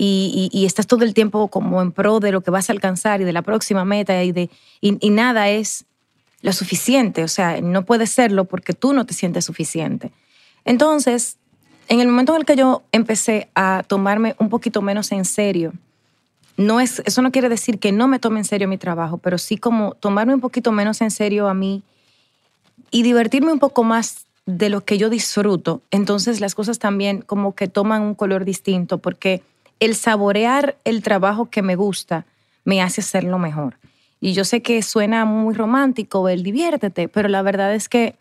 y, 0.02 0.66
estás 0.66 0.88
todo 0.88 1.04
el 1.04 1.14
tiempo 1.14 1.50
como 1.50 1.82
en 1.82 1.92
pro 1.92 2.20
de 2.20 2.32
lo 2.32 2.42
que 2.42 2.52
vas 2.52 2.70
a 2.70 2.74
alcanzar 2.74 3.20
y 3.20 3.26
de 3.26 3.34
la 3.34 3.42
próxima 3.42 3.84
meta 3.84 4.24
y, 4.24 4.32
de, 4.32 4.50
y, 4.80 5.10
nada 5.10 5.50
es 5.50 5.86
lo 6.42 6.54
suficiente, 6.54 7.24
o 7.24 7.28
sea, 7.28 7.60
no 7.60 7.84
puede 7.84 8.08
serlo 8.08 8.46
porque 8.46 8.74
tú 8.74 8.94
no 8.94 9.06
te 9.06 9.14
sientes 9.14 9.44
suficiente. 9.44 10.12
Entonces, 10.64 11.38
en 11.90 12.00
el 12.00 12.08
momento 12.08 12.34
en 12.34 12.40
el 12.40 12.46
que 12.46 12.56
yo 12.56 12.84
empecé 12.94 13.50
a 13.56 13.84
tomarme 13.86 14.36
un 14.40 14.48
poquito 14.48 14.82
menos 14.82 15.12
en 15.12 15.26
serio, 15.26 15.74
no 16.56 16.80
es, 16.80 17.02
eso 17.06 17.22
no 17.22 17.32
quiere 17.32 17.50
decir 17.50 17.80
que 17.80 17.92
no 17.92 18.08
me 18.08 18.20
tome 18.20 18.40
en 18.40 18.46
serio 18.46 18.70
mi 18.70 18.78
trabajo, 18.78 19.18
pero 19.18 19.38
sí 19.38 19.58
como 19.58 19.96
tomarme 19.96 20.34
un 20.34 20.42
poquito 20.42 20.72
menos 20.72 21.02
en 21.02 21.12
serio 21.12 21.50
a 21.50 21.54
mí 21.54 21.84
y 22.92 23.04
divertirme 23.04 23.52
un 23.52 23.60
poco 23.60 23.84
más 23.84 24.28
de 24.46 24.70
lo 24.70 24.86
que 24.86 24.98
yo 24.98 25.10
disfruto, 25.10 25.82
entonces 25.92 26.40
las 26.40 26.56
cosas 26.56 26.80
también 26.80 27.22
como 27.22 27.54
que 27.54 27.68
toman 27.68 28.02
un 28.02 28.16
color 28.16 28.46
distinto 28.46 28.98
porque 28.98 29.44
el 29.80 29.96
saborear 29.96 30.78
el 30.84 31.02
trabajo 31.02 31.50
que 31.50 31.62
me 31.62 31.76
gusta 31.76 32.26
me 32.66 32.82
hace 32.82 33.02
hacerlo 33.02 33.40
mejor. 33.40 33.78
Y 34.22 34.34
yo 34.34 34.44
sé 34.44 34.62
que 34.62 34.82
suena 34.82 35.26
muy 35.26 35.56
romántico 35.56 36.28
el 36.28 36.44
diviértete, 36.44 37.08
pero 37.08 37.30
la 37.30 37.42
verdad 37.42 37.74
es 37.74 37.88
que 37.88 38.16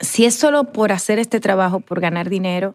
si 0.00 0.24
es 0.24 0.34
solo 0.34 0.64
por 0.64 0.92
hacer 0.92 1.18
este 1.18 1.40
trabajo, 1.40 1.80
por 1.80 2.00
ganar 2.00 2.30
dinero, 2.30 2.74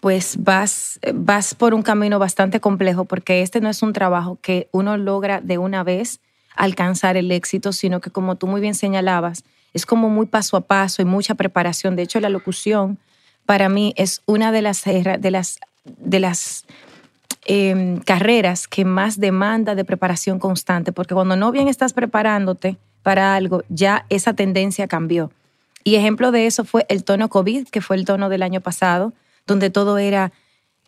pues 0.00 0.36
vas, 0.42 0.98
vas 1.14 1.54
por 1.54 1.74
un 1.74 1.82
camino 1.82 2.18
bastante 2.18 2.60
complejo 2.60 3.04
porque 3.04 3.42
este 3.42 3.60
no 3.60 3.68
es 3.68 3.82
un 3.82 3.92
trabajo 3.92 4.38
que 4.40 4.68
uno 4.72 4.96
logra 4.96 5.40
de 5.40 5.58
una 5.58 5.84
vez 5.84 6.20
alcanzar 6.56 7.16
el 7.16 7.30
éxito, 7.30 7.72
sino 7.72 8.00
que 8.00 8.10
como 8.10 8.36
tú 8.36 8.46
muy 8.46 8.60
bien 8.60 8.74
señalabas, 8.74 9.44
es 9.74 9.86
como 9.86 10.08
muy 10.08 10.26
paso 10.26 10.56
a 10.56 10.62
paso 10.62 11.02
y 11.02 11.04
mucha 11.04 11.34
preparación. 11.34 11.96
De 11.96 12.02
hecho, 12.02 12.20
la 12.20 12.30
locución 12.30 12.98
para 13.46 13.68
mí 13.68 13.94
es 13.96 14.22
una 14.26 14.52
de 14.52 14.62
las, 14.62 14.84
de 14.84 15.30
las 15.30 15.60
de 15.84 16.20
las 16.20 16.64
em, 17.44 17.98
carreras 18.00 18.68
que 18.68 18.84
más 18.84 19.18
demanda 19.18 19.74
de 19.74 19.84
preparación 19.84 20.38
constante, 20.38 20.92
porque 20.92 21.14
cuando 21.14 21.36
no 21.36 21.50
bien 21.50 21.68
estás 21.68 21.92
preparándote 21.92 22.76
para 23.02 23.34
algo, 23.34 23.64
ya 23.68 24.06
esa 24.08 24.34
tendencia 24.34 24.86
cambió. 24.86 25.30
Y 25.84 25.96
ejemplo 25.96 26.30
de 26.30 26.46
eso 26.46 26.64
fue 26.64 26.86
el 26.88 27.04
tono 27.04 27.28
COVID, 27.28 27.68
que 27.68 27.80
fue 27.80 27.96
el 27.96 28.04
tono 28.04 28.28
del 28.28 28.42
año 28.42 28.60
pasado, 28.60 29.12
donde 29.46 29.70
todo 29.70 29.98
era, 29.98 30.32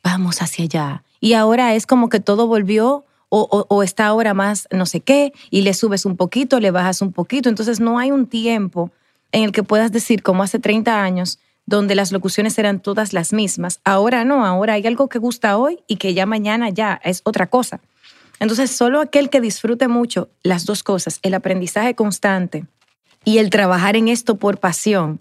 vamos 0.03 0.41
hacia 0.41 0.65
allá. 0.65 1.03
Y 1.21 1.33
ahora 1.33 1.75
es 1.75 1.87
como 1.87 2.09
que 2.09 2.21
todo 2.21 2.47
volvió 2.47 3.05
o, 3.31 3.67
o, 3.69 3.83
está 3.83 4.07
ahora 4.07 4.33
más 4.33 4.69
no 4.71 4.87
sé 4.87 5.01
qué, 5.01 5.33
y 5.51 5.63
le 5.63 5.75
subes 5.75 6.07
un 6.07 6.17
poquito, 6.17 6.61
le 6.61 6.71
bajas 6.71 7.03
un 7.03 7.13
poquito. 7.13 7.49
Entonces 7.49 7.81
no 7.81 7.99
hay 7.99 8.13
un 8.13 8.29
tiempo 8.29 8.93
en 9.33 9.43
el 9.43 9.51
que 9.51 9.65
puedas 9.65 9.91
decir, 9.91 10.23
como 10.23 10.45
hace 10.45 10.61
30 10.61 11.03
años, 11.03 11.41
donde 11.67 11.95
las 11.95 12.13
locuciones 12.13 12.59
eran 12.59 12.81
todas 12.81 13.13
las 13.13 13.33
mismas. 13.33 13.81
Ahora 13.85 14.25
no, 14.25 14.45
ahora 14.45 14.75
hay 14.75 14.87
algo 14.87 15.09
que 15.09 15.19
gusta 15.19 15.57
hoy 15.57 15.83
y 15.87 15.97
que 15.97 16.15
ya 16.15 16.27
mañana 16.27 16.69
ya 16.69 17.01
es 17.05 17.23
otra 17.25 17.47
cosa. 17.47 17.81
Entonces, 18.41 18.71
solo 18.71 19.01
aquel 19.01 19.31
que 19.31 19.41
disfrute 19.41 19.89
mucho 19.89 20.29
las 20.43 20.67
dos 20.67 20.83
cosas, 20.83 21.21
el 21.23 21.35
aprendizaje 21.35 21.95
constante 21.95 22.67
y 23.25 23.39
el 23.39 23.51
trabajar 23.51 23.97
en 23.97 24.09
esto 24.09 24.37
por 24.37 24.59
pasión, 24.59 25.21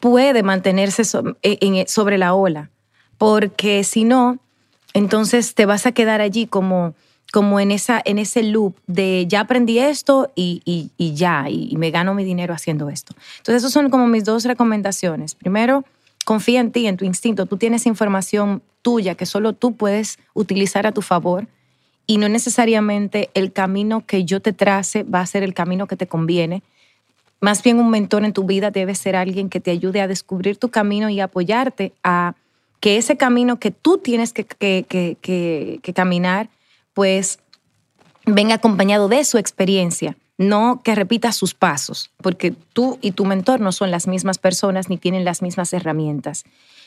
puede 0.00 0.42
mantenerse 0.42 1.04
sobre 1.04 2.18
la 2.18 2.34
ola, 2.34 2.70
porque 3.18 3.84
si 3.84 4.04
no, 4.04 4.38
entonces 4.94 5.54
te 5.54 5.66
vas 5.66 5.86
a 5.86 5.92
quedar 5.92 6.20
allí 6.20 6.46
como, 6.46 6.94
como 7.36 7.60
en, 7.60 7.70
esa, 7.70 8.00
en 8.02 8.16
ese 8.16 8.42
loop 8.42 8.76
de 8.86 9.26
ya 9.28 9.40
aprendí 9.40 9.78
esto 9.78 10.32
y, 10.34 10.90
ya, 10.96 11.50
y, 11.50 11.76
me 11.76 11.90
gano 11.90 12.14
mi 12.14 12.24
dinero 12.24 12.54
haciendo 12.54 12.88
esto. 12.88 13.14
Entonces, 13.36 13.62
esas 13.62 13.74
son 13.74 13.90
como 13.90 14.06
mis 14.06 14.24
dos 14.24 14.46
recomendaciones. 14.46 15.34
Primero, 15.34 15.84
confía 16.24 16.60
en 16.60 16.72
ti, 16.72 16.86
en 16.86 16.96
tu 16.96 17.04
instinto. 17.04 17.44
Tú 17.44 17.58
tienes 17.58 17.84
información 17.84 18.62
tuya 18.80 19.16
que 19.16 19.26
solo 19.26 19.52
tú 19.52 19.74
puedes 19.74 20.18
utilizar 20.32 20.86
a 20.86 20.92
tu 20.92 21.02
favor 21.02 21.46
y 22.06 22.16
no 22.16 22.26
necesariamente 22.30 23.28
el 23.34 23.52
camino 23.52 24.06
que 24.06 24.24
yo 24.24 24.40
te 24.40 24.54
trace 24.54 25.02
va 25.02 25.20
a 25.20 25.26
ser 25.26 25.42
el 25.42 25.52
camino 25.52 25.86
que 25.86 25.96
te 25.98 26.06
conviene. 26.06 26.62
Más 27.42 27.62
bien 27.62 27.78
un 27.80 27.90
mentor 27.90 28.24
en 28.24 28.32
tu 28.32 28.44
vida 28.44 28.70
debe 28.70 28.94
ser 28.94 29.14
alguien 29.14 29.50
que 29.50 29.60
te 29.60 29.72
ayude 29.72 30.00
a 30.00 30.08
descubrir 30.08 30.56
tu 30.56 30.70
camino 30.70 31.10
y 31.10 31.20
apoyarte 31.20 31.92
a 32.02 32.34
que 32.80 32.96
ese 32.96 33.18
camino 33.18 33.58
que 33.58 33.72
tú 33.72 33.98
tienes 33.98 34.32
que, 34.32 34.46
que, 34.46 35.92
caminar, 35.94 36.48
pues 36.96 37.40
venga 38.24 38.54
acompañado 38.54 39.08
de 39.08 39.22
su 39.24 39.36
experiencia, 39.36 40.16
no 40.38 40.80
que 40.82 40.94
repita 40.94 41.30
sus 41.30 41.52
pasos, 41.52 42.10
porque 42.22 42.52
tú 42.72 42.98
y 43.02 43.10
tu 43.10 43.26
mentor 43.26 43.60
no 43.60 43.70
son 43.70 43.90
las 43.90 44.06
mismas 44.06 44.38
personas 44.38 44.88
ni 44.88 44.96
tienen 44.96 45.22
las 45.26 45.42
mismas 45.42 45.74
herramientas. 45.74 46.44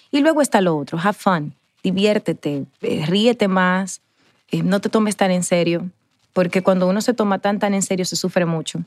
Y 0.10 0.22
luego 0.22 0.42
está 0.42 0.62
lo 0.62 0.76
otro, 0.76 0.98
have 0.98 1.14
fun, 1.14 1.54
diviértete, 1.84 2.66
eh, 2.82 3.06
ríete 3.06 3.48
más, 3.48 4.02
eh, 4.50 4.64
no 4.64 4.82
te 4.82 4.90
tomes 4.90 5.16
tan 5.16 5.30
en 5.30 5.44
serio, 5.44 5.88
porque 6.34 6.64
cuando 6.64 6.88
uno 6.88 7.02
se 7.02 7.14
toma 7.14 7.38
tan 7.38 7.60
tan 7.60 7.76
en 7.76 7.84
serio 7.84 8.04
se 8.04 8.16
sufre 8.16 8.48
mucho. 8.48 8.80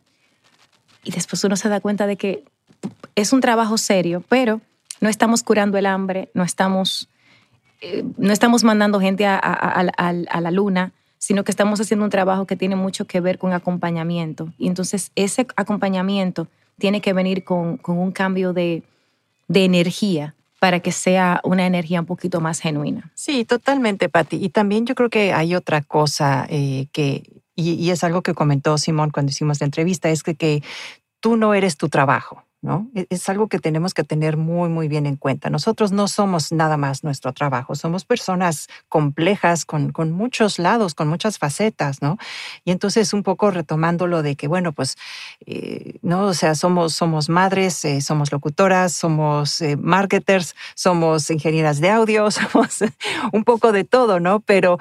Y 1.04 1.12
después 1.12 1.44
uno 1.44 1.54
se 1.54 1.68
da 1.68 1.80
cuenta 1.80 2.08
de 2.08 2.16
que 2.16 2.42
es 3.14 3.32
un 3.32 3.40
trabajo 3.40 3.78
serio, 3.78 4.24
pero 4.28 4.60
no 5.00 5.08
estamos 5.08 5.44
curando 5.44 5.78
el 5.78 5.86
hambre, 5.86 6.30
no 6.34 6.42
estamos, 6.42 7.08
eh, 7.80 8.02
no 8.16 8.32
estamos 8.32 8.64
mandando 8.64 8.98
gente 8.98 9.24
a, 9.24 10.40
la 10.40 10.50
luna, 10.50 10.90
sino 11.22 11.44
que 11.44 11.52
estamos 11.52 11.80
haciendo 11.80 12.04
un 12.04 12.10
trabajo 12.10 12.46
que 12.46 12.56
tiene 12.56 12.74
mucho 12.74 13.04
que 13.04 13.20
ver 13.20 13.38
con 13.38 13.52
acompañamiento. 13.52 14.52
Y 14.58 14.66
entonces 14.66 15.12
ese 15.14 15.46
acompañamiento 15.54 16.48
tiene 16.78 17.00
que 17.00 17.12
venir 17.12 17.44
con, 17.44 17.78
un 17.86 18.10
cambio 18.10 18.52
de, 18.52 18.82
energía 19.48 20.34
para 20.58 20.80
que 20.80 20.90
sea 20.90 21.40
una 21.44 21.64
energía 21.64 22.00
un 22.00 22.06
poquito 22.06 22.40
más 22.40 22.58
genuina. 22.58 23.12
Sí, 23.14 23.44
totalmente, 23.44 24.08
Patti. 24.08 24.44
Y 24.44 24.48
también 24.48 24.84
yo 24.84 24.96
creo 24.96 25.10
que 25.10 25.32
hay 25.32 25.54
otra 25.54 25.82
cosa 25.82 26.44
eh, 26.50 26.88
que, 26.90 27.22
y, 27.54 27.74
y, 27.74 27.90
es 27.90 28.02
algo 28.02 28.22
que 28.22 28.34
comentó 28.34 28.76
Simón 28.76 29.10
cuando 29.10 29.30
hicimos 29.30 29.60
la 29.60 29.66
entrevista, 29.66 30.10
es 30.10 30.24
que, 30.24 30.34
que 30.34 30.64
tú 31.20 31.36
no 31.36 31.54
eres 31.54 31.76
tu 31.76 31.88
trabajo. 31.88 32.42
¿No? 32.62 32.88
E-, 32.94 33.06
es 33.10 33.28
algo 33.28 33.48
que 33.48 33.58
tenemos 33.58 33.92
que 33.92 34.04
tener 34.04 34.36
muy, 34.36 34.68
muy 34.68 34.88
bien 34.88 35.04
en 35.06 35.16
cuenta. 35.16 35.50
Nosotros 35.50 35.92
no 35.92 36.08
somos 36.08 36.52
nada 36.52 36.76
más 36.76 37.04
nuestro 37.04 37.32
trabajo, 37.32 37.74
somos 37.74 38.04
personas 38.04 38.68
complejas 38.88 39.64
con, 39.64 39.90
con 39.90 40.12
muchos 40.12 40.58
lados, 40.58 40.94
con 40.94 41.08
muchas 41.08 41.38
facetas, 41.38 42.00
¿no? 42.00 42.16
Y 42.64 42.70
entonces 42.70 43.12
un 43.12 43.24
poco 43.24 43.50
retomando 43.50 44.06
lo 44.06 44.22
de 44.22 44.36
que, 44.36 44.46
bueno, 44.46 44.72
pues, 44.72 44.96
eh, 45.44 45.98
¿no? 46.02 46.26
O 46.26 46.34
sea, 46.34 46.54
somos, 46.54 46.94
somos 46.94 47.28
madres, 47.28 47.84
eh, 47.84 48.00
somos 48.00 48.30
locutoras, 48.30 48.92
somos 48.92 49.60
eh, 49.60 49.76
marketers, 49.76 50.54
somos 50.74 51.28
ingenieras 51.30 51.80
de 51.80 51.90
audio, 51.90 52.30
somos 52.30 52.78
un 53.32 53.42
poco 53.44 53.72
de 53.72 53.84
todo, 53.84 54.20
¿no? 54.20 54.40
Pero 54.40 54.78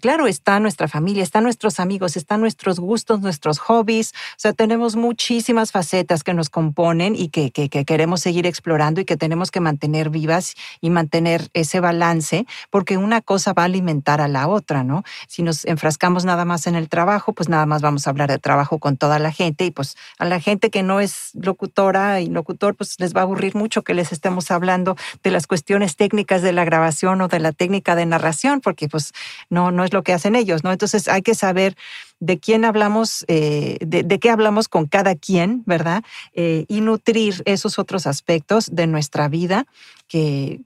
claro, 0.00 0.26
está 0.26 0.58
nuestra 0.60 0.88
familia, 0.88 1.22
están 1.22 1.44
nuestros 1.44 1.78
amigos, 1.78 2.16
están 2.16 2.40
nuestros 2.40 2.80
gustos, 2.80 3.20
nuestros 3.20 3.58
hobbies, 3.58 4.12
o 4.12 4.38
sea, 4.38 4.52
tenemos 4.52 4.96
muchísimas 4.96 5.70
facetas 5.70 6.24
que 6.24 6.34
nos 6.34 6.48
componen 6.48 7.01
y 7.14 7.28
que, 7.28 7.50
queremos 7.50 8.20
seguir 8.20 8.46
explorando 8.46 9.00
y 9.00 9.04
que 9.04 9.16
tenemos 9.16 9.50
que 9.50 9.60
mantener 9.60 10.10
vivas 10.10 10.54
y 10.80 10.90
mantener 10.90 11.48
ese 11.52 11.80
balance, 11.80 12.46
porque 12.70 12.96
una 12.96 13.20
cosa 13.20 13.52
va 13.52 13.62
a 13.62 13.64
alimentar 13.66 14.20
a 14.20 14.28
la 14.28 14.48
otra, 14.48 14.84
¿no? 14.84 15.02
Si 15.26 15.42
nos 15.42 15.64
enfrascamos 15.64 16.24
nada 16.24 16.44
más 16.44 16.66
en 16.66 16.74
el 16.74 16.88
trabajo, 16.88 17.32
pues 17.32 17.48
nada 17.48 17.66
más 17.66 17.82
vamos 17.82 18.06
a 18.06 18.10
hablar 18.10 18.30
de 18.30 18.38
trabajo 18.38 18.78
con 18.78 18.96
toda 18.96 19.18
la 19.18 19.32
gente 19.32 19.64
y 19.64 19.70
pues 19.70 19.96
a 20.18 20.24
la 20.24 20.40
gente 20.40 20.70
que 20.70 20.82
no 20.82 21.00
es 21.00 21.30
locutora 21.34 22.20
y 22.20 22.26
locutor, 22.26 22.74
pues 22.76 22.98
les 22.98 23.14
va 23.14 23.20
a 23.20 23.24
aburrir 23.24 23.54
mucho 23.54 23.82
que 23.82 23.94
les 23.94 24.12
estemos 24.12 24.50
hablando 24.50 24.96
de 25.22 25.30
las 25.30 25.46
cuestiones 25.46 25.96
técnicas 25.96 26.42
de 26.42 26.52
la 26.52 26.64
grabación 26.64 27.20
o 27.20 27.28
de 27.28 27.40
la 27.40 27.52
técnica 27.52 27.96
de 27.96 28.06
narración, 28.06 28.60
porque 28.60 28.88
pues 28.88 29.12
no, 29.50 29.70
no 29.70 29.84
es 29.84 29.92
lo 29.92 30.02
que 30.02 30.12
hacen 30.12 30.36
ellos, 30.36 30.64
¿no? 30.64 30.72
Entonces 30.72 31.08
hay 31.08 31.22
que 31.22 31.34
saber 31.34 31.76
de 32.22 32.38
quién 32.38 32.64
hablamos, 32.64 33.24
eh, 33.26 33.78
de, 33.80 34.18
qué 34.20 34.30
hablamos 34.30 34.68
con 34.68 34.86
cada 34.86 35.16
quien, 35.16 35.64
¿verdad? 35.66 36.04
Eh, 36.34 36.66
y 36.68 36.80
nutrir 36.80 37.42
esos 37.46 37.80
otros 37.80 38.06
aspectos 38.06 38.68
de 38.72 38.86
nuestra 38.86 39.28
vida 39.28 39.66
que, 40.06 40.60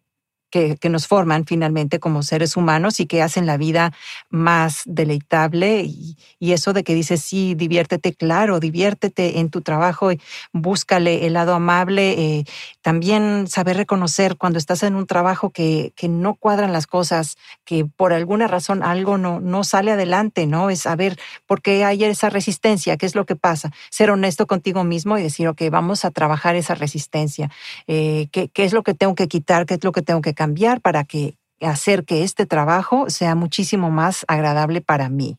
que, 0.80 0.88
nos 0.88 1.06
forman 1.06 1.44
finalmente 1.44 1.98
como 1.98 2.22
seres 2.22 2.56
humanos 2.56 3.00
y 3.00 3.06
que 3.06 3.22
hacen 3.22 3.44
la 3.44 3.56
vida 3.56 3.92
más 4.30 4.82
deleitable. 4.86 5.82
Y, 5.84 6.16
eso 6.56 6.72
de 6.72 6.84
que 6.84 6.94
dices, 6.94 7.20
sí, 7.20 7.54
diviértete, 7.54 8.14
claro, 8.14 8.60
diviértete 8.60 9.40
en 9.40 9.50
tu 9.50 9.60
trabajo, 9.60 10.12
y 10.12 10.20
búscale 10.52 11.26
el 11.26 11.34
lado 11.34 11.54
amable. 11.54 12.12
Eh, 12.12 12.44
también 12.80 13.46
saber 13.46 13.76
reconocer 13.76 14.36
cuando 14.36 14.58
estás 14.58 14.82
en 14.84 14.94
un 14.94 15.06
trabajo 15.06 15.50
que, 15.50 15.92
que, 15.96 16.08
no 16.08 16.34
cuadran 16.34 16.72
las 16.72 16.86
cosas, 16.86 17.36
que 17.64 17.84
por 17.84 18.14
alguna 18.14 18.46
razón 18.46 18.82
algo 18.82 19.18
no, 19.18 19.40
no 19.40 19.64
sale 19.64 19.90
adelante, 19.90 20.46
¿no? 20.46 20.70
Es 20.70 20.80
saber 20.80 21.18
por 21.46 21.60
qué 21.60 21.84
hay 21.84 22.04
esa 22.04 22.30
resistencia, 22.30 22.96
qué 22.96 23.04
es 23.04 23.14
lo 23.14 23.26
que 23.26 23.36
pasa. 23.36 23.70
Ser 23.90 24.10
honesto 24.10 24.46
contigo 24.46 24.84
mismo 24.84 25.18
y 25.18 25.22
decir, 25.22 25.48
ok, 25.48 25.62
vamos 25.70 26.04
a 26.04 26.10
trabajar 26.10 26.56
esa 26.56 26.74
resistencia. 26.74 27.50
Eh, 27.86 28.28
¿qué, 28.30 28.48
¿Qué 28.48 28.64
es 28.64 28.72
lo 28.72 28.82
que 28.82 28.94
tengo 28.94 29.14
que 29.14 29.28
quitar? 29.28 29.66
¿Qué 29.66 29.74
es 29.74 29.84
lo 29.84 29.92
que 29.92 30.02
tengo 30.02 30.22
que 30.22 30.32
cambiar? 30.32 30.45
Cambiar 30.46 30.80
para 30.80 31.02
que 31.02 31.36
hacer 31.60 32.04
que 32.04 32.22
este 32.22 32.46
trabajo 32.46 33.08
sea 33.08 33.34
muchísimo 33.34 33.90
más 33.90 34.24
agradable 34.28 34.80
para 34.80 35.08
mí. 35.08 35.36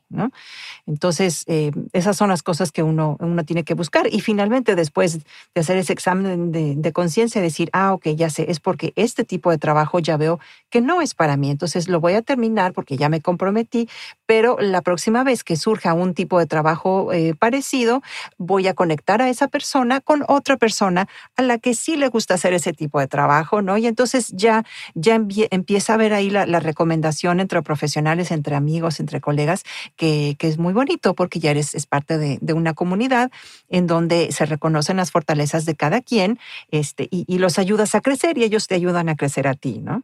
Entonces, 0.86 1.44
eh, 1.48 1.72
esas 1.94 2.18
son 2.18 2.30
las 2.30 2.44
cosas 2.44 2.72
que 2.72 2.82
uno, 2.82 3.18
uno 3.20 3.44
tiene 3.44 3.64
que 3.64 3.74
buscar. 3.74 4.08
Y 4.12 4.22
finalmente, 4.22 4.76
después 4.76 5.20
de 5.20 5.62
hacer 5.62 5.78
ese 5.78 5.94
examen 5.94 6.52
de, 6.52 6.76
de 6.76 6.92
conciencia, 6.92 7.42
decir, 7.42 7.70
ah, 7.74 7.94
ok, 7.94 8.08
ya 8.10 8.30
sé, 8.30 8.50
es 8.50 8.60
porque 8.60 8.94
este 8.96 9.24
tipo 9.24 9.52
de 9.52 9.58
trabajo 9.58 10.00
ya 10.00 10.18
veo 10.18 10.40
que 10.70 10.82
no 10.82 11.02
es 11.02 11.14
para 11.14 11.38
mí. 11.38 11.52
Entonces, 11.52 11.88
lo 11.88 12.00
voy 12.00 12.14
a 12.14 12.22
terminar 12.22 12.74
porque 12.74 12.98
ya 12.98 13.10
me 13.10 13.22
comprometí, 13.22 13.90
pero 14.26 14.58
la 14.60 14.82
próxima 14.82 15.24
vez 15.24 15.44
que 15.44 15.56
surja 15.56 15.94
un 15.94 16.14
tipo 16.14 16.40
de 16.40 16.46
trabajo 16.46 17.14
eh, 17.14 17.36
parecido, 17.38 18.02
voy 18.38 18.68
a 18.68 18.74
conectar 18.74 19.22
a 19.22 19.30
esa 19.30 19.48
persona 19.48 20.02
con 20.02 20.24
otra 20.28 20.58
persona 20.58 21.08
a 21.36 21.42
la 21.42 21.58
que 21.58 21.74
sí 21.74 21.96
le 21.96 22.08
gusta 22.08 22.36
hacer 22.36 22.54
ese 22.54 22.74
tipo 22.74 23.00
de 23.00 23.08
trabajo, 23.08 23.62
¿no? 23.62 23.78
Y 23.78 23.88
entonces 23.88 24.32
ya, 24.34 24.64
ya 24.96 25.16
empieza 25.16 25.94
a 25.94 25.98
ver 25.98 26.07
ahí 26.14 26.30
la, 26.30 26.46
recomendación 26.60 27.40
entre 27.40 27.62
profesionales, 27.62 28.32
entre 28.32 28.56
amigos, 28.56 29.00
entre 29.00 29.22
colegas, 29.22 29.64
que, 29.96 30.36
es 30.40 30.58
muy 30.58 30.74
bonito 30.74 31.14
porque 31.14 31.40
ya 31.40 31.52
eres 31.52 31.76
es 31.76 31.86
parte 31.86 32.18
de, 32.18 32.54
una 32.54 32.74
comunidad 32.74 33.32
en 33.70 33.88
donde 33.88 34.32
se 34.32 34.46
reconocen 34.46 34.98
las 34.98 35.12
fortalezas 35.12 35.66
de 35.66 35.76
cada 35.76 36.02
quien 36.02 36.40
este, 36.72 37.08
y, 37.12 37.38
los 37.38 37.60
ayudas 37.60 37.96
a 37.96 38.02
crecer 38.02 38.38
y 38.38 38.44
ellos 38.44 38.68
te 38.68 38.76
ayudan 38.76 39.10
a 39.10 39.16
crecer 39.16 39.48
a 39.48 39.54
ti, 39.54 39.80
¿no? 39.80 40.04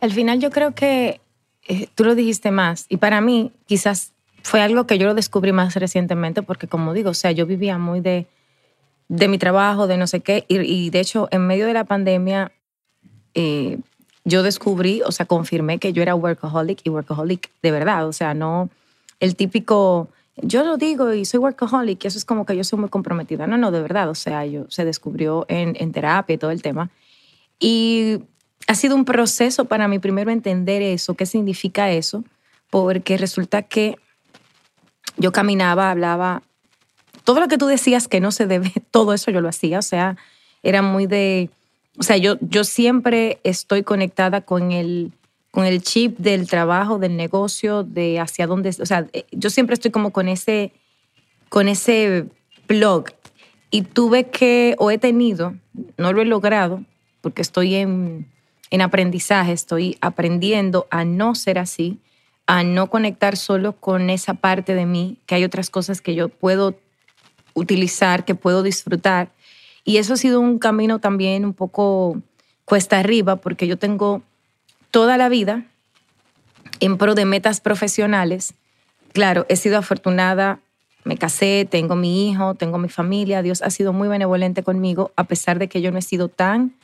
Al 0.00 0.12
final 0.12 0.40
yo 0.40 0.50
creo 0.50 0.74
que 0.74 1.20
eh, 1.68 1.88
tú 1.94 2.04
lo 2.04 2.14
dijiste 2.14 2.50
más 2.50 2.86
y 2.88 2.98
para 2.98 3.20
mí 3.20 3.52
quizás 3.66 4.12
fue 4.42 4.62
algo 4.62 4.86
que 4.86 4.98
yo 4.98 5.06
lo 5.06 5.14
descubrí 5.14 5.52
más 5.52 5.74
recientemente 5.74 6.42
porque 6.42 6.68
como 6.68 6.94
digo, 6.94 7.10
o 7.10 7.14
sea, 7.14 7.32
yo 7.32 7.46
vivía 7.46 7.78
muy 7.78 8.00
de, 8.00 8.26
de 9.08 9.28
mi 9.28 9.38
trabajo, 9.38 9.86
de 9.86 9.96
no 9.96 10.06
sé 10.06 10.20
qué 10.20 10.44
y, 10.48 10.90
de 10.90 11.00
hecho 11.00 11.28
en 11.32 11.46
medio 11.46 11.66
de 11.66 11.72
la 11.72 11.84
pandemia 11.84 12.52
eh, 13.34 13.78
yo 14.26 14.42
descubrí, 14.42 15.02
o 15.06 15.12
sea, 15.12 15.24
confirmé 15.24 15.78
que 15.78 15.92
yo 15.92 16.02
era 16.02 16.16
workaholic 16.16 16.80
y 16.82 16.90
workaholic 16.90 17.48
de 17.62 17.70
verdad, 17.70 18.08
o 18.08 18.12
sea, 18.12 18.34
no 18.34 18.68
el 19.20 19.36
típico, 19.36 20.08
yo 20.36 20.64
lo 20.64 20.76
digo 20.76 21.14
y 21.14 21.24
soy 21.24 21.38
workaholic 21.38 22.04
y 22.04 22.08
eso 22.08 22.18
es 22.18 22.24
como 22.24 22.44
que 22.44 22.56
yo 22.56 22.64
soy 22.64 22.80
muy 22.80 22.88
comprometida. 22.88 23.46
No, 23.46 23.56
no, 23.56 23.70
de 23.70 23.80
verdad, 23.80 24.10
o 24.10 24.16
sea, 24.16 24.44
yo 24.44 24.66
se 24.68 24.84
descubrió 24.84 25.46
en, 25.48 25.76
en 25.78 25.92
terapia 25.92 26.34
y 26.34 26.38
todo 26.38 26.50
el 26.50 26.60
tema. 26.60 26.90
Y 27.60 28.18
ha 28.66 28.74
sido 28.74 28.96
un 28.96 29.04
proceso 29.04 29.66
para 29.66 29.86
mí 29.86 30.00
primero 30.00 30.32
entender 30.32 30.82
eso, 30.82 31.14
qué 31.14 31.24
significa 31.24 31.92
eso, 31.92 32.24
porque 32.68 33.16
resulta 33.16 33.62
que 33.62 33.96
yo 35.16 35.30
caminaba, 35.30 35.92
hablaba, 35.92 36.42
todo 37.22 37.38
lo 37.38 37.46
que 37.46 37.58
tú 37.58 37.66
decías 37.66 38.08
que 38.08 38.20
no 38.20 38.32
se 38.32 38.46
debe, 38.46 38.72
todo 38.90 39.14
eso 39.14 39.30
yo 39.30 39.40
lo 39.40 39.48
hacía, 39.48 39.78
o 39.78 39.82
sea, 39.82 40.16
era 40.64 40.82
muy 40.82 41.06
de 41.06 41.48
o 41.98 42.02
sea, 42.02 42.16
yo, 42.16 42.36
yo 42.40 42.64
siempre 42.64 43.40
estoy 43.44 43.82
conectada 43.82 44.40
con 44.42 44.72
el, 44.72 45.12
con 45.50 45.64
el 45.64 45.82
chip 45.82 46.18
del 46.18 46.48
trabajo, 46.48 46.98
del 46.98 47.16
negocio, 47.16 47.82
de 47.82 48.20
hacia 48.20 48.46
dónde, 48.46 48.70
o 48.80 48.86
sea, 48.86 49.06
eh, 49.12 49.24
yo 49.32 49.50
siempre 49.50 49.74
estoy 49.74 49.90
como 49.90 50.10
con 50.10 50.28
ese, 50.28 50.72
con 51.48 51.68
ese 51.68 52.26
blog. 52.68 53.06
Y 53.70 53.82
tuve 53.82 54.28
que, 54.28 54.74
o 54.78 54.90
he 54.90 54.98
tenido, 54.98 55.54
no 55.96 56.12
lo 56.12 56.22
he 56.22 56.24
logrado, 56.24 56.84
porque 57.20 57.42
estoy 57.42 57.74
en, 57.74 58.26
en 58.70 58.80
aprendizaje, 58.80 59.52
estoy 59.52 59.96
aprendiendo 60.00 60.86
a 60.90 61.04
no 61.04 61.34
ser 61.34 61.58
así, 61.58 61.98
a 62.46 62.62
no 62.62 62.88
conectar 62.90 63.36
solo 63.36 63.72
con 63.72 64.08
esa 64.08 64.34
parte 64.34 64.74
de 64.74 64.86
mí, 64.86 65.18
que 65.26 65.34
hay 65.34 65.44
otras 65.44 65.70
cosas 65.70 66.00
que 66.00 66.14
yo 66.14 66.28
puedo 66.28 66.78
utilizar, 67.54 68.24
que 68.24 68.34
puedo 68.34 68.62
disfrutar. 68.62 69.32
Y 69.86 69.98
eso 69.98 70.14
ha 70.14 70.16
sido 70.16 70.40
un 70.40 70.58
camino 70.58 70.98
también 70.98 71.44
un 71.44 71.54
poco 71.54 72.20
cuesta 72.64 72.98
arriba, 72.98 73.36
porque 73.36 73.68
yo 73.68 73.78
tengo 73.78 74.20
toda 74.90 75.16
la 75.16 75.28
vida 75.28 75.64
en 76.80 76.98
pro 76.98 77.14
de 77.14 77.24
metas 77.24 77.60
profesionales. 77.60 78.54
Claro, 79.12 79.46
he 79.48 79.54
sido 79.54 79.78
afortunada, 79.78 80.58
me 81.04 81.16
casé, 81.16 81.68
tengo 81.70 81.94
mi 81.94 82.28
hijo, 82.28 82.56
tengo 82.56 82.78
mi 82.78 82.88
familia, 82.88 83.42
Dios 83.42 83.62
ha 83.62 83.70
sido 83.70 83.92
muy 83.92 84.08
benevolente 84.08 84.64
conmigo, 84.64 85.12
a 85.14 85.22
pesar 85.24 85.60
de 85.60 85.68
que 85.68 85.80
yo 85.80 85.92
no 85.92 85.98
he 85.98 86.02
sido 86.02 86.28
tan 86.28 86.74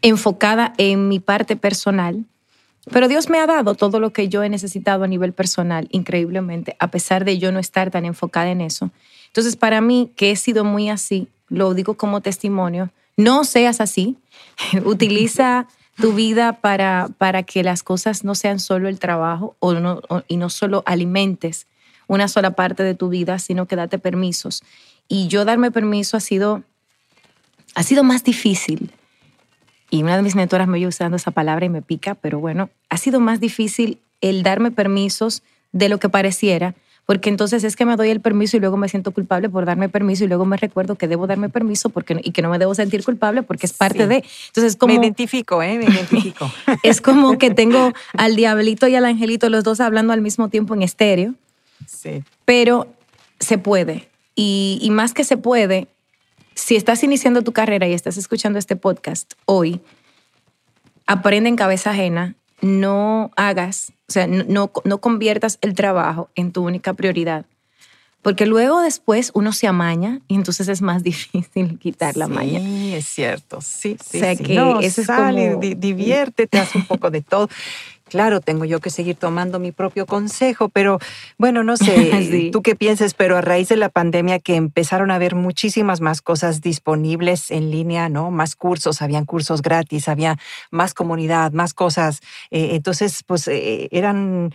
enfocada 0.00 0.74
en 0.78 1.08
mi 1.08 1.18
parte 1.18 1.56
personal. 1.56 2.24
Pero 2.92 3.08
Dios 3.08 3.28
me 3.28 3.40
ha 3.40 3.46
dado 3.46 3.74
todo 3.74 3.98
lo 3.98 4.12
que 4.12 4.28
yo 4.28 4.44
he 4.44 4.48
necesitado 4.48 5.02
a 5.02 5.08
nivel 5.08 5.32
personal, 5.32 5.88
increíblemente, 5.90 6.76
a 6.78 6.88
pesar 6.92 7.24
de 7.24 7.38
yo 7.38 7.50
no 7.50 7.58
estar 7.58 7.90
tan 7.90 8.04
enfocada 8.04 8.50
en 8.50 8.60
eso. 8.60 8.92
Entonces, 9.32 9.56
para 9.56 9.80
mí, 9.80 10.12
que 10.14 10.30
he 10.30 10.36
sido 10.36 10.64
muy 10.64 10.90
así, 10.90 11.28
lo 11.48 11.74
digo 11.74 11.94
como 11.94 12.20
testimonio, 12.20 12.90
no 13.16 13.44
seas 13.44 13.80
así, 13.80 14.16
utiliza 14.84 15.66
tu 15.96 16.12
vida 16.12 16.54
para, 16.54 17.08
para 17.18 17.42
que 17.42 17.62
las 17.62 17.82
cosas 17.82 18.24
no 18.24 18.34
sean 18.34 18.60
solo 18.60 18.88
el 18.88 18.98
trabajo 18.98 19.56
o 19.58 19.74
no, 19.74 20.00
y 20.28 20.36
no 20.36 20.50
solo 20.50 20.82
alimentes 20.86 21.66
una 22.08 22.28
sola 22.28 22.52
parte 22.52 22.82
de 22.82 22.94
tu 22.94 23.08
vida, 23.08 23.38
sino 23.38 23.66
que 23.66 23.76
date 23.76 23.98
permisos. 23.98 24.62
Y 25.08 25.28
yo 25.28 25.44
darme 25.44 25.70
permiso 25.70 26.16
ha 26.16 26.20
sido, 26.20 26.62
ha 27.74 27.82
sido 27.82 28.04
más 28.04 28.24
difícil 28.24 28.92
y 29.92 30.02
una 30.02 30.16
de 30.16 30.22
mis 30.22 30.34
mentoras 30.34 30.66
me 30.68 30.78
oye 30.78 30.86
usando 30.86 31.18
esa 31.18 31.32
palabra 31.32 31.66
y 31.66 31.68
me 31.68 31.82
pica, 31.82 32.14
pero 32.14 32.40
bueno, 32.40 32.70
ha 32.88 32.96
sido 32.96 33.20
más 33.20 33.40
difícil 33.40 34.00
el 34.22 34.42
darme 34.42 34.70
permisos 34.70 35.42
de 35.72 35.90
lo 35.90 35.98
que 35.98 36.08
pareciera, 36.08 36.74
porque 37.06 37.28
entonces 37.30 37.64
es 37.64 37.74
que 37.74 37.84
me 37.84 37.96
doy 37.96 38.10
el 38.10 38.20
permiso 38.20 38.56
y 38.56 38.60
luego 38.60 38.76
me 38.76 38.88
siento 38.88 39.10
culpable 39.10 39.48
por 39.48 39.66
darme 39.66 39.88
permiso 39.88 40.24
y 40.24 40.28
luego 40.28 40.44
me 40.44 40.56
recuerdo 40.56 40.94
que 40.94 41.08
debo 41.08 41.26
darme 41.26 41.48
permiso 41.48 41.90
porque, 41.90 42.20
y 42.22 42.30
que 42.30 42.42
no 42.42 42.50
me 42.50 42.58
debo 42.58 42.74
sentir 42.74 43.04
culpable 43.04 43.42
porque 43.42 43.66
es 43.66 43.72
parte 43.72 44.06
de. 44.06 44.24
Entonces, 44.48 44.76
como, 44.76 44.94
me 44.94 45.00
identifico, 45.00 45.62
¿eh? 45.62 45.78
Me 45.78 45.84
identifico. 45.84 46.50
es 46.82 47.00
como 47.00 47.38
que 47.38 47.50
tengo 47.54 47.92
al 48.16 48.36
diablito 48.36 48.86
y 48.86 48.94
al 48.94 49.04
angelito 49.04 49.48
los 49.48 49.64
dos 49.64 49.80
hablando 49.80 50.12
al 50.12 50.20
mismo 50.20 50.48
tiempo 50.48 50.74
en 50.74 50.82
estéreo. 50.82 51.34
Sí. 51.86 52.22
Pero 52.44 52.86
se 53.40 53.58
puede. 53.58 54.08
Y, 54.36 54.78
y 54.80 54.90
más 54.90 55.12
que 55.12 55.24
se 55.24 55.36
puede, 55.36 55.88
si 56.54 56.76
estás 56.76 57.02
iniciando 57.02 57.42
tu 57.42 57.52
carrera 57.52 57.88
y 57.88 57.92
estás 57.92 58.16
escuchando 58.16 58.58
este 58.58 58.76
podcast 58.76 59.32
hoy, 59.44 59.80
aprende 61.06 61.48
en 61.48 61.56
cabeza 61.56 61.90
ajena, 61.90 62.36
no 62.62 63.30
hagas, 63.36 63.92
o 64.08 64.12
sea, 64.12 64.26
no, 64.26 64.72
no 64.84 64.98
conviertas 64.98 65.58
el 65.60 65.74
trabajo 65.74 66.30
en 66.34 66.52
tu 66.52 66.64
única 66.64 66.94
prioridad. 66.94 67.44
Porque 68.22 68.46
luego 68.46 68.80
después 68.80 69.32
uno 69.34 69.52
se 69.52 69.66
amaña 69.66 70.20
y 70.28 70.36
entonces 70.36 70.68
es 70.68 70.80
más 70.80 71.02
difícil 71.10 71.78
quitar 71.80 72.16
la 72.16 72.28
maña. 72.28 72.60
Sí, 72.60 72.94
es 72.94 73.04
cierto. 73.06 73.60
Sí, 73.60 73.96
sí. 74.02 74.18
O 74.18 74.20
sea, 74.20 74.36
sí. 74.36 74.44
que 74.44 74.54
no, 74.54 74.80
eso 74.80 75.00
es 75.00 75.06
sale, 75.08 75.48
como- 75.50 75.60
di- 75.60 75.74
diviértete, 75.74 76.58
haz 76.58 76.74
un 76.76 76.84
poco 76.86 77.10
de 77.10 77.20
todo. 77.20 77.48
Claro, 78.12 78.42
tengo 78.42 78.66
yo 78.66 78.78
que 78.78 78.90
seguir 78.90 79.16
tomando 79.16 79.58
mi 79.58 79.72
propio 79.72 80.04
consejo, 80.04 80.68
pero 80.68 80.98
bueno, 81.38 81.64
no 81.64 81.78
sé 81.78 82.10
Sí. 82.30 82.50
tú 82.52 82.60
qué 82.60 82.76
pienses, 82.76 83.14
pero 83.14 83.38
a 83.38 83.40
raíz 83.40 83.70
de 83.70 83.76
la 83.76 83.88
pandemia 83.88 84.38
que 84.38 84.54
empezaron 84.56 85.10
a 85.10 85.14
haber 85.14 85.34
muchísimas 85.34 86.02
más 86.02 86.20
cosas 86.20 86.60
disponibles 86.60 87.50
en 87.50 87.70
línea, 87.70 88.10
¿no? 88.10 88.30
Más 88.30 88.54
cursos, 88.54 89.00
habían 89.00 89.24
cursos 89.24 89.62
gratis, 89.62 90.08
había 90.08 90.36
más 90.70 90.92
comunidad, 90.92 91.52
más 91.52 91.72
cosas. 91.72 92.20
eh, 92.50 92.74
entonces, 92.74 93.22
pues 93.26 93.48
eh, 93.48 93.88
eran 93.92 94.52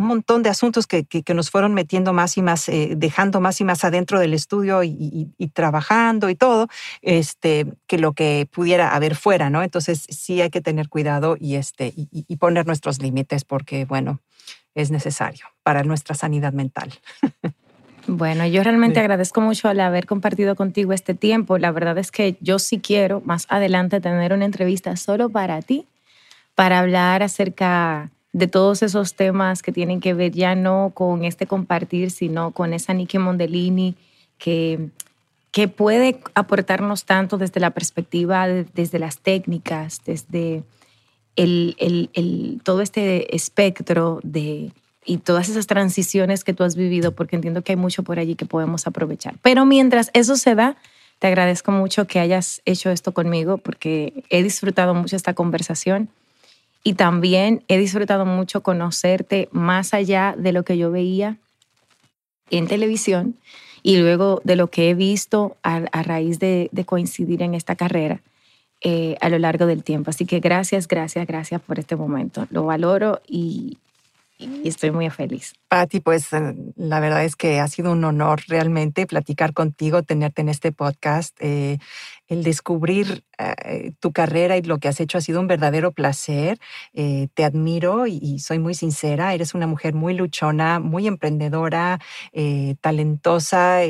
un 0.00 0.06
montón 0.06 0.42
de 0.42 0.48
asuntos 0.48 0.86
que, 0.86 1.04
que- 1.04 1.22
que 1.22 1.34
nos 1.34 1.50
fueron 1.50 1.74
metiendo 1.74 2.14
más 2.14 2.38
y 2.38 2.42
más, 2.42 2.68
eh, 2.70 2.94
dejando 2.96 3.38
más 3.40 3.60
y 3.60 3.64
más 3.64 3.84
adentro 3.84 4.18
del 4.18 4.32
estudio 4.32 4.82
y, 4.82 4.88
y- 4.88 5.28
y 5.36 5.48
trabajando 5.48 6.30
y 6.30 6.34
todo, 6.34 6.68
este, 7.02 7.66
que 7.86 7.98
lo 7.98 8.14
que 8.14 8.48
pudiera 8.50 8.94
haber 8.94 9.14
fuera, 9.14 9.50
¿no? 9.50 9.62
Entonces 9.62 10.06
sí 10.08 10.40
hay 10.40 10.48
que 10.48 10.62
tener 10.62 10.88
cuidado 10.88 11.36
y, 11.38 11.56
este, 11.56 11.92
y, 11.94 12.36
poner 12.36 12.66
nuestros 12.66 13.02
límites 13.02 13.44
porque, 13.44 13.84
bueno, 13.84 14.20
es 14.74 14.90
necesario 14.90 15.44
para 15.62 15.82
nuestra 15.84 16.14
sanidad 16.14 16.54
mental. 16.54 16.90
Bueno, 18.06 18.46
yo 18.46 18.62
realmente 18.64 18.94
Sí. 18.94 19.00
agradezco 19.00 19.42
mucho 19.42 19.68
al 19.68 19.78
haber 19.80 20.06
compartido 20.06 20.56
contigo 20.56 20.94
este 20.94 21.12
tiempo. 21.14 21.58
La 21.58 21.70
verdad 21.72 21.98
es 21.98 22.10
que 22.10 22.36
yo 22.40 22.58
sí 22.58 22.80
quiero 22.80 23.20
más 23.26 23.44
adelante 23.50 24.00
tener 24.00 24.32
una 24.32 24.46
entrevista 24.46 24.96
solo 24.96 25.28
para 25.28 25.60
ti, 25.60 25.86
para 26.54 26.78
hablar 26.78 27.22
acerca 27.22 28.10
de 28.32 28.46
todos 28.46 28.82
esos 28.82 29.14
temas 29.14 29.62
que 29.62 29.72
tienen 29.72 30.00
que 30.00 30.14
ver 30.14 30.32
ya 30.32 30.54
no 30.54 30.92
con 30.94 31.24
este 31.24 31.46
compartir, 31.46 32.10
sino 32.10 32.52
con 32.52 32.72
esa 32.72 32.94
Nikki 32.94 33.18
Mondellini 33.18 33.96
que, 34.38 34.88
que 35.50 35.66
puede 35.68 36.20
aportarnos 36.34 37.04
tanto 37.04 37.38
desde 37.38 37.58
la 37.60 37.70
perspectiva, 37.70 38.46
de- 38.46 38.66
desde 38.74 38.98
las 39.00 39.18
técnicas, 39.18 40.00
desde 40.04 40.62
el- 41.36 41.74
el- 41.78 42.60
todo 42.62 42.82
este 42.82 43.34
espectro 43.34 44.20
de, 44.22 44.72
y 45.04 45.16
todas 45.18 45.48
esas 45.48 45.66
transiciones 45.66 46.44
que 46.44 46.52
tú 46.52 46.62
has 46.62 46.76
vivido, 46.76 47.12
porque 47.12 47.34
entiendo 47.36 47.62
que 47.62 47.72
hay 47.72 47.76
mucho 47.76 48.02
por 48.02 48.18
allí 48.18 48.34
que 48.36 48.46
podemos 48.46 48.86
aprovechar. 48.86 49.34
Pero 49.42 49.64
mientras 49.64 50.10
eso 50.12 50.36
se 50.36 50.54
da, 50.54 50.76
te 51.18 51.26
agradezco 51.26 51.72
mucho 51.72 52.06
que 52.06 52.20
hayas 52.20 52.62
hecho 52.64 52.90
esto 52.90 53.12
conmigo, 53.12 53.58
porque 53.58 54.22
he 54.30 54.42
disfrutado 54.42 54.94
mucho 54.94 55.16
esta 55.16 55.34
conversación 55.34 56.08
y 56.82 56.94
también 56.94 57.62
he 57.68 57.78
disfrutado 57.78 58.24
mucho 58.24 58.62
conocerte 58.62 59.48
más 59.52 59.94
allá 59.94 60.34
de 60.36 60.52
lo 60.52 60.64
que 60.64 60.78
yo 60.78 60.90
veía 60.90 61.36
en 62.50 62.66
televisión 62.66 63.36
y 63.82 63.98
luego 63.98 64.40
de 64.44 64.56
lo 64.56 64.68
que 64.68 64.90
he 64.90 64.94
visto 64.94 65.56
a, 65.62 65.80
raíz 66.02 66.38
de, 66.38 66.70
coincidir 66.86 67.42
en 67.42 67.54
esta 67.54 67.76
carrera 67.76 68.20
eh, 68.82 69.16
a 69.20 69.28
lo 69.28 69.38
largo 69.38 69.66
del 69.66 69.84
tiempo. 69.84 70.10
Así 70.10 70.26
que 70.26 70.40
gracias, 70.40 70.88
gracias, 70.88 71.26
gracias 71.26 71.60
por 71.60 71.78
este 71.78 71.96
momento. 71.96 72.46
Lo 72.50 72.64
valoro 72.64 73.20
y, 73.26 73.78
y 74.40 74.68
estoy 74.68 74.90
muy 74.90 75.08
feliz. 75.10 75.54
Patti, 75.68 76.00
pues 76.00 76.32
eh, 76.32 76.54
la 76.76 77.00
verdad 77.00 77.24
es 77.24 77.36
que 77.36 77.60
ha 77.60 77.68
sido 77.68 77.92
un 77.92 78.04
honor 78.04 78.40
realmente 78.48 79.06
platicar 79.06 79.52
contigo, 79.52 80.02
tenerte 80.02 80.40
en 80.42 80.48
este 80.48 80.72
podcast. 80.72 81.36
Eh, 81.40 81.78
el 82.30 82.44
descubrir 82.44 83.24
eh, 83.38 83.92
tu 83.98 84.12
carrera 84.12 84.56
y 84.56 84.62
lo 84.62 84.78
que 84.78 84.86
has 84.86 85.00
hecho 85.00 85.18
ha 85.18 85.20
sido 85.20 85.40
un 85.40 85.48
verdadero 85.48 85.90
placer. 85.90 86.60
Eh, 86.94 87.26
te 87.34 87.44
admiro 87.44 88.06
y, 88.06 88.38
soy 88.38 88.60
muy 88.60 88.74
sincera. 88.74 89.34
Eres 89.34 89.52
una 89.52 89.66
mujer 89.66 89.94
muy 89.94 90.14
luchona, 90.14 90.78
muy 90.78 91.08
emprendedora, 91.08 91.98
eh, 92.32 92.76
talentosa. 92.80 93.80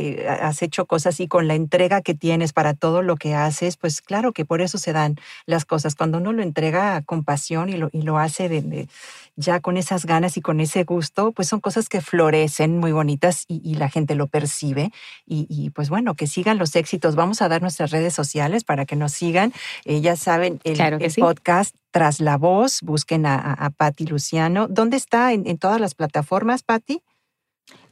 has 0.41 0.63
hecho 0.63 0.87
cosas 0.87 1.21
y 1.21 1.29
con 1.29 1.49
la 1.49 1.55
entrega 1.55 2.01
que 2.01 2.15
tienes 2.15 2.55
para 2.55 2.73
todo 2.73 3.03
lo 3.03 3.17
que 3.17 3.35
haces, 3.35 3.77
pues 3.77 4.01
claro 4.01 4.33
que 4.33 4.47
por 4.47 4.63
eso 4.63 4.79
se 4.79 4.95
dan 4.95 5.17
las 5.45 5.67
cosas. 5.67 5.95
Cuando 5.95 6.17
uno 6.17 6.33
lo 6.33 6.43
entrega 6.43 7.03
con 7.03 7.25
pasión 7.25 7.69
y 7.69 7.77
lo, 7.77 7.91
y 7.93 8.03
lo 8.03 8.19
hace 8.19 8.49
de, 8.49 8.89
ya 9.37 9.61
con 9.61 9.77
esas 9.77 10.07
ganas 10.07 10.39
y 10.39 10.41
con 10.41 10.61
ese 10.61 10.85
gusto, 10.85 11.33
pues 11.33 11.49
son 11.49 11.61
cosas 11.61 11.91
que 11.91 12.01
florecen 12.01 12.79
muy 12.79 12.93
bonitas 12.93 13.45
y, 13.49 13.61
y 13.63 13.75
la 13.75 13.91
gente 13.91 14.15
lo 14.15 14.29
percibe. 14.29 14.93
Y, 15.27 15.47
y, 15.51 15.69
pues 15.71 15.91
bueno, 15.91 16.15
que 16.15 16.27
sigan 16.27 16.57
los 16.57 16.75
éxitos. 16.75 17.17
Vamos 17.17 17.43
a 17.43 17.49
dar 17.49 17.61
nuestras 17.61 17.91
redes 17.91 18.15
sociales 18.15 18.30
para 18.67 18.87
que 18.87 18.97
nos 18.97 19.13
sigan. 19.13 19.53
Eh, 19.85 20.01
ya 20.01 20.17
saben, 20.17 20.61
el, 20.65 20.75
Claro 20.75 20.99
que 20.99 21.07
el 21.07 21.11
sí. 21.11 21.21
podcast 21.21 21.75
Tras 21.91 22.21
la 22.21 22.37
Voz, 22.37 22.81
busquen 22.83 23.27
a, 23.27 23.35
a, 23.35 23.53
a 23.53 23.71
Patti 23.71 24.07
Luciano. 24.07 24.69
¿Dónde 24.69 24.97
está? 24.97 25.33
¿En, 25.33 25.47
en 25.47 25.59
todas 25.59 25.81
las 25.81 25.95
plataformas, 25.95 26.63
Patti? 26.63 27.03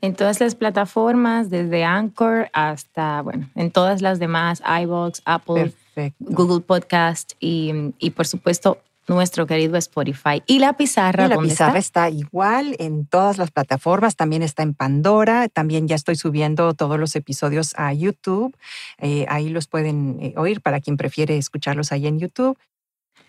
En 0.00 0.14
todas 0.14 0.40
las 0.40 0.54
plataformas, 0.54 1.50
desde 1.50 1.84
Anchor 1.84 2.50
hasta, 2.52 3.22
bueno, 3.22 3.48
en 3.54 3.70
todas 3.70 4.00
las 4.02 4.18
demás, 4.18 4.62
iVoox, 4.82 5.20
Apple, 5.24 5.72
Perfecto. 5.94 6.24
Google 6.28 6.60
Podcast 6.60 7.32
y, 7.40 7.72
y 7.98 8.10
por 8.10 8.26
supuesto 8.26 8.78
nuestro 9.08 9.46
querido 9.46 9.76
Spotify. 9.76 10.42
¿Y 10.46 10.58
la 10.58 10.74
pizarra 10.74 11.26
Y 11.26 11.28
la 11.28 11.34
dónde 11.36 11.50
pizarra 11.50 11.78
está? 11.78 12.08
está? 12.08 12.16
igual 12.16 12.76
en 12.78 13.06
todas 13.06 13.38
las 13.38 13.50
plataformas, 13.50 14.16
también 14.16 14.42
está 14.42 14.62
en 14.62 14.74
Pandora, 14.74 15.48
también 15.48 15.88
ya 15.88 15.96
estoy 15.96 16.16
subiendo 16.16 16.74
todos 16.74 16.98
los 16.98 17.16
episodios 17.16 17.74
a 17.76 17.92
YouTube, 17.92 18.56
eh, 18.98 19.26
ahí 19.28 19.48
los 19.48 19.66
pueden 19.66 20.18
eh, 20.20 20.34
oír 20.36 20.60
para 20.60 20.80
quien 20.80 20.96
prefiere 20.96 21.36
escucharlos 21.36 21.90
ahí 21.92 22.06
en 22.06 22.18
YouTube. 22.18 22.58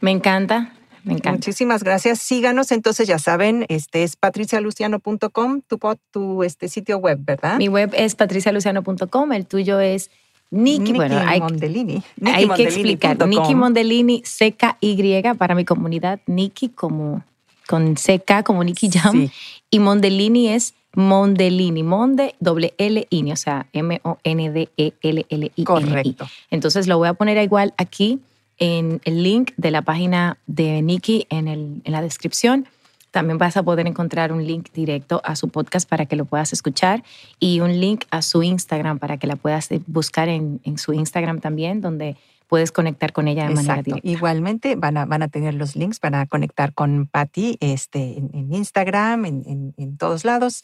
Me 0.02 0.12
encanta, 0.12 0.74
me 1.04 1.14
encanta. 1.14 1.32
Muchísimas 1.32 1.84
gracias, 1.84 2.20
síganos, 2.20 2.72
entonces 2.72 3.08
ya 3.08 3.20
saben, 3.20 3.66
este 3.70 4.04
es 4.04 4.16
patricialuciano.com, 4.16 5.62
tu, 5.62 5.80
tu 6.12 6.44
este 6.44 6.68
sitio 6.68 6.98
web, 6.98 7.20
¿verdad? 7.22 7.58
Mi 7.58 7.70
web 7.70 7.92
es 7.94 8.16
patricialuciano.com, 8.16 9.32
el 9.34 9.46
tuyo 9.46 9.80
es 9.80 10.12
Nikki. 10.52 10.94
bueno, 10.94 11.20
hay, 11.26 11.40
Mondellini. 11.40 12.02
hay 12.26 12.48
que 12.50 12.64
explicar. 12.64 13.28
Nikki 13.28 13.56
Mondellini, 13.56 14.22
CKY 14.22 15.22
para 15.38 15.56
mi 15.56 15.66
comunidad, 15.66 16.20
Nikki 16.26 16.70
como 16.70 17.24
con 17.68 17.94
CK 17.94 18.44
como 18.44 18.64
Nikki 18.64 18.90
Jam. 18.90 19.28
Sí. 19.28 19.32
Y 19.70 19.80
Mondellini 19.80 20.50
es 20.50 20.74
Mondellini, 20.96 21.84
Monde, 21.84 22.36
doble 22.40 22.74
L, 22.78 23.08
I, 23.10 23.32
o 23.32 23.36
sea, 23.36 23.68
M-O-N-D-E-L-L-I. 23.74 25.64
Correcto. 25.64 26.28
Entonces 26.50 26.88
lo 26.88 26.98
voy 26.98 27.08
a 27.08 27.14
poner 27.14 27.42
igual 27.44 27.74
aquí 27.78 28.20
en 28.58 29.02
el 29.06 29.24
link 29.24 29.52
de 29.58 29.72
la 29.72 29.84
página 29.84 30.38
de 30.48 30.82
Nikki 30.82 31.28
en, 31.30 31.48
el, 31.48 31.82
en 31.84 31.92
la 31.92 32.02
descripción. 32.02 32.68
También 33.12 33.38
vas 33.38 33.58
a 33.58 33.64
poder 33.64 33.88
encontrar 33.88 34.32
un 34.32 34.46
link 34.46 34.70
directo 34.74 35.22
a 35.24 35.36
su 35.36 35.50
podcast 35.50 35.90
para 35.90 36.06
que 36.06 36.16
lo 36.16 36.26
puedas 36.26 36.54
escuchar 36.54 37.04
y 37.40 37.60
un 37.60 37.80
link 37.80 38.06
a 38.12 38.22
su 38.22 38.44
Instagram 38.44 39.00
para 39.00 39.18
que 39.18 39.28
la 39.28 39.36
puedas 39.36 39.72
eh, 39.72 39.82
buscar 39.88 40.30
en, 40.30 40.62
en 40.64 40.78
su 40.78 40.94
Instagram 40.94 41.40
también, 41.40 41.82
donde 41.82 42.18
puedes 42.50 42.72
conectar 42.72 43.14
con 43.14 43.28
ella 43.28 43.48
de 43.48 43.54
manera 43.54 43.84
directa. 43.84 44.10
Igualmente 44.10 44.76
van 44.76 44.98
a, 44.98 45.06
van 45.06 45.22
a 45.22 45.28
tener 45.28 45.54
los 45.54 45.76
links 45.76 46.00
para 46.00 46.26
conectar 46.26 46.74
con 46.74 47.06
Patty 47.06 47.58
este, 47.62 48.18
en, 48.18 48.52
Instagram, 48.52 49.26
en, 49.26 49.74
en, 49.78 49.98
todos 49.98 50.26
lados, 50.26 50.64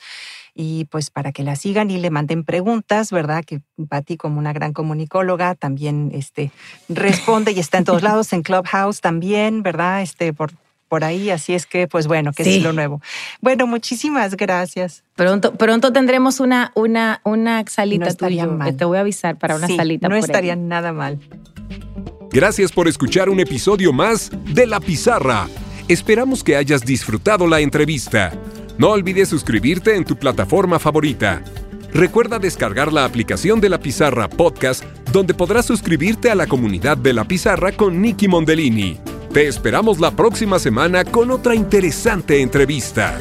y 0.55 0.85
pues 0.85 1.11
para 1.11 1.31
que 1.31 1.43
la 1.43 1.55
sigan 1.55 1.91
y 1.91 1.99
le 1.99 2.09
manden 2.09 2.43
preguntas, 2.43 3.11
¿verdad? 3.11 3.45
Que 3.45 3.61
Patty 3.87 4.17
como 4.17 4.39
una 4.39 4.51
gran 4.51 4.73
comunicóloga 4.73 5.53
también 5.53 6.09
este, 6.11 6.51
responde 6.89 7.51
y 7.51 7.59
está 7.59 7.77
en 7.77 7.85
todos 7.85 8.01
lados, 8.03 8.33
en 8.33 8.41
Clubhouse 8.41 8.99
también, 8.99 9.61
¿verdad? 9.61 10.01
Este, 10.01 10.33
por, 10.33 10.53
por 10.87 11.03
ahí, 11.03 11.29
así 11.29 11.53
es 11.53 11.65
que, 11.65 11.87
pues 11.87 12.07
bueno, 12.07 12.31
que 12.31 12.43
es 12.43 12.63
lo 12.63 12.73
nuevo. 12.73 13.01
Bueno, 13.41 13.67
muchísimas 13.67 14.35
gracias. 14.37 15.03
Pronto, 15.15 15.53
pronto 15.55 15.91
tendremos 15.91 16.39
una, 16.39 16.71
una, 16.75 17.21
una 17.23 17.63
salita 17.67 18.05
no 18.05 18.15
tuya. 18.15 18.47
Te 18.77 18.85
voy 18.85 18.97
a 18.97 19.01
avisar 19.01 19.37
para 19.37 19.55
una 19.55 19.67
salita. 19.67 20.07
No 20.07 20.15
estaría 20.15 20.55
nada 20.55 20.93
mal. 20.93 21.19
Gracias 22.31 22.71
por 22.71 22.87
escuchar 22.87 23.29
un 23.29 23.39
episodio 23.39 23.93
más 23.93 24.29
de 24.53 24.67
La 24.67 24.79
Pizarra. 24.79 25.47
Esperamos 25.87 26.43
que 26.43 26.55
hayas 26.55 26.81
disfrutado 26.81 27.47
la 27.47 27.59
entrevista. 27.61 28.33
No 28.77 28.89
olvides 28.89 29.29
suscribirte 29.29 29.95
en 29.95 30.03
tu 30.03 30.17
plataforma 30.17 30.79
favorita. 30.79 31.41
Recuerda 31.95 32.39
descargar 32.39 32.91
la 32.91 33.05
aplicación 33.05 33.61
de 33.61 33.69
La 33.69 33.79
Pizarra 33.79 34.27
Podcast, 34.27 34.83
donde 35.13 35.33
podrás 35.33 35.65
suscribirte 35.65 36.29
a 36.29 36.35
la 36.35 36.45
comunidad 36.45 36.97
de 36.97 37.13
La 37.13 37.23
Pizarra 37.23 37.71
con 37.71 38.01
Nicky 38.01 38.27
Mondellini. 38.27 38.99
Te 39.31 39.47
esperamos 39.47 40.01
la 40.01 40.11
próxima 40.11 40.59
semana 40.59 41.05
con 41.05 41.31
otra 41.31 41.55
interesante 41.55 42.41
entrevista. 42.41 43.17